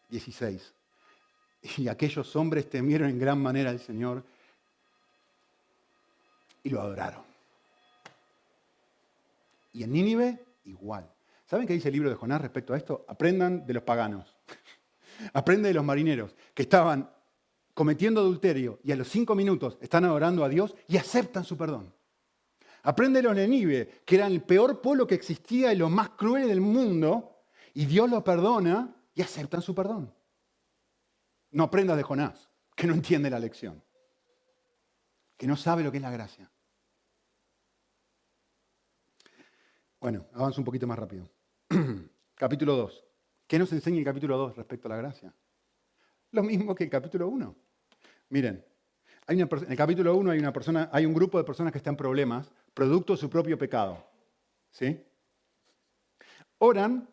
16, 0.10 0.74
y 1.78 1.88
aquellos 1.88 2.36
hombres 2.36 2.70
temieron 2.70 3.10
en 3.10 3.20
gran 3.20 3.42
manera 3.42 3.70
al 3.70 3.80
Señor 3.80 4.24
y 6.64 6.70
lo 6.70 6.82
adoraron. 6.82 7.29
Y 9.72 9.84
en 9.84 9.92
Nínive, 9.92 10.46
igual. 10.64 11.12
¿Saben 11.46 11.66
qué 11.66 11.74
dice 11.74 11.90
el 11.90 11.94
libro 11.94 12.10
de 12.10 12.16
Jonás 12.16 12.42
respecto 12.42 12.74
a 12.74 12.78
esto? 12.78 13.06
Aprendan 13.08 13.66
de 13.66 13.74
los 13.74 13.84
paganos. 13.84 14.38
Aprendan 15.34 15.70
de 15.70 15.74
los 15.74 15.84
marineros 15.84 16.36
que 16.54 16.64
estaban 16.64 17.10
cometiendo 17.74 18.22
adulterio 18.22 18.80
y 18.84 18.92
a 18.92 18.96
los 18.96 19.08
cinco 19.08 19.36
minutos 19.36 19.78
están 19.82 20.06
adorando 20.06 20.44
a 20.44 20.50
Dios 20.50 20.76
y 20.88 20.98
aceptan 20.98 21.44
su 21.44 21.58
perdón. 21.58 21.94
Aprende 22.84 23.22
los 23.22 23.36
Nenive, 23.36 24.02
que 24.06 24.16
eran 24.16 24.32
el 24.32 24.42
peor 24.42 24.82
pueblo 24.82 25.06
que 25.06 25.16
existía 25.16 25.74
y 25.74 25.78
los 25.78 25.92
más 25.92 26.10
crueles 26.12 26.48
del 26.48 26.62
mundo, 26.62 27.44
y 27.74 27.86
Dios 27.86 28.10
los 28.10 28.24
perdona 28.24 28.96
y 29.14 29.22
aceptan 29.22 29.62
su 29.62 29.76
perdón. 29.76 30.14
No 31.52 31.64
aprendas 31.64 31.98
de 31.98 32.04
Jonás, 32.04 32.50
que 32.76 32.88
no 32.88 32.94
entiende 32.94 33.30
la 33.30 33.40
lección, 33.40 33.84
que 35.36 35.48
no 35.48 35.58
sabe 35.58 35.84
lo 35.84 35.92
que 35.92 35.98
es 35.98 36.04
la 36.04 36.12
gracia. 36.12 36.50
Bueno, 40.00 40.26
avanzo 40.34 40.62
un 40.62 40.66
poquito 40.66 40.88
más 40.88 40.98
rápido. 40.98 41.30
capítulo 42.36 42.76
2. 42.76 43.06
¿Qué 43.48 43.60
nos 43.60 43.72
enseña 43.74 44.00
el 44.00 44.06
capítulo 44.06 44.38
2 44.38 44.56
respecto 44.56 44.88
a 44.88 44.92
la 44.92 44.98
gracia? 44.98 45.34
Lo 46.32 46.44
mismo 46.44 46.76
que 46.76 46.86
el 46.86 46.90
capítulo 46.90 47.28
1. 47.28 47.56
Miren, 48.30 48.64
en 49.28 49.40
el 49.40 49.78
capítulo 49.78 50.16
1 50.16 50.32
hay, 50.32 50.42
hay 50.92 51.06
un 51.06 51.14
grupo 51.14 51.38
de 51.38 51.44
personas 51.44 51.72
que 51.72 51.80
están 51.80 51.94
en 51.94 51.98
problemas 51.98 52.52
producto 52.74 53.14
de 53.14 53.20
su 53.20 53.30
propio 53.30 53.58
pecado. 53.58 54.06
¿Sí? 54.72 55.04
oran 56.60 57.10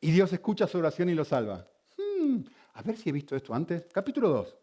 y 0.00 0.10
Dios 0.10 0.32
escucha 0.32 0.66
su 0.66 0.78
oración 0.78 1.08
y 1.08 1.14
lo 1.14 1.24
salva. 1.24 1.68
Hmm, 1.96 2.40
a 2.74 2.82
ver 2.82 2.96
si 2.96 3.08
he 3.08 3.12
visto 3.12 3.34
esto 3.34 3.54
antes. 3.54 3.84
Capítulo 3.92 4.28
2. 4.28 4.56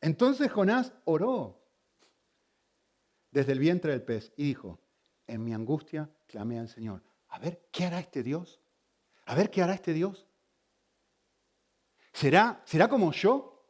Entonces 0.00 0.50
Jonás 0.50 0.92
oró 1.04 1.60
desde 3.30 3.52
el 3.52 3.58
vientre 3.58 3.92
del 3.92 4.02
pez 4.02 4.32
y 4.36 4.44
dijo, 4.44 4.78
en 5.26 5.44
mi 5.44 5.52
angustia 5.52 6.08
clamé 6.26 6.58
al 6.58 6.68
Señor. 6.68 7.02
A 7.30 7.38
ver, 7.38 7.68
¿qué 7.72 7.84
hará 7.84 8.00
este 8.00 8.22
Dios? 8.22 8.60
A 9.26 9.34
ver, 9.34 9.50
¿qué 9.50 9.62
hará 9.62 9.74
este 9.74 9.92
Dios? 9.92 10.26
¿Será, 12.12 12.62
será 12.64 12.88
como 12.88 13.12
yo? 13.12 13.66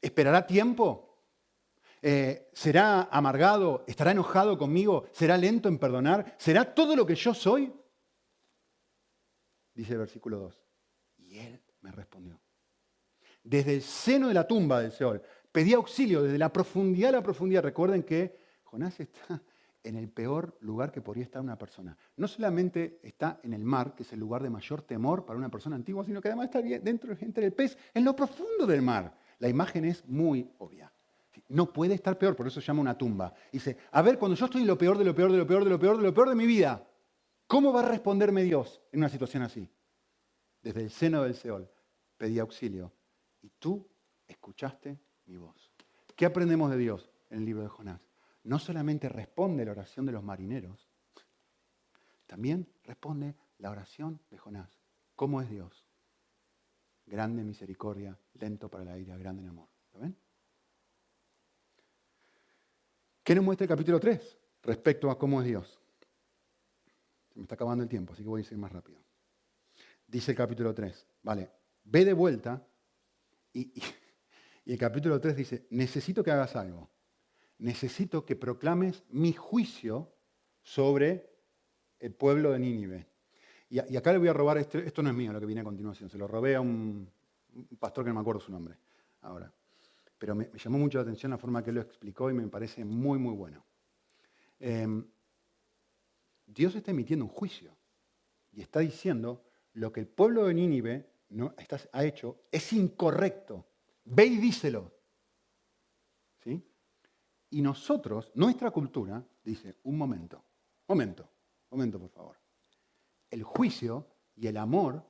¿Esperará 0.00 0.46
tiempo? 0.46 1.08
Eh, 2.02 2.50
¿Será 2.52 3.02
amargado? 3.10 3.84
¿Estará 3.86 4.10
enojado 4.10 4.58
conmigo? 4.58 5.06
¿Será 5.12 5.36
lento 5.36 5.68
en 5.68 5.78
perdonar? 5.78 6.34
¿Será 6.38 6.74
todo 6.74 6.94
lo 6.94 7.06
que 7.06 7.14
yo 7.14 7.34
soy? 7.34 7.72
Dice 9.74 9.92
el 9.92 9.98
versículo 9.98 10.38
2. 10.38 10.64
Y 11.18 11.38
él 11.38 11.62
me 11.80 11.92
respondió. 11.92 12.40
Desde 13.42 13.74
el 13.74 13.82
seno 13.82 14.28
de 14.28 14.34
la 14.34 14.46
tumba 14.46 14.80
del 14.80 14.92
Seol, 14.92 15.22
pedí 15.52 15.74
auxilio 15.74 16.22
desde 16.22 16.38
la 16.38 16.52
profundidad 16.52 17.08
de 17.08 17.16
la 17.18 17.22
profundidad. 17.22 17.62
Recuerden 17.62 18.02
que 18.02 18.38
Jonás 18.64 18.98
está 19.00 19.40
en 19.88 19.96
el 19.96 20.10
peor 20.10 20.58
lugar 20.60 20.92
que 20.92 21.00
podría 21.00 21.24
estar 21.24 21.40
una 21.40 21.56
persona. 21.56 21.96
No 22.16 22.28
solamente 22.28 23.00
está 23.02 23.40
en 23.42 23.54
el 23.54 23.64
mar, 23.64 23.94
que 23.94 24.02
es 24.02 24.12
el 24.12 24.20
lugar 24.20 24.42
de 24.42 24.50
mayor 24.50 24.82
temor 24.82 25.24
para 25.24 25.38
una 25.38 25.48
persona 25.48 25.76
antigua, 25.76 26.04
sino 26.04 26.20
que 26.20 26.28
además 26.28 26.46
está 26.46 26.60
dentro 26.60 27.16
entre 27.18 27.46
el 27.46 27.54
pez, 27.54 27.78
en 27.94 28.04
lo 28.04 28.14
profundo 28.14 28.66
del 28.66 28.82
mar. 28.82 29.16
La 29.38 29.48
imagen 29.48 29.86
es 29.86 30.06
muy 30.06 30.50
obvia. 30.58 30.92
No 31.48 31.72
puede 31.72 31.94
estar 31.94 32.18
peor, 32.18 32.36
por 32.36 32.46
eso 32.46 32.60
se 32.60 32.66
llama 32.66 32.82
una 32.82 32.98
tumba. 32.98 33.32
Dice, 33.50 33.78
a 33.92 34.02
ver, 34.02 34.18
cuando 34.18 34.36
yo 34.36 34.44
estoy 34.44 34.60
en 34.60 34.66
lo 34.66 34.76
peor, 34.76 34.98
de 34.98 35.04
lo 35.04 35.14
peor, 35.14 35.32
de 35.32 35.38
lo 35.38 35.46
peor, 35.46 35.64
de 35.64 35.70
lo 35.70 35.78
peor, 35.78 35.96
de 35.96 36.02
lo 36.02 36.12
peor 36.12 36.28
de 36.28 36.34
mi 36.34 36.46
vida, 36.46 36.86
¿cómo 37.46 37.72
va 37.72 37.80
a 37.80 37.88
responderme 37.88 38.42
Dios 38.42 38.82
en 38.92 39.00
una 39.00 39.08
situación 39.08 39.42
así? 39.42 39.70
Desde 40.60 40.82
el 40.82 40.90
seno 40.90 41.22
del 41.22 41.34
Seol 41.34 41.66
pedí 42.18 42.38
auxilio 42.38 42.92
y 43.40 43.48
tú 43.58 43.88
escuchaste 44.26 44.98
mi 45.24 45.38
voz. 45.38 45.72
¿Qué 46.14 46.26
aprendemos 46.26 46.70
de 46.70 46.76
Dios 46.76 47.08
en 47.30 47.38
el 47.38 47.44
libro 47.46 47.62
de 47.62 47.68
Jonás? 47.68 48.07
No 48.48 48.58
solamente 48.58 49.10
responde 49.10 49.62
la 49.66 49.72
oración 49.72 50.06
de 50.06 50.12
los 50.12 50.24
marineros, 50.24 50.88
también 52.26 52.66
responde 52.82 53.34
la 53.58 53.70
oración 53.70 54.22
de 54.30 54.38
Jonás. 54.38 54.80
¿Cómo 55.14 55.42
es 55.42 55.50
Dios? 55.50 55.84
Grande 57.04 57.44
misericordia, 57.44 58.18
lento 58.40 58.70
para 58.70 58.84
la 58.84 58.98
ira, 58.98 59.18
grande 59.18 59.42
en 59.42 59.50
amor. 59.50 59.68
¿Lo 59.92 60.00
ven? 60.00 60.16
¿Qué 63.22 63.34
nos 63.34 63.44
muestra 63.44 63.64
el 63.64 63.68
capítulo 63.68 64.00
3 64.00 64.38
respecto 64.62 65.10
a 65.10 65.18
cómo 65.18 65.42
es 65.42 65.46
Dios? 65.46 65.78
Se 67.28 67.38
me 67.38 67.42
está 67.42 67.54
acabando 67.54 67.84
el 67.84 67.90
tiempo, 67.90 68.14
así 68.14 68.22
que 68.22 68.30
voy 68.30 68.42
a 68.42 68.46
ir 68.50 68.58
más 68.58 68.72
rápido. 68.72 68.98
Dice 70.06 70.30
el 70.30 70.38
capítulo 70.38 70.74
3, 70.74 71.06
vale, 71.22 71.50
ve 71.84 72.02
de 72.02 72.14
vuelta 72.14 72.66
y, 73.52 73.78
y 74.64 74.72
el 74.72 74.78
capítulo 74.78 75.20
3 75.20 75.36
dice, 75.36 75.66
necesito 75.68 76.24
que 76.24 76.30
hagas 76.30 76.56
algo 76.56 76.88
necesito 77.58 78.24
que 78.24 78.36
proclames 78.36 79.04
mi 79.10 79.32
juicio 79.32 80.12
sobre 80.62 81.28
el 81.98 82.14
pueblo 82.14 82.52
de 82.52 82.58
Nínive. 82.58 83.06
Y, 83.70 83.78
acá 83.96 84.12
le 84.12 84.18
voy 84.18 84.28
a 84.28 84.32
robar, 84.32 84.58
esto, 84.58 84.78
esto 84.78 85.02
no 85.02 85.10
es 85.10 85.16
mío 85.16 85.32
lo 85.32 85.40
que 85.40 85.46
viene 85.46 85.60
a 85.60 85.64
continuación, 85.64 86.08
se 86.08 86.16
lo 86.16 86.26
robé 86.26 86.56
a 86.56 86.60
un, 86.60 87.10
pastor 87.78 88.04
que 88.04 88.08
no 88.10 88.14
me 88.14 88.20
acuerdo 88.20 88.40
su 88.40 88.52
nombre 88.52 88.76
ahora. 89.22 89.52
Pero 90.18 90.34
me, 90.34 90.50
llamó 90.54 90.78
mucho 90.78 90.98
la 90.98 91.02
atención 91.02 91.30
la 91.30 91.38
forma 91.38 91.62
que 91.62 91.72
lo 91.72 91.80
explicó 91.80 92.30
y 92.30 92.34
me 92.34 92.46
parece 92.48 92.84
muy, 92.84 93.18
muy 93.18 93.34
bueno. 93.34 93.64
Em, 94.58 95.04
Dios 96.46 96.74
está 96.74 96.90
emitiendo 96.90 97.24
un 97.24 97.30
juicio 97.30 97.76
y 98.52 98.62
está 98.62 98.80
diciendo 98.80 99.44
lo 99.74 99.92
que 99.92 100.00
el 100.00 100.08
pueblo 100.08 100.46
de 100.46 100.54
Nínive 100.54 101.10
¿no? 101.30 101.54
ha 101.92 102.04
hecho 102.04 102.44
es 102.50 102.72
incorrecto. 102.72 103.66
Ve 104.04 104.24
y 104.24 104.38
díselo. 104.38 104.92
¿Sí? 106.42 106.64
Y 107.50 107.62
nosotros, 107.62 108.30
nuestra 108.34 108.70
cultura, 108.70 109.24
dice, 109.42 109.76
un 109.84 109.96
momento, 109.96 110.42
momento, 110.86 111.28
momento 111.70 111.98
por 111.98 112.10
favor. 112.10 112.36
El 113.30 113.42
juicio 113.42 114.06
y 114.36 114.46
el 114.46 114.56
amor 114.56 115.04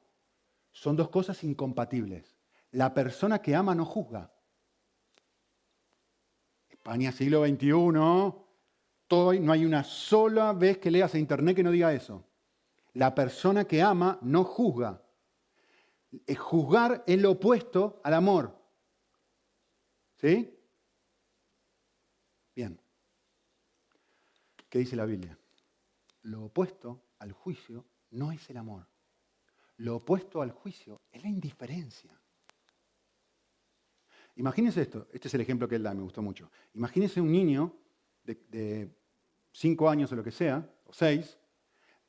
son 0.71 0.97
dos 0.97 1.09
cosas 1.09 1.43
incompatibles. 1.45 2.37
La 2.73 2.95
persona 2.95 3.41
que 3.41 3.55
ama 3.55 3.75
no 3.75 3.85
juzga. 3.85 4.31
España 6.69 7.13
siglo 7.13 7.45
XXI, 7.45 7.73
todo, 9.09 9.33
no 9.35 9.53
hay 9.53 9.65
una 9.65 9.83
sola 9.85 10.53
vez 10.53 10.79
que 10.79 10.91
leas 10.91 11.15
a 11.15 11.19
internet 11.19 11.57
que 11.57 11.63
no 11.63 11.71
diga 11.71 11.93
eso. 11.93 12.25
La 12.95 13.15
persona 13.15 13.65
que 13.65 13.83
ama 13.83 14.19
no 14.23 14.45
juzga. 14.45 15.03
Juzgar 16.37 17.05
es 17.07 17.21
lo 17.21 17.33
opuesto 17.33 18.01
al 18.05 18.15
amor. 18.15 18.57
¿Sí? 20.17 20.59
Bien. 22.55 22.81
¿Qué 24.69 24.79
dice 24.79 24.97
la 24.97 25.07
Biblia? 25.07 25.39
Lo 26.23 26.45
opuesto 26.45 27.03
al 27.19 27.33
juicio 27.33 27.85
no 28.11 28.33
es 28.33 28.49
el 28.51 28.57
amor. 28.57 28.87
Lo 29.79 29.97
opuesto 29.97 30.43
al 30.43 30.51
juicio 30.51 31.01
es 31.11 31.23
la 31.23 31.29
indiferencia. 31.29 32.11
Imagínense 34.37 34.83
esto, 34.83 35.09
este 35.13 35.29
es 35.29 35.35
el 35.35 35.41
ejemplo 35.41 35.69
que 35.69 35.77
él 35.77 35.83
da, 35.83 35.95
me 35.95 36.03
gustó 36.03 36.23
mucho. 36.23 36.51
Imagínense 36.75 37.21
un 37.21 37.33
niño 37.33 37.75
de, 38.25 38.91
cinco 39.53 39.89
años 39.89 40.13
o 40.13 40.17
lo 40.17 40.23
que 40.23 40.31
sea, 40.31 40.69
o 40.85 40.93
seis, 40.93 41.39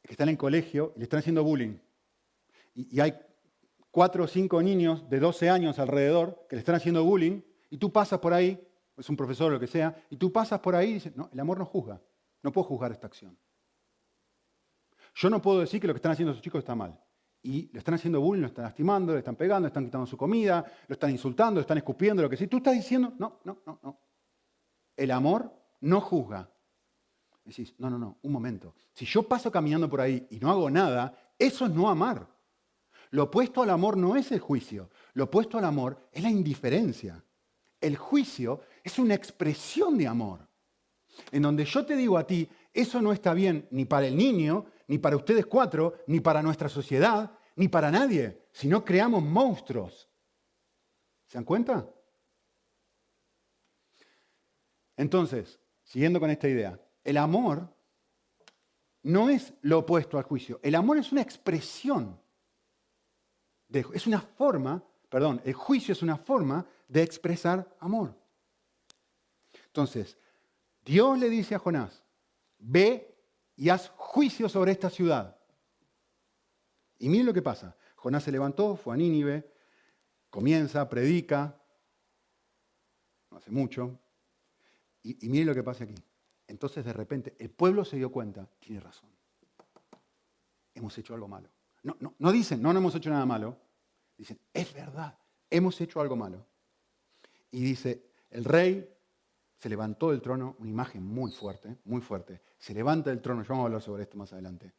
que 0.03 0.11
está 0.11 0.23
en 0.25 0.35
colegio 0.35 0.93
y 0.95 0.99
le 0.99 1.03
están 1.03 1.19
haciendo 1.19 1.43
bullying. 1.43 1.77
Y, 2.75 2.97
y 2.97 2.99
hay 2.99 3.13
cuatro 3.89 4.25
o 4.25 4.27
cinco 4.27 4.61
niños 4.61 5.09
de 5.09 5.19
12 5.19 5.49
años 5.49 5.79
alrededor 5.79 6.45
que 6.47 6.55
le 6.55 6.59
están 6.59 6.75
haciendo 6.75 7.03
bullying, 7.03 7.41
y 7.71 7.77
tú 7.77 7.91
pasas 7.91 8.19
por 8.19 8.33
ahí 8.33 8.59
es 8.99 9.09
un 9.09 9.15
profesor 9.15 9.47
o 9.47 9.53
lo 9.53 9.59
que 9.59 9.67
sea, 9.67 9.95
y 10.09 10.17
tú 10.17 10.31
pasas 10.31 10.59
por 10.59 10.75
ahí 10.75 10.91
y 10.91 10.93
dices, 10.95 11.15
no, 11.15 11.29
el 11.31 11.39
amor 11.39 11.57
no 11.57 11.65
juzga, 11.65 12.01
no 12.43 12.51
puedo 12.51 12.67
juzgar 12.67 12.91
esta 12.91 13.07
acción. 13.07 13.37
Yo 15.15 15.29
no 15.29 15.41
puedo 15.41 15.59
decir 15.59 15.81
que 15.81 15.87
lo 15.87 15.93
que 15.93 15.97
están 15.97 16.13
haciendo 16.13 16.31
esos 16.31 16.43
chicos 16.43 16.59
está 16.59 16.75
mal. 16.75 16.97
Y 17.41 17.71
le 17.71 17.79
están 17.79 17.95
haciendo 17.95 18.19
bullying, 18.19 18.41
lo 18.41 18.47
están 18.47 18.65
lastimando, 18.65 19.13
le 19.13 19.19
están 19.19 19.35
pegando, 19.35 19.65
le 19.65 19.69
están 19.69 19.85
quitando 19.85 20.05
su 20.05 20.17
comida, 20.17 20.65
lo 20.87 20.93
están 20.93 21.09
insultando, 21.09 21.55
lo 21.55 21.61
están 21.61 21.77
escupiendo, 21.77 22.21
lo 22.21 22.29
que 22.29 22.37
sea. 22.37 22.47
Tú 22.47 22.57
estás 22.57 22.73
diciendo, 22.73 23.13
no, 23.17 23.39
no, 23.45 23.61
no, 23.65 23.79
no. 23.81 23.99
El 24.95 25.11
amor 25.11 25.51
no 25.81 26.01
juzga. 26.01 26.49
Decís, 27.45 27.73
no, 27.77 27.89
no, 27.89 27.97
no, 27.97 28.17
un 28.21 28.31
momento. 28.31 28.75
Si 28.93 29.05
yo 29.05 29.23
paso 29.23 29.51
caminando 29.51 29.89
por 29.89 30.01
ahí 30.01 30.27
y 30.29 30.39
no 30.39 30.51
hago 30.51 30.69
nada, 30.69 31.33
eso 31.37 31.65
es 31.65 31.71
no 31.71 31.89
amar. 31.89 32.27
Lo 33.11 33.23
opuesto 33.23 33.63
al 33.63 33.71
amor 33.71 33.97
no 33.97 34.15
es 34.15 34.31
el 34.31 34.39
juicio, 34.39 34.89
lo 35.13 35.25
opuesto 35.25 35.57
al 35.57 35.65
amor 35.65 36.09
es 36.11 36.21
la 36.21 36.29
indiferencia. 36.29 37.23
El 37.81 37.95
juicio 37.95 38.61
es 38.83 38.99
una 38.99 39.15
expresión 39.15 39.97
de 39.97 40.07
amor. 40.07 40.48
En 41.31 41.41
donde 41.41 41.65
yo 41.65 41.85
te 41.85 41.95
digo 41.95 42.17
a 42.17 42.25
ti, 42.25 42.49
eso 42.73 43.01
no 43.01 43.11
está 43.11 43.33
bien 43.33 43.67
ni 43.71 43.85
para 43.85 44.07
el 44.07 44.15
niño, 44.15 44.65
ni 44.87 44.97
para 44.97 45.15
ustedes 45.15 45.45
cuatro, 45.45 45.95
ni 46.07 46.19
para 46.19 46.41
nuestra 46.41 46.69
sociedad, 46.69 47.31
ni 47.55 47.67
para 47.67 47.91
nadie, 47.91 48.47
si 48.51 48.67
no 48.67 48.85
creamos 48.85 49.23
monstruos. 49.23 50.09
¿Se 51.27 51.37
dan 51.37 51.45
cuenta? 51.45 51.87
Entonces, 54.95 55.59
siguiendo 55.83 56.19
con 56.19 56.29
esta 56.29 56.47
idea, 56.47 56.79
el 57.03 57.17
amor 57.17 57.73
no 59.03 59.29
es 59.29 59.53
lo 59.61 59.79
opuesto 59.79 60.17
al 60.17 60.23
juicio. 60.23 60.59
El 60.63 60.75
amor 60.75 60.97
es 60.97 61.11
una 61.11 61.21
expresión, 61.21 62.19
es 63.69 64.07
una 64.07 64.21
forma, 64.21 64.83
perdón, 65.09 65.41
el 65.45 65.53
juicio 65.53 65.91
es 65.91 66.01
una 66.01 66.17
forma 66.17 66.65
de 66.87 67.03
expresar 67.03 67.75
amor. 67.79 68.15
Entonces, 69.67 70.17
Dios 70.85 71.17
le 71.19 71.29
dice 71.29 71.55
a 71.55 71.59
Jonás, 71.59 72.03
ve 72.57 73.15
y 73.55 73.69
haz 73.69 73.89
juicio 73.95 74.49
sobre 74.49 74.71
esta 74.71 74.89
ciudad. 74.89 75.37
Y 76.97 77.09
miren 77.09 77.27
lo 77.27 77.33
que 77.33 77.41
pasa. 77.41 77.75
Jonás 77.95 78.23
se 78.23 78.31
levantó, 78.31 78.75
fue 78.75 78.93
a 78.93 78.97
Nínive, 78.97 79.53
comienza, 80.29 80.87
predica, 80.87 81.61
no 83.29 83.37
hace 83.37 83.51
mucho, 83.51 83.99
y, 85.03 85.25
y 85.25 85.29
miren 85.29 85.47
lo 85.47 85.53
que 85.53 85.63
pasa 85.63 85.83
aquí. 85.83 85.95
Entonces 86.47 86.83
de 86.85 86.93
repente 86.93 87.35
el 87.39 87.49
pueblo 87.49 87.85
se 87.85 87.97
dio 87.97 88.11
cuenta, 88.11 88.47
tiene 88.59 88.79
razón, 88.79 89.09
hemos 90.73 90.97
hecho 90.97 91.13
algo 91.13 91.27
malo. 91.27 91.49
No, 91.83 91.95
no, 91.99 92.15
no 92.17 92.31
dicen, 92.31 92.61
no, 92.61 92.73
no 92.73 92.79
hemos 92.79 92.95
hecho 92.95 93.09
nada 93.09 93.25
malo, 93.25 93.57
dicen, 94.17 94.39
es 94.53 94.73
verdad, 94.73 95.17
hemos 95.49 95.79
hecho 95.79 96.01
algo 96.01 96.15
malo. 96.15 96.45
Y 97.51 97.61
dice, 97.61 98.11
el 98.29 98.45
rey 98.45 98.89
se 99.59 99.69
levantó 99.69 100.11
del 100.11 100.21
trono, 100.21 100.55
una 100.59 100.69
imagen 100.69 101.03
muy 101.03 101.31
fuerte, 101.31 101.77
muy 101.85 102.01
fuerte. 102.01 102.41
Se 102.57 102.73
levanta 102.73 103.09
del 103.09 103.21
trono, 103.21 103.43
ya 103.43 103.49
vamos 103.49 103.63
a 103.63 103.65
hablar 103.67 103.81
sobre 103.81 104.03
esto 104.03 104.17
más 104.17 104.31
adelante. 104.33 104.73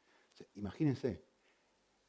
Imagínense, 0.55 1.23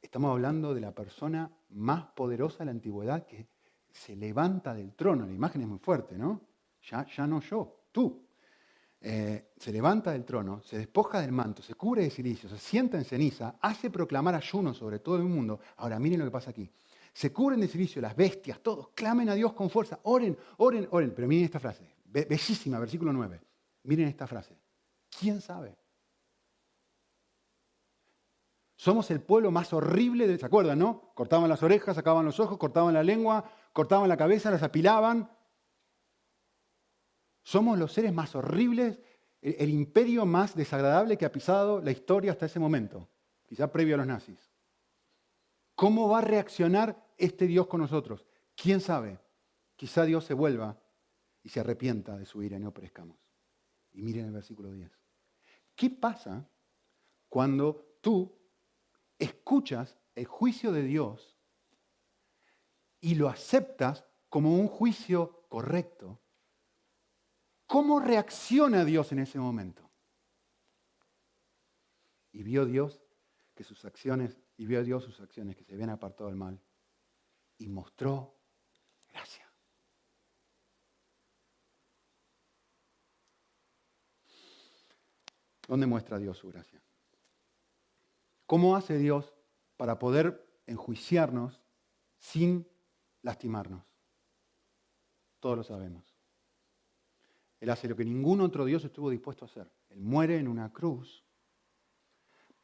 estamos 0.01 0.31
hablando 0.31 0.73
de 0.73 0.81
la 0.81 0.95
persona 0.95 1.51
más 1.71 2.05
poderosa 2.15 2.59
de 2.59 2.65
la 2.65 2.71
antigüedad 2.71 3.25
que 3.25 3.47
se 3.91 4.15
levanta 4.15 4.73
del 4.73 4.93
trono. 4.95 5.25
La 5.27 5.33
imagen 5.33 5.61
es 5.61 5.67
muy 5.67 5.79
fuerte, 5.79 6.17
¿no? 6.17 6.41
Ya, 6.89 7.05
ya 7.05 7.27
no 7.27 7.41
yo, 7.41 7.87
tú. 7.91 8.25
eh, 9.01 9.51
se 9.57 9.71
levanta 9.71 10.11
del 10.11 10.23
trono, 10.23 10.61
se 10.61 10.77
despoja 10.77 11.19
del 11.21 11.31
manto, 11.31 11.61
se 11.63 11.73
cubre 11.73 12.03
de 12.03 12.09
silicio, 12.09 12.47
se 12.47 12.57
sienta 12.57 12.97
en 12.97 13.03
ceniza, 13.03 13.55
hace 13.59 13.89
proclamar 13.89 14.35
ayuno 14.35 14.73
sobre 14.73 14.99
todo 14.99 15.17
el 15.17 15.23
mundo. 15.23 15.59
Ahora, 15.77 15.99
miren 15.99 16.19
lo 16.19 16.25
que 16.25 16.31
pasa 16.31 16.51
aquí. 16.51 16.69
Se 17.13 17.33
cubren 17.33 17.59
de 17.59 17.67
silicio 17.67 18.01
las 18.01 18.15
bestias, 18.15 18.61
todos, 18.61 18.89
clamen 18.89 19.27
a 19.29 19.33
Dios 19.35 19.53
con 19.53 19.69
fuerza, 19.69 19.99
oren, 20.03 20.37
oren, 20.57 20.87
oren. 20.91 21.11
Pero 21.13 21.27
miren 21.27 21.45
esta 21.45 21.59
frase, 21.59 21.83
bellísima, 22.11 22.79
versículo 22.79 23.13
9. 23.13 23.41
Miren 23.83 24.07
esta 24.07 24.27
frase. 24.27 24.57
¿Quién 25.19 25.41
sabe? 25.41 25.77
Somos 28.75 29.11
el 29.11 29.21
pueblo 29.21 29.51
más 29.51 29.73
horrible 29.73 30.27
de... 30.27 30.37
¿Se 30.37 30.45
acuerdan, 30.45 30.79
no? 30.79 31.13
Cortaban 31.13 31.49
las 31.49 31.61
orejas, 31.61 31.95
sacaban 31.95 32.25
los 32.25 32.39
ojos, 32.39 32.57
cortaban 32.57 32.93
la 32.93 33.03
lengua, 33.03 33.49
cortaban 33.73 34.09
la 34.09 34.17
cabeza, 34.17 34.49
las 34.49 34.63
apilaban. 34.63 35.29
Somos 37.43 37.77
los 37.77 37.93
seres 37.93 38.13
más 38.13 38.35
horribles, 38.35 38.99
el, 39.41 39.69
imperio 39.69 40.25
más 40.25 40.55
desagradable 40.55 41.17
que 41.17 41.25
ha 41.25 41.31
pisado 41.31 41.81
la 41.81 41.91
historia 41.91 42.31
hasta 42.31 42.45
ese 42.45 42.59
momento, 42.59 43.09
quizá 43.43 43.71
previo 43.71 43.95
a 43.95 43.97
los 43.97 44.07
nazis. 44.07 44.51
¿Cómo 45.75 46.09
va 46.09 46.19
a 46.19 46.21
reaccionar 46.21 47.07
este 47.17 47.47
Dios 47.47 47.67
con 47.67 47.81
nosotros? 47.81 48.25
¿Quién 48.55 48.81
sabe? 48.81 49.19
Quizá 49.75 50.05
Dios 50.05 50.25
se 50.25 50.35
vuelva 50.35 50.79
y 51.43 51.49
se 51.49 51.59
arrepienta 51.59 52.17
de 52.17 52.25
su 52.25 52.41
ira 52.43 52.57
y 52.57 52.59
no 52.59 52.73
perezcamos. 52.73 53.17
Y 53.93 54.01
miren 54.01 54.25
el 54.25 54.31
versículo 54.31 54.71
10. 54.71 54.91
¿Qué 55.75 55.89
pasa 55.89 56.47
cuando 57.29 57.97
tú 58.01 58.37
escuchas 59.17 59.97
el 60.15 60.25
juicio 60.25 60.71
de 60.71 60.83
Dios 60.83 61.37
y 62.99 63.15
lo 63.15 63.29
aceptas 63.29 64.05
como 64.29 64.55
un 64.57 64.67
juicio 64.67 65.45
correcto, 65.49 66.21
¿cómo 67.65 67.99
reacciona 67.99 68.85
Dios 68.85 69.11
en 69.11 69.19
ese 69.19 69.39
momento? 69.39 69.89
Y 72.31 72.43
vio 72.43 72.65
Dios 72.65 73.01
que 73.53 73.65
sus 73.65 73.83
acciones, 73.83 74.39
y 74.55 74.65
vio 74.65 74.83
Dios 74.83 75.03
sus 75.03 75.19
acciones 75.19 75.57
que 75.57 75.65
se 75.65 75.73
habían 75.73 75.89
apartado 75.89 76.29
del 76.29 76.37
mal, 76.37 76.61
y 77.57 77.67
mostró 77.67 78.39
gracia. 79.09 79.50
¿Dónde 85.71 85.87
muestra 85.87 86.19
Dios 86.19 86.37
su 86.37 86.49
gracia? 86.49 86.83
¿Cómo 88.45 88.75
hace 88.75 88.97
Dios 88.97 89.33
para 89.77 89.99
poder 89.99 90.61
enjuiciarnos 90.67 91.61
sin 92.17 92.67
lastimarnos? 93.21 93.81
Todos 95.39 95.55
lo 95.55 95.63
sabemos. 95.63 96.13
Él 97.61 97.69
hace 97.69 97.87
lo 97.87 97.95
que 97.95 98.03
ningún 98.03 98.41
otro 98.41 98.65
Dios 98.65 98.83
estuvo 98.83 99.09
dispuesto 99.09 99.45
a 99.45 99.47
hacer. 99.47 99.71
Él 99.87 100.01
muere 100.01 100.39
en 100.39 100.49
una 100.49 100.73
cruz 100.73 101.23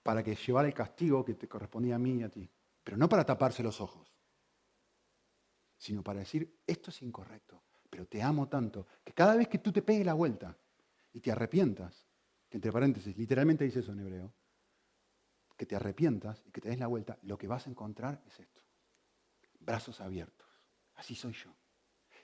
para 0.04 0.22
que 0.22 0.36
llevara 0.36 0.68
el 0.68 0.74
castigo 0.74 1.24
que 1.24 1.36
te 1.36 1.48
correspondía 1.48 1.96
a 1.96 2.00
mí 2.00 2.12
y 2.18 2.24
a 2.24 2.30
ti. 2.30 2.52
Pero 2.84 2.98
no 2.98 3.08
para 3.08 3.26
taparse 3.26 3.64
los 3.64 3.80
ojos, 3.80 4.14
sino 5.78 6.04
para 6.04 6.20
decir, 6.20 6.60
esto 6.68 6.90
es 6.90 7.02
incorrecto, 7.02 7.64
pero 7.90 8.06
te 8.06 8.22
amo 8.22 8.50
tanto, 8.50 8.86
que 9.06 9.14
cada 9.14 9.38
vez 9.38 9.48
que 9.48 9.60
tú 9.60 9.72
te 9.72 9.82
pegues 9.82 10.06
la 10.06 10.14
vuelta 10.14 10.58
y 11.14 11.22
te 11.22 11.32
arrepientas, 11.32 12.07
que 12.50 12.58
entre 12.58 12.72
paréntesis, 12.72 13.18
literalmente 13.18 13.66
dice 13.66 13.80
eso 13.80 13.92
en 13.92 14.00
hebreo, 14.00 14.34
que 15.58 15.66
te 15.66 15.76
arrepientas 15.76 16.44
y 16.46 16.52
que 16.52 16.62
te 16.62 16.70
des 16.70 16.80
la 16.80 16.88
vuelta, 16.88 17.18
lo 17.24 17.38
que 17.38 17.48
vas 17.48 17.68
a 17.68 17.70
encontrar 17.70 18.22
es 18.26 18.40
esto. 18.40 18.62
Brazos 19.60 20.00
abiertos. 20.02 20.48
Así 20.96 21.16
soy 21.16 21.34
yo. 21.34 21.54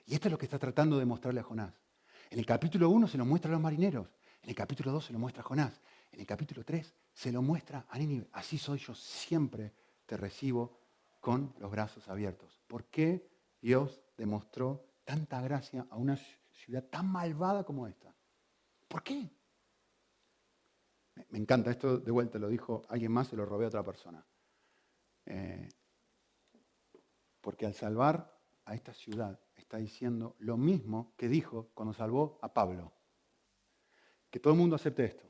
Y 0.06 0.14
esto 0.14 0.28
es 0.28 0.32
lo 0.32 0.38
que 0.38 0.46
está 0.46 0.58
tratando 0.58 0.98
de 0.98 1.04
mostrarle 1.04 1.40
a 1.40 1.44
Jonás. 1.44 1.74
En 2.30 2.38
el 2.38 2.46
capítulo 2.46 2.90
1 2.90 3.08
se 3.08 3.18
lo 3.18 3.24
muestra 3.24 3.50
a 3.50 3.52
los 3.52 3.60
marineros. 3.60 4.08
En 4.42 4.50
el 4.50 4.54
capítulo 4.54 4.92
2 4.92 5.06
se 5.06 5.12
lo 5.12 5.18
muestra 5.18 5.42
a 5.42 5.46
Jonás. 5.46 5.80
En 6.12 6.20
el 6.20 6.26
capítulo 6.26 6.64
3 6.64 6.94
se 7.12 7.32
lo 7.32 7.42
muestra 7.42 7.86
a 7.88 7.98
Nínive. 7.98 8.28
Así 8.32 8.56
soy 8.58 8.78
yo. 8.78 8.94
Siempre 8.94 9.72
te 10.06 10.16
recibo 10.16 10.78
con 11.20 11.54
los 11.58 11.70
brazos 11.70 12.08
abiertos. 12.08 12.60
¿Por 12.66 12.84
qué 12.84 13.28
Dios 13.60 14.00
demostró 14.16 14.84
tanta 15.04 15.40
gracia 15.40 15.86
a 15.90 15.96
una 15.96 16.16
ciudad 16.52 16.84
tan 16.84 17.10
malvada 17.10 17.64
como 17.64 17.86
esta? 17.86 18.14
¿Por 18.86 19.02
qué? 19.02 19.30
Me 21.30 21.38
encanta, 21.38 21.70
esto 21.70 21.98
de 21.98 22.10
vuelta 22.10 22.38
lo 22.38 22.48
dijo 22.48 22.82
alguien 22.88 23.12
más, 23.12 23.28
se 23.28 23.36
lo 23.36 23.46
robé 23.46 23.64
a 23.64 23.68
otra 23.68 23.84
persona. 23.84 24.24
Eh, 25.26 25.68
porque 27.40 27.66
al 27.66 27.74
salvar 27.74 28.38
a 28.64 28.74
esta 28.74 28.94
ciudad 28.94 29.38
está 29.54 29.76
diciendo 29.76 30.36
lo 30.38 30.56
mismo 30.56 31.12
que 31.16 31.28
dijo 31.28 31.70
cuando 31.74 31.92
salvó 31.92 32.38
a 32.42 32.52
Pablo. 32.52 32.92
Que 34.30 34.40
todo 34.40 34.54
el 34.54 34.58
mundo 34.58 34.76
acepte 34.76 35.04
esto, 35.04 35.24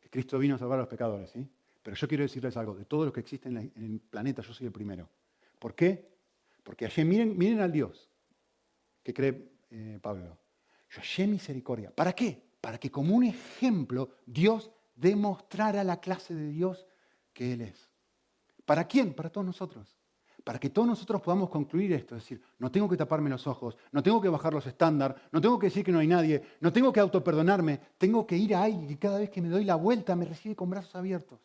que 0.00 0.08
Cristo 0.08 0.38
vino 0.38 0.54
a 0.54 0.58
salvar 0.58 0.78
a 0.78 0.82
los 0.82 0.88
pecadores, 0.88 1.30
¿sí? 1.30 1.46
Pero 1.82 1.96
yo 1.96 2.08
quiero 2.08 2.22
decirles 2.22 2.56
algo, 2.56 2.74
de 2.74 2.84
todo 2.84 3.04
lo 3.06 3.12
que 3.12 3.20
existe 3.20 3.48
en, 3.48 3.56
el 3.56 4.00
planeta, 4.00 4.42
yo 4.42 4.52
soy 4.52 4.66
el 4.66 4.72
primero. 4.72 5.08
¿Por 5.58 5.74
qué? 5.74 6.10
Porque 6.62 6.88
miren, 7.04 7.36
miren 7.36 7.60
al 7.60 7.72
Dios 7.72 8.10
que 9.02 9.14
cree 9.14 9.52
eh, 9.70 9.98
Pablo. 10.00 10.38
Yo 10.90 11.00
hallé 11.00 11.26
misericordia. 11.26 11.90
¿Para 11.94 12.12
qué? 12.12 12.50
Para 12.60 12.78
que 12.78 12.90
como 12.90 13.14
un 13.14 13.24
ejemplo 13.24 14.10
Dios 14.26 14.70
demostrar 15.00 15.76
a 15.76 15.84
la 15.84 15.98
clase 15.98 16.34
de 16.34 16.48
Dios 16.48 16.86
que 17.32 17.52
Él 17.52 17.62
es. 17.62 17.90
¿Para 18.64 18.86
quién? 18.86 19.14
Para 19.14 19.30
todos 19.30 19.46
nosotros. 19.46 19.96
Para 20.44 20.58
que 20.58 20.70
todos 20.70 20.88
nosotros 20.88 21.20
podamos 21.20 21.50
concluir 21.50 21.92
esto, 21.92 22.16
es 22.16 22.22
decir, 22.22 22.42
no 22.58 22.70
tengo 22.70 22.88
que 22.88 22.96
taparme 22.96 23.28
los 23.28 23.46
ojos, 23.46 23.76
no 23.92 24.02
tengo 24.02 24.20
que 24.20 24.28
bajar 24.28 24.54
los 24.54 24.66
estándares, 24.66 25.20
no 25.32 25.40
tengo 25.40 25.58
que 25.58 25.66
decir 25.66 25.84
que 25.84 25.92
no 25.92 25.98
hay 25.98 26.06
nadie, 26.06 26.42
no 26.60 26.72
tengo 26.72 26.92
que 26.92 27.00
autoperdonarme, 27.00 27.78
tengo 27.98 28.26
que 28.26 28.36
ir 28.36 28.54
a 28.54 28.62
alguien 28.62 28.90
y 28.90 28.96
cada 28.96 29.18
vez 29.18 29.28
que 29.28 29.42
me 29.42 29.48
doy 29.48 29.64
la 29.64 29.74
vuelta 29.74 30.16
me 30.16 30.24
recibe 30.24 30.56
con 30.56 30.70
brazos 30.70 30.94
abiertos. 30.94 31.40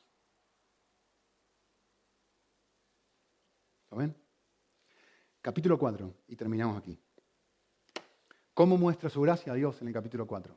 ¿Lo 3.91 3.97
ven? 3.97 4.16
Capítulo 5.41 5.78
4, 5.78 6.14
y 6.28 6.36
terminamos 6.36 6.78
aquí. 6.78 6.97
¿Cómo 8.53 8.78
muestra 8.78 9.10
su 9.10 9.20
gracia 9.22 9.51
a 9.51 9.56
Dios 9.56 9.82
en 9.82 9.89
el 9.89 9.93
capítulo 9.93 10.26
4? 10.26 10.56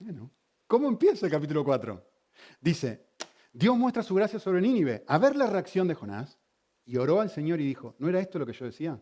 ¿Cómo 0.66 0.88
empieza 0.88 1.26
el 1.26 1.32
capítulo 1.32 1.62
4? 1.62 2.13
Dice, 2.60 3.06
Dios 3.52 3.76
muestra 3.76 4.02
su 4.02 4.14
gracia 4.14 4.38
sobre 4.38 4.60
Nínive. 4.60 5.04
A 5.06 5.18
ver 5.18 5.36
la 5.36 5.46
reacción 5.46 5.88
de 5.88 5.94
Jonás. 5.94 6.38
Y 6.86 6.98
oró 6.98 7.20
al 7.20 7.30
Señor 7.30 7.60
y 7.60 7.66
dijo, 7.66 7.94
¿no 7.98 8.08
era 8.08 8.20
esto 8.20 8.38
lo 8.38 8.46
que 8.46 8.52
yo 8.52 8.66
decía? 8.66 9.00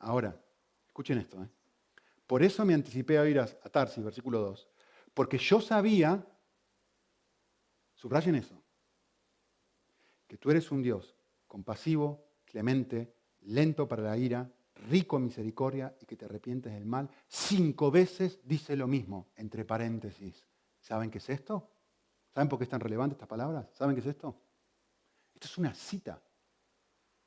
Ahora, 0.00 0.40
escuchen 0.86 1.18
esto. 1.18 1.42
¿eh? 1.42 1.48
Por 2.26 2.42
eso 2.42 2.64
me 2.64 2.74
anticipé 2.74 3.18
a 3.18 3.28
ir 3.28 3.38
a, 3.38 3.46
Tarsis, 3.46 4.02
versículo 4.02 4.40
2. 4.40 4.68
Porque 5.12 5.38
yo 5.38 5.60
sabía, 5.60 6.26
subrayen 7.94 8.34
eso, 8.34 8.60
que 10.26 10.38
tú 10.38 10.50
eres 10.50 10.70
un 10.72 10.82
Dios 10.82 11.14
compasivo, 11.46 12.26
clemente, 12.44 13.14
lento 13.42 13.86
para 13.86 14.02
la 14.02 14.16
ira, 14.16 14.50
rico 14.88 15.16
en 15.16 15.24
misericordia 15.24 15.96
y 16.00 16.06
que 16.06 16.16
te 16.16 16.24
arrepientes 16.24 16.72
del 16.72 16.86
mal. 16.86 17.08
Cinco 17.28 17.90
veces 17.90 18.40
dice 18.42 18.76
lo 18.76 18.88
mismo, 18.88 19.30
entre 19.36 19.64
paréntesis. 19.64 20.46
¿Saben 20.80 21.10
qué 21.10 21.18
es 21.18 21.30
esto? 21.30 21.73
¿Saben 22.34 22.48
por 22.48 22.58
qué 22.58 22.64
es 22.64 22.70
tan 22.70 22.80
relevante 22.80 23.14
estas 23.14 23.28
palabras? 23.28 23.68
¿Saben 23.74 23.94
qué 23.94 24.00
es 24.00 24.06
esto? 24.06 24.36
Esto 25.34 25.46
es 25.46 25.58
una 25.58 25.72
cita 25.72 26.20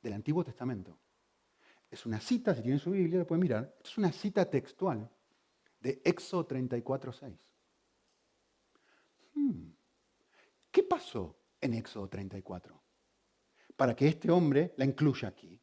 del 0.02 0.12
Antiguo 0.12 0.44
Testamento. 0.44 0.98
Es 1.90 2.04
una 2.04 2.20
cita, 2.20 2.54
si 2.54 2.60
tienen 2.60 2.78
su 2.78 2.90
Biblia, 2.90 3.20
lo 3.20 3.26
pueden 3.26 3.40
mirar. 3.40 3.74
Esto 3.78 3.88
es 3.88 3.98
una 3.98 4.12
cita 4.12 4.44
textual 4.50 5.08
de 5.80 6.02
Éxodo 6.04 6.46
34.6. 6.46 7.38
Hmm. 9.32 9.70
¿Qué 10.70 10.82
pasó 10.82 11.38
en 11.58 11.72
Éxodo 11.72 12.06
34? 12.06 12.78
Para 13.76 13.96
que 13.96 14.08
este 14.08 14.30
hombre 14.30 14.74
la 14.76 14.84
incluya 14.84 15.28
aquí. 15.28 15.58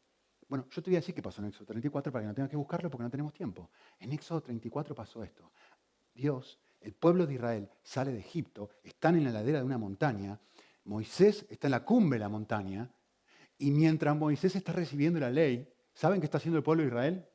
Bueno, 0.47 0.67
yo 0.71 0.81
te 0.81 0.89
voy 0.89 0.95
a 0.95 1.01
decir 1.01 1.13
qué 1.13 1.21
pasó 1.21 1.41
en 1.41 1.49
Éxodo 1.49 1.67
34 1.67 2.11
para 2.11 2.23
que 2.23 2.27
no 2.29 2.33
tengas 2.33 2.49
que 2.49 2.57
buscarlo 2.57 2.89
porque 2.89 3.03
no 3.03 3.11
tenemos 3.11 3.33
tiempo. 3.33 3.69
En 3.99 4.11
Éxodo 4.11 4.41
34 4.41 4.95
pasó 4.95 5.23
esto. 5.23 5.51
Dios 6.15 6.59
el 6.85 6.93
pueblo 6.93 7.25
de 7.25 7.33
Israel 7.33 7.69
sale 7.81 8.11
de 8.11 8.19
Egipto, 8.19 8.69
están 8.83 9.15
en 9.15 9.23
la 9.23 9.31
ladera 9.31 9.57
de 9.57 9.65
una 9.65 9.79
montaña, 9.79 10.39
Moisés 10.83 11.43
está 11.49 11.65
en 11.65 11.71
la 11.71 11.83
cumbre 11.83 12.19
de 12.19 12.25
la 12.25 12.29
montaña, 12.29 12.87
y 13.57 13.71
mientras 13.71 14.15
Moisés 14.15 14.55
está 14.55 14.71
recibiendo 14.71 15.19
la 15.19 15.31
ley, 15.31 15.67
¿saben 15.95 16.19
qué 16.19 16.25
está 16.25 16.37
haciendo 16.37 16.59
el 16.59 16.63
pueblo 16.63 16.83
de 16.83 16.89
Israel? 16.89 17.27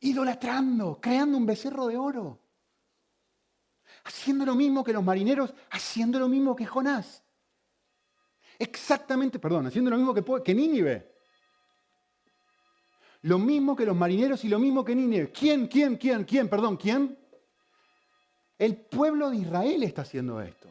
Idolatrando, 0.00 1.00
creando 1.00 1.38
un 1.38 1.46
becerro 1.46 1.86
de 1.86 1.96
oro. 1.96 2.42
Haciendo 4.04 4.44
lo 4.44 4.54
mismo 4.54 4.84
que 4.84 4.92
los 4.92 5.02
marineros, 5.02 5.54
haciendo 5.70 6.18
lo 6.18 6.28
mismo 6.28 6.54
que 6.54 6.66
Jonás. 6.66 7.22
Exactamente, 8.58 9.38
perdón, 9.38 9.66
haciendo 9.66 9.90
lo 9.90 9.96
mismo 9.96 10.42
que, 10.42 10.54
Nínive. 10.54 11.10
Lo 13.22 13.38
mismo 13.38 13.74
que 13.74 13.86
los 13.86 13.96
marineros 13.96 14.44
y 14.44 14.48
lo 14.48 14.58
mismo 14.58 14.84
que 14.84 14.94
Nínive. 14.94 15.32
¿Quién, 15.32 15.68
quién, 15.68 15.96
quién, 15.96 16.24
quién, 16.24 16.50
perdón, 16.50 16.76
quién? 16.76 17.21
El 18.58 18.76
pueblo 18.76 19.30
de 19.30 19.38
Israel 19.38 19.82
está 19.82 20.02
haciendo 20.02 20.40
esto. 20.40 20.68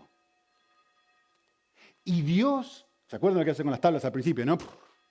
Y 2.04 2.22
Dios, 2.22 2.86
¿se 3.08 3.16
acuerdan 3.16 3.40
lo 3.40 3.46
que 3.46 3.52
hace 3.52 3.64
con 3.64 3.72
las 3.72 3.82
tablas 3.82 4.06
al 4.06 4.12
principio, 4.12 4.46
no? 4.46 4.58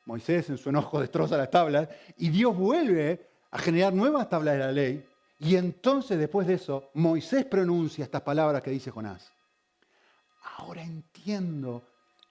Moisés 0.07 0.49
en 0.51 0.59
su 0.59 0.71
enojo 0.71 1.01
destroza 1.01 1.37
las 1.37 1.51
tablas 1.51 1.89
y 2.16 2.31
Dios 2.31 2.57
vuelve 2.57 3.29
a 3.51 3.59
generar 3.59 3.93
nuevas 3.93 4.29
tablas 4.29 4.55
de 4.55 4.61
la 4.61 4.73
ley 4.73 5.07
Y 5.39 5.57
entonces 5.57 6.18
después 6.18 6.47
de 6.47 6.55
eso, 6.55 6.91
Moisés 6.95 7.45
pronuncia 7.45 8.05
estas 8.05 8.23
palabras 8.23 8.62
que 8.62 8.71
dice 8.71 8.91
Jonás. 8.91 9.31
Ahora 10.57 10.83
entiendo 10.83 11.83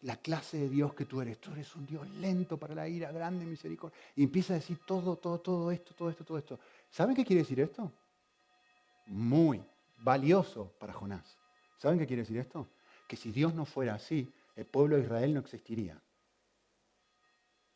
la 0.02 0.18
clase 0.18 0.58
de 0.58 0.70
Dios 0.70 0.94
que 0.94 1.06
tú 1.06 1.22
eres. 1.22 1.40
Tú 1.40 1.52
eres 1.52 1.76
un 1.76 1.86
Dios 1.86 2.08
lento 2.16 2.58
para 2.58 2.76
la 2.76 2.88
ira, 2.88 3.12
grande 3.12 3.46
misericordia. 3.46 3.98
Y 4.16 4.24
empieza 4.24 4.54
a 4.54 4.58
decir 4.58 4.80
todo, 4.86 5.16
todo, 5.16 5.40
todo 5.40 5.72
esto, 5.72 5.94
todo 5.94 6.10
esto, 6.10 6.24
todo 6.24 6.38
esto. 6.38 6.60
¿Saben 6.90 7.16
qué 7.16 7.26
quiere 7.26 7.44
decir 7.44 7.60
esto? 7.60 7.92
Muy 9.08 9.62
valioso 10.02 10.74
para 10.80 10.94
Jonás. 10.94 11.38
¿Saben 11.78 12.00
qué 12.00 12.08
quiere 12.08 12.24
decir 12.24 12.38
esto? 12.38 12.68
Que 13.08 13.16
si 13.16 13.32
Dios 13.32 13.54
no 13.54 13.66
fuera 13.66 13.96
así, 13.96 14.32
el 14.56 14.66
pueblo 14.66 14.96
de 14.96 15.04
Israel 15.04 15.34
no 15.34 15.40
existiría. 15.40 16.02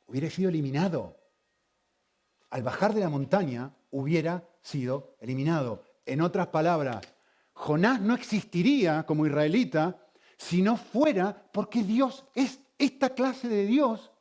Hubiera 0.08 0.30
sido 0.30 0.50
eliminado. 0.50 1.18
Al 2.50 2.64
bajar 2.64 2.94
de 2.94 3.00
la 3.00 3.10
montaña 3.10 3.74
hubiera 3.92 4.48
sido 4.62 5.16
eliminado. 5.20 5.84
En 6.06 6.22
otras 6.22 6.48
palabras, 6.48 7.02
Jonás 7.54 8.02
no 8.02 8.14
existiría 8.14 9.06
como 9.06 9.26
israelita 9.26 10.00
si 10.38 10.62
no 10.62 10.78
fuera 10.78 11.50
porque 11.52 11.84
Dios 11.84 12.26
es 12.36 12.60
esta 12.78 13.12
clase 13.12 13.48
de 13.48 13.66
Dios 13.66 14.12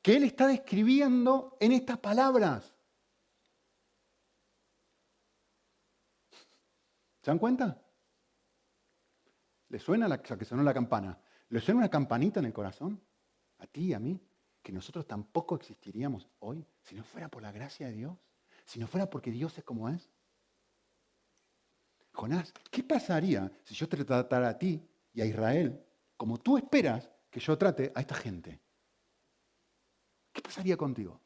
que 0.00 0.16
Él 0.16 0.24
está 0.24 0.46
describiendo 0.46 1.56
en 1.60 1.72
estas 1.72 1.98
palabras. 1.98 2.75
¿Se 7.26 7.32
dan 7.32 7.40
cuenta? 7.40 7.82
¿Le 9.70 9.80
suena 9.80 10.06
la, 10.06 10.22
que 10.22 10.44
sonó 10.44 10.62
la 10.62 10.72
campana? 10.72 11.20
¿Le 11.48 11.58
suena 11.58 11.78
una 11.80 11.90
campanita 11.90 12.38
en 12.38 12.46
el 12.46 12.52
corazón? 12.52 13.04
A 13.58 13.66
ti 13.66 13.86
y 13.86 13.94
a 13.94 13.98
mí, 13.98 14.24
que 14.62 14.70
nosotros 14.70 15.08
tampoco 15.08 15.56
existiríamos 15.56 16.28
hoy 16.38 16.64
si 16.82 16.94
no 16.94 17.02
fuera 17.02 17.28
por 17.28 17.42
la 17.42 17.50
gracia 17.50 17.88
de 17.88 17.94
Dios, 17.94 18.16
si 18.64 18.78
no 18.78 18.86
fuera 18.86 19.10
porque 19.10 19.32
Dios 19.32 19.58
es 19.58 19.64
como 19.64 19.88
es. 19.88 20.08
Jonás, 22.12 22.54
¿qué 22.70 22.84
pasaría 22.84 23.50
si 23.64 23.74
yo 23.74 23.88
te 23.88 24.04
tratara 24.04 24.50
a 24.50 24.56
ti 24.56 24.88
y 25.12 25.20
a 25.20 25.26
Israel 25.26 25.84
como 26.16 26.38
tú 26.38 26.56
esperas 26.56 27.10
que 27.28 27.40
yo 27.40 27.58
trate 27.58 27.90
a 27.92 28.02
esta 28.02 28.14
gente. 28.14 28.62
¿Qué 30.32 30.40
pasaría 30.42 30.76
contigo? 30.76 31.20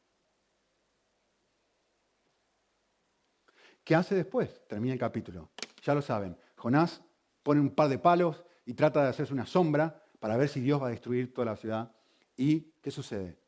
¿Qué 3.84 3.94
hace 3.94 4.14
después? 4.14 4.66
Termina 4.66 4.94
el 4.94 4.98
capítulo. 4.98 5.51
Ya 5.83 5.95
lo 5.95 6.03
saben. 6.03 6.37
Jonás 6.57 7.03
pone 7.43 7.61
un 7.61 7.70
par 7.70 7.89
de 7.89 7.99
palos 7.99 8.45
y 8.64 8.74
trata 8.74 9.03
de 9.03 9.09
hacerse 9.09 9.33
una 9.33 9.47
sombra 9.47 10.03
para 10.18 10.37
ver 10.37 10.49
si 10.49 10.61
Dios 10.61 10.81
va 10.81 10.89
a 10.89 10.91
destruir 10.91 11.33
toda 11.33 11.47
la 11.47 11.57
ciudad. 11.57 11.93
¿Y 12.37 12.72
qué 12.83 12.91
sucede? 12.91 13.39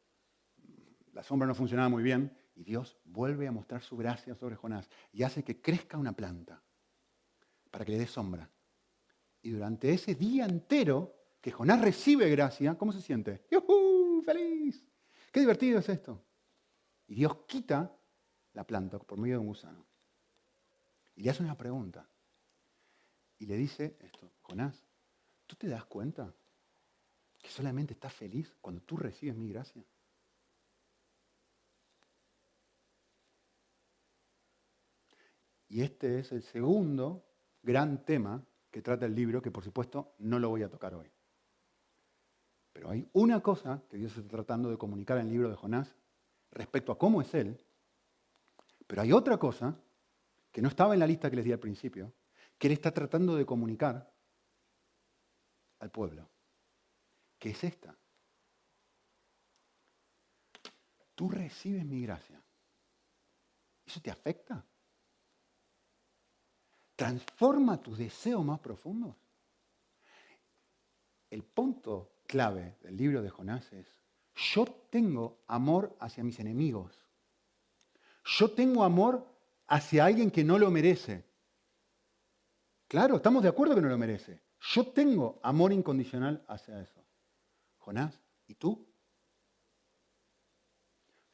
La 1.12 1.22
sombra 1.22 1.46
no 1.46 1.54
funcionaba 1.54 1.88
muy 1.88 2.02
bien 2.02 2.36
y 2.54 2.64
Dios 2.64 2.96
vuelve 3.04 3.46
a 3.46 3.52
mostrar 3.52 3.82
su 3.82 3.96
gracia 3.96 4.34
sobre 4.34 4.56
Jonás 4.56 4.88
y 5.12 5.22
hace 5.22 5.42
que 5.42 5.60
crezca 5.60 5.98
una 5.98 6.12
planta 6.12 6.62
para 7.70 7.84
que 7.84 7.92
le 7.92 7.98
dé 7.98 8.06
sombra. 8.06 8.48
Y 9.42 9.50
durante 9.50 9.92
ese 9.92 10.14
día 10.14 10.44
entero 10.44 11.14
que 11.40 11.50
Jonás 11.50 11.80
recibe 11.80 12.30
gracia, 12.30 12.76
¿cómo 12.76 12.92
se 12.92 13.00
siente? 13.00 13.44
¡Yuhu! 13.50 14.22
¡Feliz! 14.24 14.86
¡Qué 15.32 15.40
divertido 15.40 15.80
es 15.80 15.88
esto! 15.88 16.24
Y 17.08 17.16
Dios 17.16 17.38
quita 17.46 17.94
la 18.54 18.64
planta 18.64 18.98
por 18.98 19.18
medio 19.18 19.34
de 19.34 19.40
un 19.40 19.46
gusano. 19.48 19.84
Y 21.16 21.22
le 21.22 21.30
hace 21.30 21.42
una 21.42 21.56
pregunta. 21.56 22.08
Y 23.42 23.46
le 23.46 23.56
dice 23.56 23.96
esto, 23.98 24.30
Jonás, 24.42 24.86
¿tú 25.48 25.56
te 25.56 25.66
das 25.66 25.84
cuenta 25.86 26.32
que 27.40 27.48
solamente 27.48 27.94
estás 27.94 28.12
feliz 28.12 28.56
cuando 28.60 28.82
tú 28.82 28.96
recibes 28.96 29.34
mi 29.34 29.48
gracia? 29.48 29.84
Y 35.70 35.82
este 35.82 36.20
es 36.20 36.30
el 36.30 36.44
segundo 36.44 37.26
gran 37.64 38.04
tema 38.04 38.46
que 38.70 38.80
trata 38.80 39.06
el 39.06 39.14
libro, 39.16 39.42
que 39.42 39.50
por 39.50 39.64
supuesto 39.64 40.14
no 40.20 40.38
lo 40.38 40.48
voy 40.48 40.62
a 40.62 40.70
tocar 40.70 40.94
hoy. 40.94 41.10
Pero 42.72 42.90
hay 42.90 43.08
una 43.12 43.40
cosa 43.40 43.82
que 43.90 43.96
Dios 43.96 44.16
está 44.16 44.28
tratando 44.28 44.70
de 44.70 44.78
comunicar 44.78 45.18
en 45.18 45.26
el 45.26 45.32
libro 45.32 45.50
de 45.50 45.56
Jonás 45.56 45.92
respecto 46.52 46.92
a 46.92 46.98
cómo 46.98 47.20
es 47.20 47.34
Él, 47.34 47.60
pero 48.86 49.02
hay 49.02 49.10
otra 49.10 49.36
cosa 49.36 49.76
que 50.52 50.62
no 50.62 50.68
estaba 50.68 50.94
en 50.94 51.00
la 51.00 51.08
lista 51.08 51.28
que 51.28 51.34
les 51.34 51.44
di 51.44 51.50
al 51.50 51.58
principio, 51.58 52.12
que 52.62 52.68
Él 52.68 52.74
está 52.74 52.94
tratando 52.94 53.34
de 53.34 53.44
comunicar 53.44 54.08
al 55.80 55.90
pueblo, 55.90 56.30
que 57.36 57.50
es 57.50 57.64
esta. 57.64 57.98
Tú 61.16 61.28
recibes 61.28 61.84
mi 61.84 62.02
gracia. 62.02 62.40
¿Eso 63.84 64.00
te 64.00 64.12
afecta? 64.12 64.64
transforma 66.94 67.82
tus 67.82 67.98
deseos 67.98 68.44
más 68.44 68.60
profundos. 68.60 69.16
El 71.30 71.42
punto 71.42 72.12
clave 72.28 72.76
del 72.80 72.96
libro 72.96 73.22
de 73.22 73.28
Jonás 73.28 73.72
es, 73.72 73.88
yo 74.36 74.66
tengo 74.88 75.42
amor 75.48 75.96
hacia 75.98 76.22
mis 76.22 76.38
enemigos. 76.38 76.96
Yo 78.24 78.52
tengo 78.52 78.84
amor 78.84 79.26
hacia 79.66 80.04
alguien 80.04 80.30
que 80.30 80.44
no 80.44 80.60
lo 80.60 80.70
merece. 80.70 81.31
Claro, 82.92 83.16
estamos 83.16 83.42
de 83.42 83.48
acuerdo 83.48 83.74
que 83.74 83.80
no 83.80 83.88
lo 83.88 83.96
merece. 83.96 84.42
Yo 84.60 84.92
tengo 84.92 85.40
amor 85.42 85.72
incondicional 85.72 86.44
hacia 86.46 86.78
eso. 86.78 87.02
Jonás, 87.78 88.20
¿y 88.46 88.54
tú? 88.54 88.86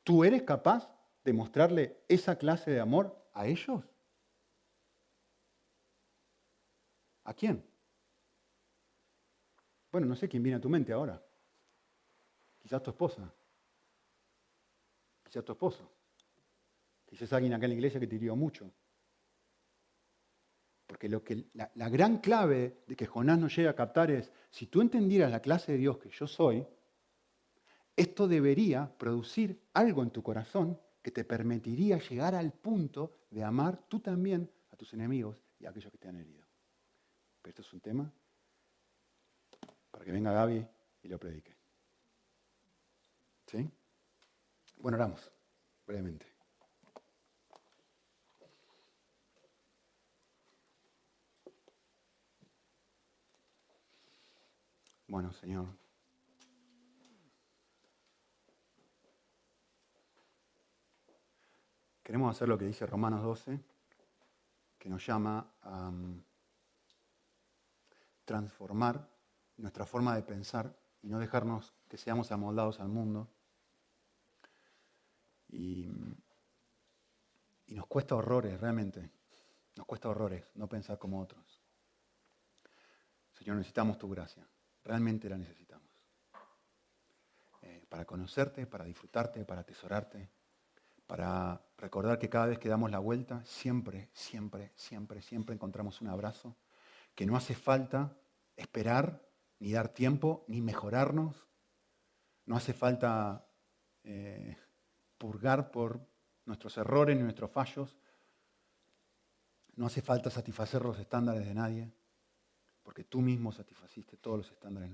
¿Tú 0.04 0.22
eres 0.22 0.44
capaz 0.44 0.88
de 1.24 1.32
mostrarle 1.32 2.04
esa 2.06 2.38
clase 2.38 2.70
de 2.70 2.78
amor 2.78 3.28
a 3.34 3.48
ellos? 3.48 3.82
¿A 7.24 7.34
quién? 7.34 7.68
Bueno, 9.90 10.06
no 10.06 10.14
sé 10.14 10.28
quién 10.28 10.44
viene 10.44 10.58
a 10.58 10.60
tu 10.60 10.68
mente 10.68 10.92
ahora. 10.92 11.20
Quizás 12.60 12.80
tu 12.84 12.90
esposa. 12.90 13.34
Quizás 15.24 15.44
tu 15.44 15.50
esposo. 15.50 15.90
Quizás 17.04 17.32
alguien 17.32 17.52
acá 17.52 17.64
en 17.64 17.70
la 17.70 17.74
iglesia 17.74 17.98
que 17.98 18.06
te 18.06 18.14
hirió 18.14 18.36
mucho. 18.36 18.72
Porque 20.88 21.08
lo 21.08 21.22
que, 21.22 21.44
la, 21.52 21.88
gran 21.90 22.16
clave 22.18 22.78
de 22.86 22.96
que 22.96 23.06
Jonás 23.06 23.38
no 23.38 23.48
llegue 23.48 23.68
a 23.68 23.76
captar 23.76 24.10
es, 24.10 24.32
si 24.50 24.66
tú 24.68 24.80
entendieras 24.80 25.30
la 25.30 25.40
clase 25.40 25.72
de 25.72 25.78
Dios 25.78 25.98
que 25.98 26.08
yo 26.08 26.26
soy, 26.26 26.66
esto 27.94 28.26
debería 28.26 28.90
producir 28.96 29.60
algo 29.74 30.02
en 30.02 30.10
tu 30.10 30.22
corazón 30.22 30.80
que 31.02 31.10
te 31.10 31.24
permitiría 31.24 31.98
llegar 31.98 32.34
al 32.34 32.52
punto 32.52 33.18
de 33.30 33.44
amar 33.44 33.86
tú 33.86 34.00
también 34.00 34.50
a 34.70 34.76
tus 34.76 34.94
enemigos 34.94 35.44
y 35.60 35.66
a 35.66 35.70
aquellos 35.70 35.92
que 35.92 35.98
te 35.98 36.08
han 36.08 36.16
herido. 36.16 36.46
Pero 37.42 37.50
esto 37.50 37.62
es 37.62 37.72
un 37.74 37.80
tema 37.80 38.10
para 39.90 40.06
que 40.06 40.10
venga 40.10 40.32
Gaby 40.32 40.66
y 41.02 41.08
lo 41.08 41.18
predique. 41.18 41.54
¿Sí? 43.46 43.70
Bueno, 44.78 44.96
oramos 44.96 45.30
brevemente. 45.86 46.37
Bueno, 55.08 55.32
Señor. 55.32 55.66
Queremos 62.02 62.36
hacer 62.36 62.46
lo 62.46 62.58
que 62.58 62.66
dice 62.66 62.84
Romanos 62.86 63.22
12, 63.22 63.58
que 64.78 64.88
nos 64.90 65.04
llama 65.06 65.50
a 65.62 65.90
transformar 68.26 69.08
nuestra 69.56 69.86
forma 69.86 70.14
de 70.14 70.22
pensar 70.22 70.78
y 71.02 71.08
no 71.08 71.18
dejarnos 71.18 71.72
que 71.88 71.96
seamos 71.96 72.30
amoldados 72.30 72.78
al 72.78 72.88
mundo. 72.88 73.28
Y, 75.48 75.88
y 77.66 77.74
nos 77.74 77.86
cuesta 77.86 78.14
horrores, 78.14 78.60
realmente. 78.60 79.10
Nos 79.74 79.86
cuesta 79.86 80.10
horrores 80.10 80.44
no 80.54 80.68
pensar 80.68 80.98
como 80.98 81.22
otros. 81.22 81.62
Señor, 83.32 83.56
necesitamos 83.56 83.96
tu 83.96 84.10
gracia. 84.10 84.46
Realmente 84.88 85.28
la 85.28 85.36
necesitamos. 85.36 85.86
Eh, 87.60 87.84
para 87.90 88.06
conocerte, 88.06 88.66
para 88.66 88.86
disfrutarte, 88.86 89.44
para 89.44 89.60
atesorarte, 89.60 90.30
para 91.06 91.60
recordar 91.76 92.18
que 92.18 92.30
cada 92.30 92.46
vez 92.46 92.58
que 92.58 92.70
damos 92.70 92.90
la 92.90 92.98
vuelta, 92.98 93.44
siempre, 93.44 94.08
siempre, 94.14 94.72
siempre, 94.76 95.20
siempre 95.20 95.54
encontramos 95.54 96.00
un 96.00 96.08
abrazo 96.08 96.56
que 97.14 97.26
no 97.26 97.36
hace 97.36 97.54
falta 97.54 98.16
esperar, 98.56 99.28
ni 99.58 99.72
dar 99.72 99.88
tiempo, 99.88 100.46
ni 100.48 100.62
mejorarnos. 100.62 101.46
No 102.46 102.56
hace 102.56 102.72
falta 102.72 103.46
eh, 104.04 104.56
purgar 105.18 105.70
por 105.70 106.00
nuestros 106.46 106.78
errores 106.78 107.20
nuestros 107.20 107.50
fallos. 107.50 107.94
No 109.76 109.84
hace 109.84 110.00
falta 110.00 110.30
satisfacer 110.30 110.80
los 110.80 110.98
estándares 110.98 111.44
de 111.44 111.52
nadie, 111.52 111.92
porque 112.88 113.04
tú 113.04 113.20
mismo 113.20 113.52
satisfaciste 113.52 114.16
todos 114.16 114.38
los 114.38 114.50
estándares 114.50 114.90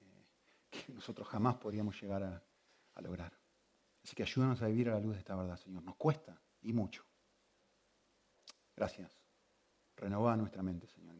eh, 0.00 0.26
que 0.68 0.92
nosotros 0.92 1.28
jamás 1.28 1.54
podíamos 1.54 2.02
llegar 2.02 2.24
a, 2.24 3.00
lograr. 3.00 3.38
Así 4.02 4.16
que 4.16 4.24
ayúdanos 4.24 4.60
a 4.62 4.66
vivir 4.66 4.88
a 4.88 4.94
la 4.94 5.00
luz 5.00 5.12
de 5.12 5.20
esta 5.20 5.36
verdad, 5.36 5.56
Señor. 5.56 5.84
Nos 5.84 5.94
cuesta 5.94 6.42
y 6.62 6.72
mucho. 6.72 7.04
Gracias. 8.74 9.22
Renová 9.94 10.36
nuestra 10.36 10.60
mente, 10.60 10.88
Señor. 10.88 11.14